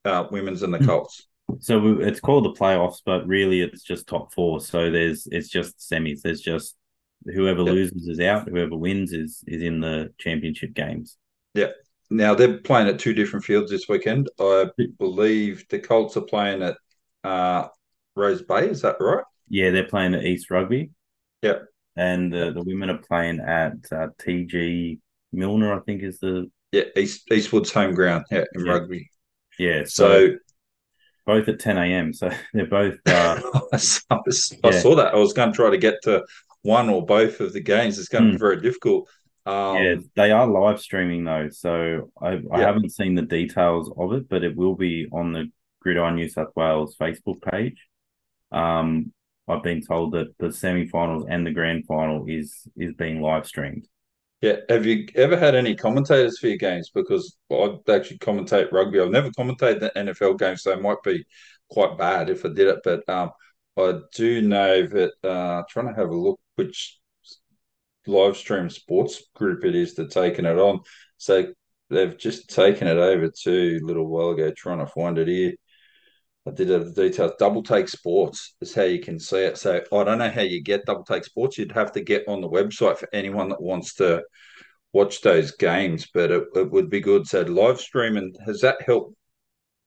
uh, 0.04 0.24
women's 0.32 0.64
and 0.64 0.74
the 0.74 0.78
hmm. 0.78 0.86
Colts. 0.86 1.28
So 1.60 2.00
it's 2.00 2.18
called 2.18 2.44
the 2.44 2.60
playoffs, 2.60 3.02
but 3.06 3.24
really 3.24 3.60
it's 3.60 3.84
just 3.84 4.08
top 4.08 4.34
four. 4.34 4.60
So 4.60 4.90
there's 4.90 5.28
it's 5.30 5.48
just 5.48 5.78
semis. 5.78 6.22
There's 6.22 6.40
just 6.40 6.74
whoever 7.24 7.60
yep. 7.60 7.72
loses 7.72 8.08
is 8.08 8.18
out. 8.18 8.48
Whoever 8.48 8.76
wins 8.76 9.12
is 9.12 9.44
is 9.46 9.62
in 9.62 9.78
the 9.78 10.12
championship 10.18 10.74
games. 10.74 11.18
Yeah. 11.54 11.70
Now 12.10 12.34
they're 12.34 12.58
playing 12.58 12.88
at 12.88 12.98
two 12.98 13.14
different 13.14 13.44
fields 13.44 13.70
this 13.70 13.88
weekend. 13.88 14.28
I 14.40 14.70
believe 14.98 15.66
the 15.70 15.78
Colts 15.78 16.16
are 16.16 16.22
playing 16.22 16.64
at 16.64 16.76
uh, 17.22 17.68
Rose 18.16 18.42
Bay. 18.42 18.70
Is 18.70 18.82
that 18.82 18.96
right? 18.98 19.22
Yeah, 19.48 19.70
they're 19.70 19.86
playing 19.86 20.16
at 20.16 20.24
East 20.24 20.50
Rugby. 20.50 20.90
Yeah 21.42 21.58
and 21.96 22.32
the, 22.32 22.52
the 22.52 22.62
women 22.62 22.90
are 22.90 22.98
playing 22.98 23.40
at 23.40 23.72
uh, 23.92 24.08
TG 24.20 24.98
Milner, 25.32 25.74
I 25.74 25.80
think 25.80 26.02
is 26.02 26.18
the 26.20 26.50
yeah 26.72 26.84
East 26.96 27.30
Eastwood's 27.30 27.72
home 27.72 27.94
ground 27.94 28.24
yeah 28.30 28.44
in 28.54 28.64
yeah. 28.64 28.72
rugby. 28.72 29.10
Yeah. 29.58 29.82
So, 29.86 30.36
both 31.24 31.48
at 31.48 31.58
10 31.58 31.78
a.m. 31.78 32.12
So 32.12 32.30
they're 32.54 32.66
both. 32.66 32.96
Uh, 33.06 33.40
I, 33.72 33.76
saw, 33.78 34.16
I 34.64 34.70
Yeah. 34.70 34.80
saw 34.80 34.94
that. 34.96 35.14
I 35.14 35.16
was 35.16 35.32
going 35.32 35.50
to 35.52 35.56
try 35.56 35.70
to 35.70 35.78
get 35.78 35.94
to 36.02 36.24
one 36.62 36.88
or 36.88 37.04
both 37.04 37.40
of 37.40 37.52
the 37.52 37.60
games. 37.60 37.98
It's 37.98 38.08
going 38.08 38.24
to 38.24 38.30
be 38.30 38.36
Hmm. 38.36 38.40
very 38.40 38.60
difficult. 38.60 39.08
Um, 39.46 39.76
yeah, 39.76 39.94
they 40.16 40.32
are 40.32 40.46
live 40.46 40.80
streaming 40.80 41.24
though. 41.24 41.48
So 41.50 42.10
I, 42.20 42.40
I 42.52 42.60
haven't 42.60 42.90
seen 42.90 43.14
the 43.14 43.22
details 43.22 43.92
of 43.96 44.12
it, 44.12 44.28
but 44.28 44.42
it 44.42 44.56
will 44.56 44.74
be 44.74 45.06
on 45.12 45.32
the 45.32 45.50
Gridiron 45.80 46.16
New 46.16 46.28
South 46.28 46.50
Wales 46.56 46.96
Facebook 47.00 47.40
page. 47.42 47.76
Um, 48.50 49.12
I've 49.48 49.62
been 49.62 49.80
told 49.80 50.12
that 50.12 50.36
the 50.38 50.52
semi-finals 50.52 51.26
and 51.28 51.46
the 51.46 51.52
grand 51.52 51.86
final 51.86 52.24
is 52.26 52.66
is 52.76 52.94
being 52.94 53.20
live 53.20 53.46
streamed. 53.46 53.86
Yeah. 54.42 54.56
Have 54.68 54.84
you 54.86 55.06
ever 55.14 55.36
had 55.36 55.54
any 55.54 55.74
commentators 55.74 56.38
for 56.38 56.48
your 56.48 56.58
games? 56.58 56.90
Because 56.90 57.36
I 57.50 57.76
actually 57.88 58.18
commentate 58.18 58.70
rugby. 58.72 59.00
I've 59.00 59.10
never 59.10 59.30
commentated 59.30 59.80
the 59.80 59.92
NFL 59.96 60.38
games, 60.38 60.62
so 60.62 60.72
it 60.72 60.82
might 60.82 61.02
be 61.02 61.24
quite 61.70 61.96
bad 61.96 62.28
if 62.28 62.44
I 62.44 62.48
did 62.48 62.68
it. 62.68 62.80
But 62.84 63.08
um, 63.08 63.30
I 63.76 64.00
do 64.14 64.42
know 64.42 64.86
that 64.86 65.12
uh, 65.24 65.62
trying 65.68 65.88
to 65.88 65.94
have 65.94 66.10
a 66.10 66.16
look 66.16 66.40
which 66.56 66.98
live 68.06 68.36
stream 68.36 68.70
sports 68.70 69.22
group 69.34 69.64
it 69.64 69.74
is 69.74 69.94
that's 69.94 70.14
taking 70.14 70.44
it 70.44 70.58
on. 70.58 70.80
So 71.18 71.52
they've 71.90 72.16
just 72.16 72.50
taken 72.50 72.88
it 72.88 72.98
over 72.98 73.30
to 73.42 73.78
a 73.82 73.84
little 73.86 74.06
while 74.06 74.30
ago, 74.30 74.52
trying 74.56 74.78
to 74.78 74.86
find 74.86 75.18
it 75.18 75.28
here. 75.28 75.54
I 76.46 76.52
did 76.52 76.68
have 76.68 76.94
the 76.94 77.08
details. 77.08 77.32
Double 77.38 77.62
Take 77.62 77.88
Sports 77.88 78.54
is 78.60 78.74
how 78.74 78.82
you 78.82 79.00
can 79.00 79.18
see 79.18 79.38
it. 79.38 79.58
So 79.58 79.82
I 79.92 80.04
don't 80.04 80.18
know 80.18 80.30
how 80.30 80.42
you 80.42 80.62
get 80.62 80.86
Double 80.86 81.04
Take 81.04 81.24
Sports. 81.24 81.58
You'd 81.58 81.72
have 81.72 81.92
to 81.92 82.00
get 82.00 82.28
on 82.28 82.40
the 82.40 82.48
website 82.48 82.98
for 82.98 83.08
anyone 83.12 83.48
that 83.48 83.60
wants 83.60 83.94
to 83.94 84.22
watch 84.92 85.20
those 85.22 85.50
games, 85.52 86.06
but 86.14 86.30
it, 86.30 86.44
it 86.54 86.70
would 86.70 86.88
be 86.88 87.00
good. 87.00 87.26
So 87.26 87.42
live 87.42 87.80
streaming 87.80 88.32
has 88.46 88.60
that 88.60 88.80
helped? 88.82 89.14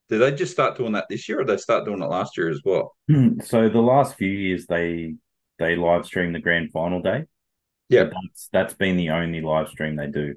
Did 0.09 0.19
they 0.19 0.31
just 0.31 0.51
start 0.51 0.77
doing 0.77 0.93
that 0.93 1.05
this 1.09 1.29
year, 1.29 1.39
or 1.39 1.45
they 1.45 1.57
start 1.57 1.85
doing 1.85 2.01
it 2.01 2.07
last 2.07 2.35
year 2.35 2.49
as 2.49 2.61
well? 2.65 2.95
So 3.43 3.69
the 3.69 3.79
last 3.79 4.17
few 4.17 4.29
years 4.29 4.65
they 4.65 5.15
they 5.59 5.75
live 5.75 6.05
stream 6.05 6.33
the 6.33 6.39
grand 6.39 6.71
final 6.71 7.01
day. 7.01 7.25
Yeah. 7.89 8.05
But 8.05 8.13
that's 8.21 8.49
that's 8.51 8.73
been 8.73 8.97
the 8.97 9.11
only 9.11 9.41
live 9.41 9.69
stream 9.69 9.95
they 9.95 10.07
do. 10.07 10.35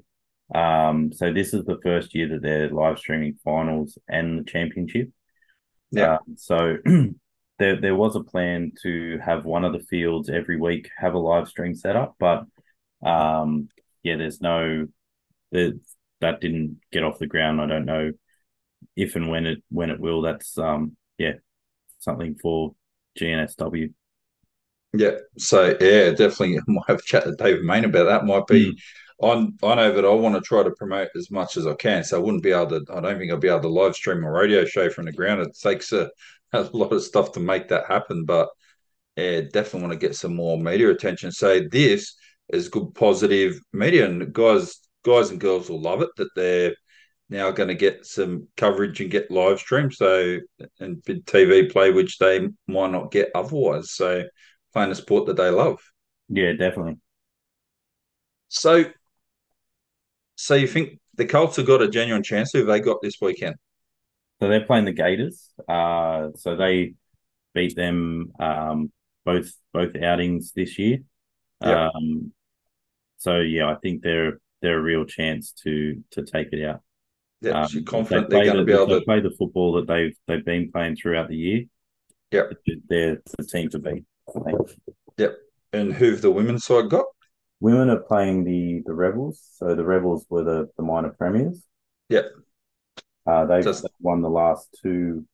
Um, 0.53 1.11
so 1.11 1.33
this 1.33 1.53
is 1.53 1.65
the 1.65 1.79
first 1.83 2.13
year 2.13 2.29
that 2.29 2.41
they're 2.41 2.69
live 2.69 2.99
streaming 2.99 3.35
finals 3.43 3.97
and 4.07 4.39
the 4.39 4.43
championship. 4.43 5.09
Yeah. 5.93 6.15
Um, 6.15 6.35
so 6.37 6.77
there 7.59 7.79
there 7.79 7.95
was 7.95 8.15
a 8.15 8.23
plan 8.23 8.71
to 8.81 9.19
have 9.23 9.45
one 9.45 9.63
of 9.63 9.73
the 9.73 9.79
fields 9.79 10.29
every 10.29 10.57
week 10.57 10.89
have 10.97 11.13
a 11.13 11.19
live 11.19 11.47
stream 11.47 11.75
setup, 11.75 12.15
but 12.19 12.45
um, 13.05 13.69
yeah, 14.01 14.17
there's 14.17 14.41
no 14.41 14.87
that 15.51 15.79
that 16.21 16.41
didn't 16.41 16.79
get 16.91 17.03
off 17.03 17.19
the 17.19 17.27
ground. 17.27 17.61
I 17.61 17.67
don't 17.67 17.85
know 17.85 18.11
if 18.95 19.15
and 19.15 19.29
when 19.29 19.45
it 19.45 19.63
when 19.69 19.91
it 19.91 19.99
will. 19.99 20.21
That's 20.21 20.57
um 20.57 20.97
yeah 21.17 21.33
something 21.99 22.35
for 22.41 22.73
GNSW. 23.19 23.93
Yeah. 24.93 25.17
So 25.37 25.77
yeah, 25.79 26.09
definitely 26.11 26.59
might 26.67 26.83
have 26.87 26.99
a 26.99 27.03
chat 27.03 27.23
to 27.25 27.35
David 27.35 27.63
Main 27.63 27.85
about 27.85 28.05
that. 28.05 28.25
Might 28.25 28.47
be 28.47 28.77
on 29.23 29.57
I 29.63 29.75
know 29.75 29.91
that 29.93 30.05
I 30.05 30.09
want 30.09 30.35
to 30.35 30.41
try 30.41 30.63
to 30.63 30.71
promote 30.71 31.09
as 31.15 31.31
much 31.31 31.57
as 31.57 31.65
I 31.65 31.73
can. 31.75 32.03
So 32.03 32.17
I 32.17 32.23
wouldn't 32.23 32.43
be 32.43 32.51
able 32.51 32.79
to 32.79 32.85
I 32.93 32.99
don't 32.99 33.17
think 33.17 33.31
I'll 33.31 33.37
be 33.37 33.47
able 33.47 33.61
to 33.61 33.69
live 33.69 33.95
stream 33.95 34.23
a 34.23 34.31
radio 34.31 34.65
show 34.65 34.89
from 34.89 35.05
the 35.05 35.13
ground. 35.13 35.41
It 35.41 35.57
takes 35.61 35.91
a, 35.93 36.09
a 36.51 36.63
lot 36.73 36.91
of 36.93 37.03
stuff 37.03 37.31
to 37.33 37.39
make 37.39 37.69
that 37.69 37.87
happen. 37.87 38.25
But 38.25 38.49
yeah, 39.15 39.41
definitely 39.41 39.81
want 39.81 39.93
to 39.93 40.07
get 40.07 40.15
some 40.15 40.35
more 40.35 40.57
media 40.57 40.89
attention. 40.89 41.31
So 41.31 41.61
this 41.71 42.15
is 42.49 42.69
good 42.69 42.93
positive 42.93 43.59
media 43.71 44.05
and 44.05 44.33
guys 44.33 44.79
guys 45.05 45.29
and 45.29 45.39
girls 45.39 45.69
will 45.69 45.81
love 45.81 46.01
it 46.01 46.09
that 46.17 46.29
they're 46.35 46.75
now 47.29 47.51
going 47.51 47.69
to 47.69 47.75
get 47.75 48.05
some 48.05 48.47
coverage 48.57 48.99
and 49.01 49.09
get 49.09 49.31
live 49.31 49.59
stream 49.59 49.89
so 49.91 50.37
and 50.79 51.03
big 51.03 51.25
TV 51.25 51.71
play 51.71 51.91
which 51.91 52.17
they 52.17 52.47
might 52.67 52.91
not 52.91 53.11
get 53.11 53.31
otherwise. 53.33 53.91
So 53.91 54.23
playing 54.73 54.91
a 54.91 54.95
sport 54.95 55.27
that 55.27 55.37
they 55.37 55.49
love. 55.49 55.79
Yeah, 56.29 56.53
definitely. 56.53 56.97
So, 58.53 58.85
so 60.43 60.55
you 60.55 60.67
think 60.67 60.99
the 61.15 61.25
Colts 61.25 61.55
have 61.55 61.65
got 61.65 61.81
a 61.81 61.87
genuine 61.87 62.21
chance? 62.21 62.51
Who 62.51 62.59
have 62.59 62.67
they 62.67 62.81
got 62.81 62.97
this 63.01 63.15
weekend? 63.21 63.55
So 64.41 64.49
they're 64.49 64.65
playing 64.65 64.83
the 64.83 64.91
Gators. 64.91 65.49
Uh, 65.69 66.31
so 66.35 66.57
they 66.57 66.95
beat 67.53 67.77
them 67.77 68.33
um, 68.41 68.91
both 69.23 69.53
both 69.71 69.95
outings 69.95 70.51
this 70.51 70.77
year. 70.77 70.97
Yeah. 71.61 71.87
Um, 71.87 72.33
so 73.19 73.39
yeah, 73.39 73.71
I 73.71 73.75
think 73.75 74.01
they're 74.01 74.39
they're 74.61 74.79
a 74.79 74.81
real 74.81 75.05
chance 75.05 75.53
to 75.63 76.03
to 76.11 76.23
take 76.23 76.49
it 76.51 76.65
out. 76.65 76.81
Yeah, 77.39 77.61
um, 77.61 77.69
you're 77.71 77.83
confident 77.83 78.29
they 78.29 78.35
they're 78.35 78.43
play 78.43 78.53
going 78.53 78.57
to 78.57 78.65
be 78.65 78.73
able 78.73 78.99
to. 78.99 79.05
play 79.05 79.21
the 79.21 79.31
football 79.31 79.71
that 79.73 79.87
they've 79.87 80.15
they've 80.27 80.43
been 80.43 80.73
playing 80.73 80.97
throughout 80.97 81.29
the 81.29 81.37
year. 81.37 81.63
Yep. 82.31 82.51
they're 82.89 83.21
the 83.37 83.45
team 83.45 83.69
to 83.69 83.79
beat. 83.79 84.03
Yep. 85.17 85.37
And 85.71 85.93
who've 85.93 86.21
the 86.21 86.31
women's 86.31 86.65
side 86.65 86.89
got? 86.89 87.05
Women 87.63 87.89
are 87.89 88.01
playing 88.01 88.43
the 88.43 88.83
the 88.85 88.93
Rebels. 88.93 89.41
So 89.53 89.73
the 89.73 89.85
Rebels 89.85 90.25
were 90.29 90.43
the 90.43 90.69
the 90.75 90.83
minor 90.83 91.11
premiers. 91.17 91.63
Yep. 92.09 92.25
Uh, 93.25 93.45
they've 93.45 93.63
Just- 93.63 93.87
won 94.01 94.21
the 94.21 94.29
last 94.29 94.67
two 94.83 95.25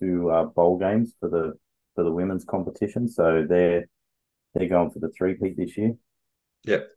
two 0.00 0.30
uh, 0.30 0.44
bowl 0.46 0.78
games 0.78 1.12
for 1.20 1.28
the 1.28 1.52
for 1.94 2.02
the 2.02 2.10
women's 2.10 2.46
competition. 2.46 3.06
So 3.06 3.44
they're 3.46 3.84
they're 4.54 4.68
going 4.68 4.92
for 4.92 4.98
the 5.00 5.10
three 5.10 5.34
peat 5.34 5.58
this 5.58 5.76
year. 5.76 5.94
Yep. 6.64 6.88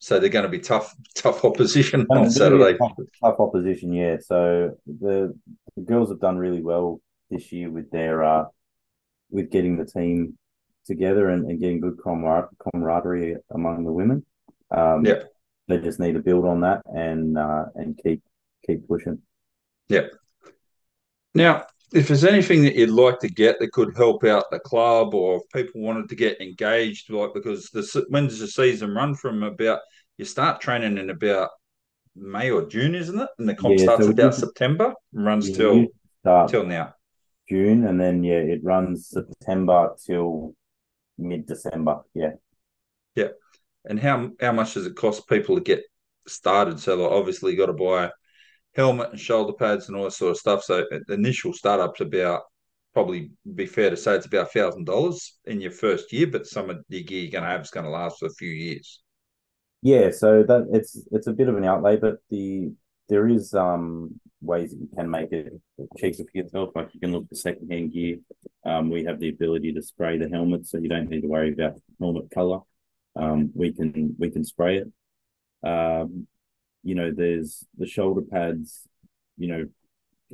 So 0.00 0.18
they're 0.18 0.30
going 0.30 0.42
to 0.42 0.48
be 0.48 0.58
tough, 0.58 0.92
tough 1.14 1.44
opposition 1.44 2.04
on 2.10 2.24
it's 2.24 2.36
gonna 2.36 2.56
be 2.56 2.62
Saturday. 2.64 2.78
Tough, 2.78 2.96
tough 3.22 3.38
opposition, 3.38 3.92
yeah. 3.92 4.16
So 4.18 4.76
the, 4.84 5.32
the 5.76 5.82
girls 5.82 6.08
have 6.08 6.18
done 6.18 6.36
really 6.36 6.60
well 6.60 7.00
this 7.30 7.52
year 7.52 7.70
with 7.70 7.92
their 7.92 8.24
uh 8.24 8.46
with 9.30 9.52
getting 9.52 9.76
the 9.76 9.84
team 9.86 10.36
together 10.84 11.28
and, 11.28 11.48
and 11.48 11.60
getting 11.60 11.80
good 11.80 11.98
camar- 12.02 12.50
camaraderie 12.64 13.36
among 13.54 13.84
the 13.84 13.92
women. 13.92 14.26
Um, 14.72 15.04
Yeah. 15.04 15.22
They 15.68 15.78
just 15.78 16.00
need 16.00 16.14
to 16.14 16.20
build 16.20 16.44
on 16.44 16.60
that 16.62 16.82
and 16.86 17.38
uh, 17.38 17.66
and 17.76 17.98
keep 18.02 18.20
keep 18.66 18.86
pushing. 18.88 19.22
Yeah. 19.88 20.06
Now, 21.34 21.66
if 21.94 22.08
there's 22.08 22.24
anything 22.24 22.62
that 22.62 22.74
you'd 22.74 22.90
like 22.90 23.20
to 23.20 23.28
get 23.28 23.58
that 23.60 23.72
could 23.72 23.96
help 23.96 24.24
out 24.24 24.50
the 24.50 24.58
club, 24.58 25.14
or 25.14 25.36
if 25.36 25.42
people 25.54 25.80
wanted 25.80 26.08
to 26.08 26.16
get 26.16 26.40
engaged, 26.40 27.10
like 27.10 27.32
because 27.32 27.70
the 27.70 28.04
when 28.08 28.26
does 28.26 28.40
the 28.40 28.48
season 28.48 28.94
run 28.94 29.14
from? 29.14 29.42
About 29.42 29.80
you 30.18 30.24
start 30.24 30.60
training 30.60 30.98
in 30.98 31.10
about 31.10 31.50
May 32.16 32.50
or 32.50 32.66
June, 32.66 32.94
isn't 32.94 33.18
it? 33.18 33.28
And 33.38 33.48
the 33.48 33.54
comp 33.54 33.78
Yeah, 33.78 33.84
starts 33.84 34.04
so 34.04 34.10
about 34.10 34.34
September 34.34 34.92
and 35.14 35.24
runs 35.24 35.48
You 35.48 35.54
till 35.54 35.86
start 36.20 36.50
till 36.50 36.66
now. 36.66 36.94
June 37.48 37.86
and 37.86 38.00
then 38.00 38.24
yeah, 38.24 38.38
it 38.38 38.60
runs 38.64 39.08
September 39.08 39.94
till 40.04 40.54
mid 41.18 41.46
December. 41.46 42.00
Yeah. 42.14 42.32
Yeah. 43.14 43.28
And 43.84 43.98
how 43.98 44.30
how 44.40 44.52
much 44.52 44.74
does 44.74 44.86
it 44.86 44.96
cost 44.96 45.28
people 45.28 45.56
to 45.56 45.62
get 45.62 45.82
started? 46.26 46.78
So 46.80 47.10
obviously 47.10 47.52
you 47.52 47.58
got 47.58 47.66
to 47.66 47.72
buy 47.72 48.04
a 48.04 48.10
helmet 48.74 49.10
and 49.10 49.20
shoulder 49.20 49.52
pads 49.52 49.88
and 49.88 49.96
all 49.96 50.04
that 50.04 50.12
sort 50.12 50.32
of 50.32 50.36
stuff. 50.38 50.64
So 50.64 50.84
initial 51.08 51.52
startup's 51.52 52.00
about 52.00 52.42
probably 52.94 53.30
be 53.54 53.66
fair 53.66 53.90
to 53.90 53.96
say 53.96 54.14
it's 54.14 54.26
about 54.26 54.52
thousand 54.52 54.84
dollars 54.84 55.38
in 55.46 55.60
your 55.60 55.70
first 55.70 56.12
year, 56.12 56.26
but 56.26 56.46
some 56.46 56.70
of 56.70 56.78
the 56.88 57.02
gear 57.02 57.22
you're 57.22 57.30
going 57.30 57.44
to 57.44 57.50
have 57.50 57.62
is 57.62 57.70
going 57.70 57.84
to 57.84 57.90
last 57.90 58.18
for 58.18 58.26
a 58.26 58.34
few 58.34 58.50
years. 58.50 59.02
Yeah, 59.82 60.10
so 60.10 60.44
that 60.44 60.68
it's 60.72 61.02
it's 61.10 61.26
a 61.26 61.32
bit 61.32 61.48
of 61.48 61.56
an 61.56 61.64
outlay, 61.64 61.96
but 61.96 62.18
the 62.30 62.72
there 63.08 63.28
is 63.28 63.52
um 63.52 64.20
ways 64.40 64.70
that 64.70 64.80
you 64.80 64.88
can 64.96 65.10
make 65.10 65.32
it 65.32 65.52
cheaper 65.98 66.22
for 66.24 66.38
yourself. 66.38 66.70
Like 66.74 66.94
you 66.94 67.00
can 67.00 67.12
look 67.12 67.28
for 67.28 67.34
secondhand 67.34 67.92
gear. 67.92 68.18
Um, 68.64 68.90
we 68.90 69.04
have 69.04 69.18
the 69.18 69.28
ability 69.28 69.72
to 69.72 69.82
spray 69.82 70.18
the 70.18 70.28
helmet, 70.28 70.66
so 70.66 70.78
you 70.78 70.88
don't 70.88 71.08
need 71.08 71.22
to 71.22 71.28
worry 71.28 71.52
about 71.52 71.80
helmet 72.00 72.30
color. 72.30 72.60
Um, 73.16 73.50
we 73.54 73.72
can 73.72 74.14
we 74.18 74.30
can 74.30 74.44
spray 74.44 74.78
it. 74.78 75.68
Um, 75.68 76.26
you 76.82 76.94
know, 76.94 77.12
there's 77.14 77.64
the 77.78 77.86
shoulder 77.86 78.22
pads. 78.22 78.86
You 79.38 79.48
know, 79.48 79.66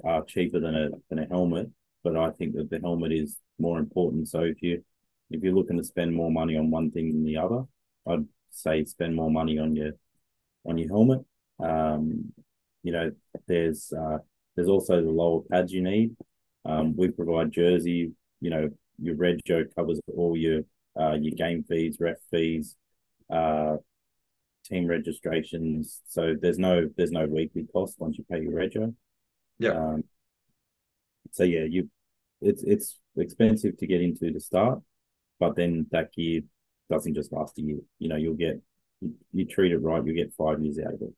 are 0.05 0.25
cheaper 0.25 0.61
than 0.61 0.75
a 0.75 0.89
than 1.09 1.19
a 1.19 1.27
helmet, 1.27 1.71
but 2.05 2.17
I 2.17 2.31
think 2.31 2.55
that 2.55 2.71
the 2.71 2.81
helmet 2.81 3.13
is 3.13 3.39
more 3.59 3.79
important. 3.79 4.29
So 4.29 4.41
if 4.41 4.63
you 4.63 4.83
if 5.31 5.43
you're 5.43 5.55
looking 5.55 5.79
to 5.79 5.85
spend 5.85 6.15
more 6.15 6.31
money 6.31 6.57
on 6.57 6.71
one 6.71 6.91
thing 6.91 7.11
than 7.11 7.25
the 7.25 7.37
other, 7.37 7.65
I'd 8.09 8.27
say 8.51 8.85
spend 8.85 9.15
more 9.15 9.31
money 9.31 9.59
on 9.59 9.77
your 9.77 9.93
on 10.65 10.79
your 10.79 10.89
helmet. 10.89 11.21
Um, 11.61 12.33
you 12.83 12.93
know, 12.93 13.13
there's 13.47 13.93
uh, 13.93 14.19
there's 14.55 14.69
also 14.69 15.03
the 15.03 15.11
lower 15.11 15.43
pads 15.51 15.73
you 15.73 15.83
need. 15.83 16.17
Um, 16.65 16.97
we 16.97 17.09
provide 17.09 17.53
jersey. 17.53 18.13
You 18.41 18.51
know, 18.51 18.71
your 19.01 19.17
red 19.17 19.41
Joe 19.45 19.65
covers 19.77 20.01
all 20.17 20.37
your 20.37 20.63
uh, 20.99 21.13
your 21.21 21.35
game 21.37 21.65
fees, 21.65 21.99
ref 22.01 22.17
fees, 22.31 22.77
uh, 23.31 23.77
team 24.65 24.87
registrations. 24.87 26.01
So 26.09 26.35
there's 26.41 26.59
no 26.59 26.89
there's 26.97 27.13
no 27.13 27.27
weekly 27.27 27.67
cost 27.73 27.97
once 27.99 28.19
you 28.19 28.25
pay 28.31 28.43
your 28.43 28.53
rego. 28.53 28.95
Yeah. 29.59 29.71
Um, 29.71 30.05
so 31.33 31.45
yeah, 31.45 31.65
you 31.65 31.91
it's 32.41 32.63
it's 32.63 32.99
expensive 33.17 33.77
to 33.79 33.87
get 33.87 34.01
into 34.01 34.33
to 34.33 34.41
start, 34.41 34.81
but 35.41 35.57
then 35.57 35.87
that 35.91 36.13
gear 36.13 36.43
doesn't 36.91 37.15
just 37.15 37.33
last 37.33 37.59
a 37.59 37.63
year. 37.63 37.81
You 37.99 38.09
know, 38.09 38.17
you'll 38.17 38.35
get 38.35 38.61
you, 39.01 39.15
you 39.33 39.45
treat 39.45 39.73
it 39.73 39.79
right, 39.79 40.05
you 40.05 40.15
get 40.15 40.33
five 40.35 40.63
years 40.63 40.79
out 40.79 40.95
of 40.95 41.03
it. 41.03 41.15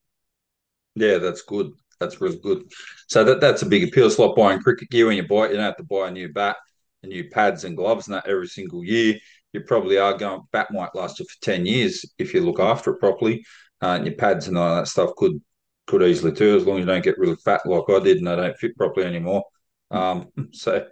Yeah, 0.96 1.18
that's 1.18 1.42
good. 1.42 1.72
that's 2.00 2.20
really 2.20 2.38
good. 2.38 2.64
So 3.08 3.22
that 3.24 3.40
that's 3.40 3.62
a 3.62 3.66
big 3.66 3.84
appeal. 3.84 4.06
It's 4.06 4.18
like 4.18 4.34
buying 4.34 4.60
cricket 4.60 4.90
gear 4.90 5.06
when 5.06 5.16
you 5.16 5.28
buy 5.28 5.44
it, 5.44 5.50
you 5.50 5.56
don't 5.56 5.64
have 5.64 5.76
to 5.76 5.84
buy 5.84 6.08
a 6.08 6.10
new 6.10 6.32
bat 6.32 6.56
and 7.02 7.12
new 7.12 7.28
pads 7.28 7.64
and 7.64 7.76
gloves 7.76 8.08
and 8.08 8.16
that 8.16 8.26
every 8.26 8.48
single 8.48 8.84
year. 8.84 9.18
You 9.52 9.60
probably 9.62 9.98
are 9.98 10.16
going 10.16 10.42
bat 10.52 10.72
might 10.72 10.94
last 10.94 11.18
you 11.18 11.26
for 11.26 11.40
10 11.42 11.66
years 11.66 12.04
if 12.18 12.34
you 12.34 12.40
look 12.40 12.60
after 12.60 12.92
it 12.92 13.00
properly. 13.00 13.44
Uh, 13.82 13.96
and 13.96 14.06
your 14.06 14.14
pads 14.14 14.46
and 14.46 14.58
all 14.58 14.76
that 14.76 14.88
stuff 14.88 15.10
could 15.16 15.40
could 15.86 16.02
easily 16.02 16.32
too, 16.32 16.56
as 16.56 16.64
long 16.64 16.76
as 16.76 16.80
you 16.80 16.86
don't 16.86 17.02
get 17.02 17.18
really 17.18 17.36
fat 17.36 17.66
like 17.66 17.82
I 17.88 17.98
did 17.98 18.18
and 18.18 18.26
they 18.26 18.36
don't 18.36 18.56
fit 18.56 18.76
properly 18.76 19.06
anymore. 19.06 19.42
Um, 19.90 20.28
so 20.52 20.86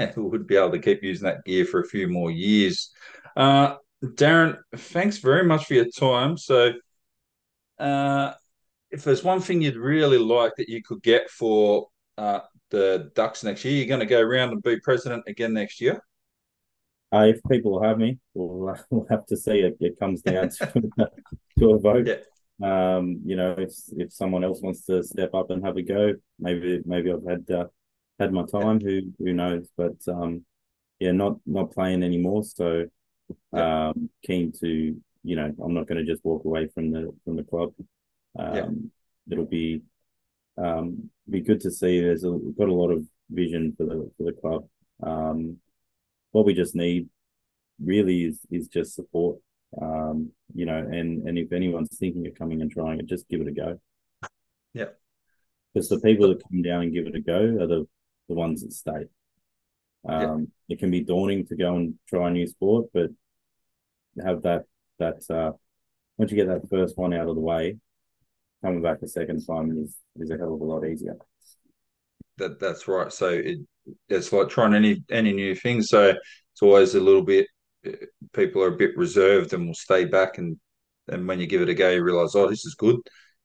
we 0.16 0.22
would 0.22 0.46
be 0.46 0.56
able 0.56 0.70
to 0.70 0.78
keep 0.78 1.02
using 1.02 1.26
that 1.26 1.44
gear 1.44 1.64
for 1.64 1.80
a 1.80 1.88
few 1.88 2.08
more 2.08 2.30
years. 2.30 2.90
Uh, 3.36 3.76
Darren, 4.02 4.56
thanks 4.74 5.18
very 5.18 5.44
much 5.44 5.66
for 5.66 5.74
your 5.74 5.90
time. 5.90 6.36
So, 6.38 6.72
uh, 7.78 8.32
if 8.90 9.04
there's 9.04 9.22
one 9.22 9.40
thing 9.40 9.62
you'd 9.62 9.76
really 9.76 10.18
like 10.18 10.52
that 10.56 10.68
you 10.68 10.82
could 10.82 11.02
get 11.02 11.30
for 11.30 11.88
uh, 12.18 12.40
the 12.70 13.10
Ducks 13.14 13.44
next 13.44 13.64
year, 13.64 13.74
you're 13.74 13.86
going 13.86 14.00
to 14.00 14.06
go 14.06 14.20
around 14.20 14.50
and 14.50 14.62
be 14.62 14.80
president 14.80 15.24
again 15.26 15.52
next 15.52 15.80
year. 15.80 16.02
Uh, 17.12 17.26
if 17.26 17.40
people 17.50 17.82
have 17.82 17.98
me, 17.98 18.18
we'll, 18.34 18.76
we'll 18.90 19.06
have 19.10 19.26
to 19.26 19.36
see. 19.36 19.60
It, 19.60 19.76
it 19.80 19.98
comes 19.98 20.22
down 20.22 20.50
to, 20.50 20.66
to 21.58 21.70
a 21.70 21.78
vote. 21.78 22.08
Yeah. 22.08 22.16
Um, 22.62 23.22
you 23.24 23.36
know, 23.36 23.54
if 23.56 23.72
if 23.96 24.12
someone 24.12 24.44
else 24.44 24.60
wants 24.62 24.84
to 24.86 25.02
step 25.02 25.34
up 25.34 25.50
and 25.50 25.64
have 25.64 25.76
a 25.76 25.82
go, 25.82 26.14
maybe 26.38 26.80
maybe 26.84 27.10
I've 27.10 27.24
had 27.26 27.50
uh, 27.50 27.66
had 28.18 28.32
my 28.32 28.44
time. 28.44 28.80
Who 28.80 29.00
who 29.18 29.32
knows? 29.32 29.66
But 29.76 29.96
um, 30.08 30.44
yeah, 30.98 31.12
not 31.12 31.38
not 31.46 31.72
playing 31.72 32.02
anymore. 32.02 32.44
So 32.44 32.84
um, 33.52 34.10
keen 34.22 34.52
to 34.60 35.00
you 35.22 35.36
know, 35.36 35.52
I'm 35.62 35.74
not 35.74 35.86
going 35.86 36.04
to 36.04 36.10
just 36.10 36.24
walk 36.24 36.44
away 36.44 36.68
from 36.74 36.90
the 36.90 37.12
from 37.24 37.36
the 37.36 37.44
club. 37.44 37.72
Um, 38.38 38.54
yeah. 38.54 39.32
It'll 39.32 39.46
be 39.46 39.82
um, 40.56 41.10
be 41.28 41.40
good 41.40 41.60
to 41.60 41.70
see. 41.70 42.00
There's 42.00 42.24
a, 42.24 42.38
got 42.58 42.68
a 42.68 42.74
lot 42.74 42.90
of 42.90 43.04
vision 43.30 43.74
for 43.76 43.84
the 43.84 44.10
for 44.16 44.24
the 44.24 44.32
club. 44.32 44.66
What 46.32 46.46
we 46.46 46.54
just 46.54 46.74
need 46.74 47.08
really 47.82 48.24
is 48.24 48.40
is 48.50 48.68
just 48.68 48.94
support. 48.94 49.38
Um, 49.80 50.32
you 50.54 50.66
know, 50.66 50.78
and 50.78 51.26
and 51.28 51.38
if 51.38 51.52
anyone's 51.52 51.96
thinking 51.96 52.26
of 52.26 52.34
coming 52.34 52.60
and 52.60 52.70
trying 52.70 52.98
it, 52.98 53.06
just 53.06 53.28
give 53.28 53.40
it 53.40 53.48
a 53.48 53.52
go. 53.52 53.80
Yeah, 54.74 54.90
because 55.72 55.88
the 55.88 56.00
people 56.00 56.28
that 56.28 56.42
come 56.48 56.62
down 56.62 56.82
and 56.82 56.92
give 56.92 57.06
it 57.06 57.14
a 57.14 57.20
go 57.20 57.38
are 57.38 57.66
the 57.66 57.86
the 58.28 58.34
ones 58.34 58.62
that 58.62 58.72
stay. 58.72 59.06
Um, 60.08 60.48
yeah. 60.68 60.74
It 60.74 60.78
can 60.78 60.90
be 60.90 61.02
daunting 61.02 61.46
to 61.46 61.56
go 61.56 61.76
and 61.76 61.94
try 62.08 62.28
a 62.28 62.30
new 62.30 62.46
sport, 62.46 62.86
but 62.94 63.10
have 64.24 64.42
that 64.42 64.64
that 64.98 65.22
uh, 65.30 65.52
once 66.16 66.30
you 66.30 66.36
get 66.36 66.48
that 66.48 66.68
first 66.68 66.96
one 66.96 67.14
out 67.14 67.28
of 67.28 67.34
the 67.34 67.40
way, 67.40 67.76
coming 68.62 68.82
back 68.82 69.02
a 69.02 69.08
second 69.08 69.44
time 69.44 69.76
is 69.78 69.96
is 70.16 70.30
a 70.30 70.36
hell 70.36 70.54
of 70.54 70.60
a 70.60 70.64
lot 70.64 70.86
easier. 70.86 71.16
That 72.38 72.58
that's 72.60 72.88
right. 72.88 73.12
So 73.12 73.28
it 73.28 73.58
it's 74.08 74.32
like 74.32 74.48
trying 74.48 74.74
any 74.74 75.02
any 75.10 75.32
new 75.32 75.54
thing. 75.54 75.82
So 75.82 76.10
it's 76.10 76.62
always 76.62 76.94
a 76.94 77.00
little 77.00 77.22
bit 77.22 77.46
people 78.32 78.62
are 78.62 78.68
a 78.68 78.76
bit 78.76 78.96
reserved 78.96 79.52
and 79.52 79.66
will 79.66 79.74
stay 79.74 80.04
back 80.04 80.38
and 80.38 80.58
and 81.08 81.26
when 81.26 81.40
you 81.40 81.46
give 81.46 81.62
it 81.62 81.68
a 81.68 81.74
go, 81.74 81.90
you 81.90 82.04
realize, 82.04 82.36
oh, 82.36 82.48
this 82.48 82.64
is 82.64 82.76
good. 82.76 83.00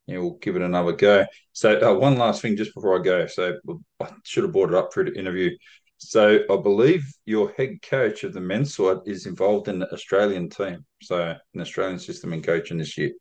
You 0.06 0.22
we'll 0.22 0.34
give 0.34 0.56
it 0.56 0.62
another 0.62 0.92
go. 0.92 1.26
So 1.54 1.80
uh, 1.82 1.98
one 1.98 2.18
last 2.18 2.42
thing 2.42 2.56
just 2.56 2.76
before 2.76 3.00
I 3.00 3.04
go. 3.04 3.26
So 3.26 3.58
I 4.00 4.10
should 4.24 4.44
have 4.44 4.54
brought 4.54 4.70
it 4.70 4.76
up 4.76 4.94
for 4.94 5.04
the 5.04 5.18
interview. 5.18 5.50
So 5.98 6.42
I 6.50 6.58
believe 6.58 7.04
your 7.26 7.52
head 7.58 7.82
coach 7.82 8.24
of 8.24 8.34
the 8.34 8.42
men's 8.42 8.76
side 8.76 8.98
is 9.06 9.26
involved 9.26 9.68
in 9.68 9.80
the 9.80 9.92
Australian 9.92 10.50
team. 10.50 10.86
So 11.02 11.36
an 11.54 11.62
Australian 11.62 11.98
system 11.98 12.34
in 12.34 12.44
coaching 12.44 12.78
this 12.78 12.98
year. 12.98 13.12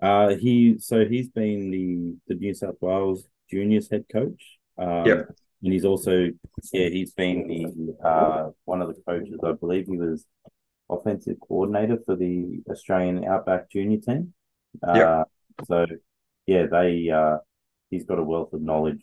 Uh, 0.00 0.36
he 0.36 0.76
so 0.78 1.04
he's 1.04 1.30
been 1.30 1.70
the 1.70 2.14
the 2.28 2.38
New 2.38 2.54
South 2.54 2.76
Wales 2.80 3.26
juniors 3.50 3.90
head 3.90 4.04
coach. 4.12 4.58
Um, 4.78 5.06
yep. 5.06 5.28
And 5.64 5.72
he's 5.72 5.84
also 5.84 6.30
yeah 6.72 6.88
he's 6.88 7.12
been 7.12 7.48
the 7.48 8.06
uh, 8.06 8.50
one 8.64 8.82
of 8.82 8.88
the 8.88 9.00
coaches. 9.06 9.40
I 9.42 9.52
believe 9.52 9.86
he 9.86 9.96
was 9.96 10.26
offensive 10.90 11.36
coordinator 11.40 11.98
for 12.04 12.16
the 12.16 12.60
Australian 12.70 13.24
Outback 13.24 13.70
junior 13.70 13.98
team. 13.98 14.34
Uh, 14.86 14.94
yep. 14.94 15.28
So 15.66 15.86
yeah, 16.46 16.66
they 16.70 17.08
uh, 17.08 17.38
he's 17.90 18.04
got 18.04 18.18
a 18.18 18.22
wealth 18.22 18.52
of 18.52 18.60
knowledge. 18.60 19.02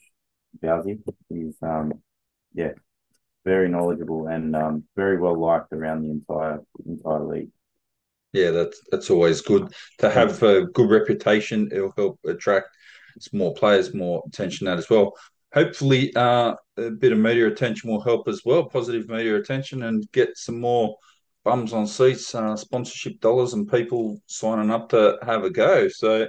Bowsy. 0.61 0.99
He's 1.29 1.55
um 1.61 1.93
yeah 2.53 2.73
very 3.45 3.69
knowledgeable 3.69 4.27
and 4.27 4.55
um, 4.55 4.83
very 4.95 5.19
well 5.19 5.39
liked 5.39 5.73
around 5.73 6.03
the 6.03 6.11
entire 6.11 6.59
entire 6.85 7.23
league. 7.23 7.49
Yeah, 8.33 8.51
that's 8.51 8.81
that's 8.91 9.09
always 9.09 9.41
good 9.41 9.73
to 9.99 10.09
have 10.09 10.41
a 10.43 10.65
good 10.65 10.89
reputation. 10.89 11.69
It'll 11.71 11.93
help 11.97 12.19
attract 12.25 12.67
more 13.33 13.53
players, 13.53 13.93
more 13.93 14.23
attention 14.27 14.65
that 14.65 14.77
as 14.77 14.89
well. 14.89 15.13
Hopefully, 15.53 16.13
uh, 16.15 16.55
a 16.77 16.91
bit 16.91 17.11
of 17.11 17.17
media 17.19 17.47
attention 17.47 17.89
will 17.89 18.01
help 18.01 18.27
as 18.27 18.41
well. 18.45 18.69
Positive 18.69 19.09
media 19.09 19.35
attention 19.35 19.83
and 19.83 20.09
get 20.11 20.37
some 20.37 20.59
more 20.59 20.95
bums 21.43 21.73
on 21.73 21.87
seats, 21.87 22.33
uh, 22.35 22.55
sponsorship 22.55 23.19
dollars, 23.19 23.53
and 23.53 23.69
people 23.69 24.21
signing 24.27 24.71
up 24.71 24.89
to 24.89 25.17
have 25.23 25.43
a 25.43 25.49
go. 25.49 25.87
So, 25.89 26.27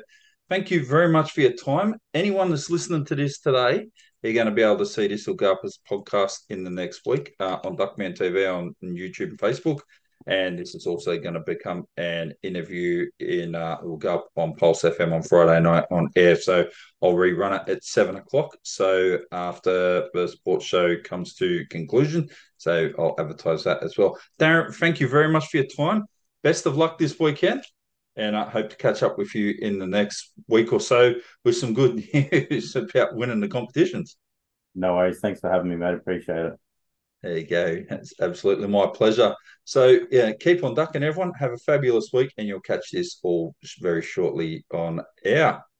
thank 0.48 0.70
you 0.70 0.84
very 0.84 1.08
much 1.08 1.32
for 1.32 1.42
your 1.42 1.52
time. 1.52 1.94
Anyone 2.14 2.50
that's 2.50 2.70
listening 2.70 3.04
to 3.06 3.14
this 3.14 3.38
today 3.38 3.86
you're 4.22 4.32
going 4.32 4.46
to 4.46 4.52
be 4.52 4.62
able 4.62 4.78
to 4.78 4.86
see 4.86 5.08
this 5.08 5.26
will 5.26 5.34
go 5.34 5.52
up 5.52 5.60
as 5.64 5.78
podcast 5.88 6.38
in 6.48 6.62
the 6.62 6.70
next 6.70 7.02
week 7.06 7.34
uh, 7.40 7.58
on 7.64 7.76
Duckman 7.76 8.16
TV 8.16 8.46
on 8.46 8.74
YouTube 8.82 9.30
and 9.30 9.38
Facebook. 9.38 9.80
And 10.26 10.58
this 10.58 10.74
is 10.74 10.86
also 10.86 11.18
going 11.18 11.34
to 11.34 11.40
become 11.40 11.84
an 11.96 12.34
interview 12.42 13.06
in, 13.18 13.54
uh, 13.54 13.78
it 13.82 13.86
will 13.86 13.96
go 13.96 14.16
up 14.16 14.28
on 14.36 14.54
Pulse 14.54 14.82
FM 14.82 15.12
on 15.12 15.22
Friday 15.22 15.60
night 15.60 15.84
on 15.90 16.08
air. 16.16 16.36
So 16.36 16.66
I'll 17.02 17.14
rerun 17.14 17.60
it 17.60 17.68
at 17.68 17.84
seven 17.84 18.16
o'clock. 18.16 18.56
So 18.62 19.18
after 19.32 20.08
the 20.14 20.28
sports 20.28 20.64
show 20.64 20.96
comes 21.02 21.34
to 21.34 21.64
conclusion. 21.70 22.28
So 22.58 22.90
I'll 22.98 23.16
advertise 23.18 23.64
that 23.64 23.82
as 23.82 23.98
well. 23.98 24.18
Darren, 24.38 24.74
thank 24.74 25.00
you 25.00 25.08
very 25.08 25.28
much 25.28 25.48
for 25.48 25.58
your 25.58 25.66
time. 25.66 26.04
Best 26.42 26.66
of 26.66 26.76
luck 26.76 26.98
this 26.98 27.18
weekend 27.18 27.62
and 28.16 28.36
I 28.36 28.48
hope 28.48 28.70
to 28.70 28.76
catch 28.76 29.02
up 29.02 29.16
with 29.16 29.34
you 29.34 29.54
in 29.58 29.78
the 29.78 29.86
next 29.86 30.32
week 30.48 30.72
or 30.72 30.80
so 30.80 31.14
with 31.44 31.56
some 31.56 31.74
good 31.74 31.96
news 32.14 32.76
about 32.76 33.16
winning 33.16 33.40
the 33.40 33.48
competitions. 33.48 34.16
No 34.74 34.94
worries. 34.94 35.20
Thanks 35.20 35.40
for 35.40 35.50
having 35.50 35.70
me, 35.70 35.76
mate. 35.76 35.94
Appreciate 35.94 36.46
it. 36.46 36.61
There 37.22 37.38
you 37.38 37.46
go. 37.46 37.84
It's 37.90 38.14
absolutely 38.20 38.66
my 38.66 38.88
pleasure. 38.92 39.34
So, 39.64 40.00
yeah, 40.10 40.32
keep 40.32 40.64
on 40.64 40.74
ducking, 40.74 41.04
everyone. 41.04 41.32
Have 41.38 41.52
a 41.52 41.58
fabulous 41.58 42.10
week, 42.12 42.32
and 42.36 42.48
you'll 42.48 42.60
catch 42.60 42.90
this 42.90 43.20
all 43.22 43.54
very 43.80 44.02
shortly 44.02 44.64
on 44.72 45.00
air. 45.24 45.62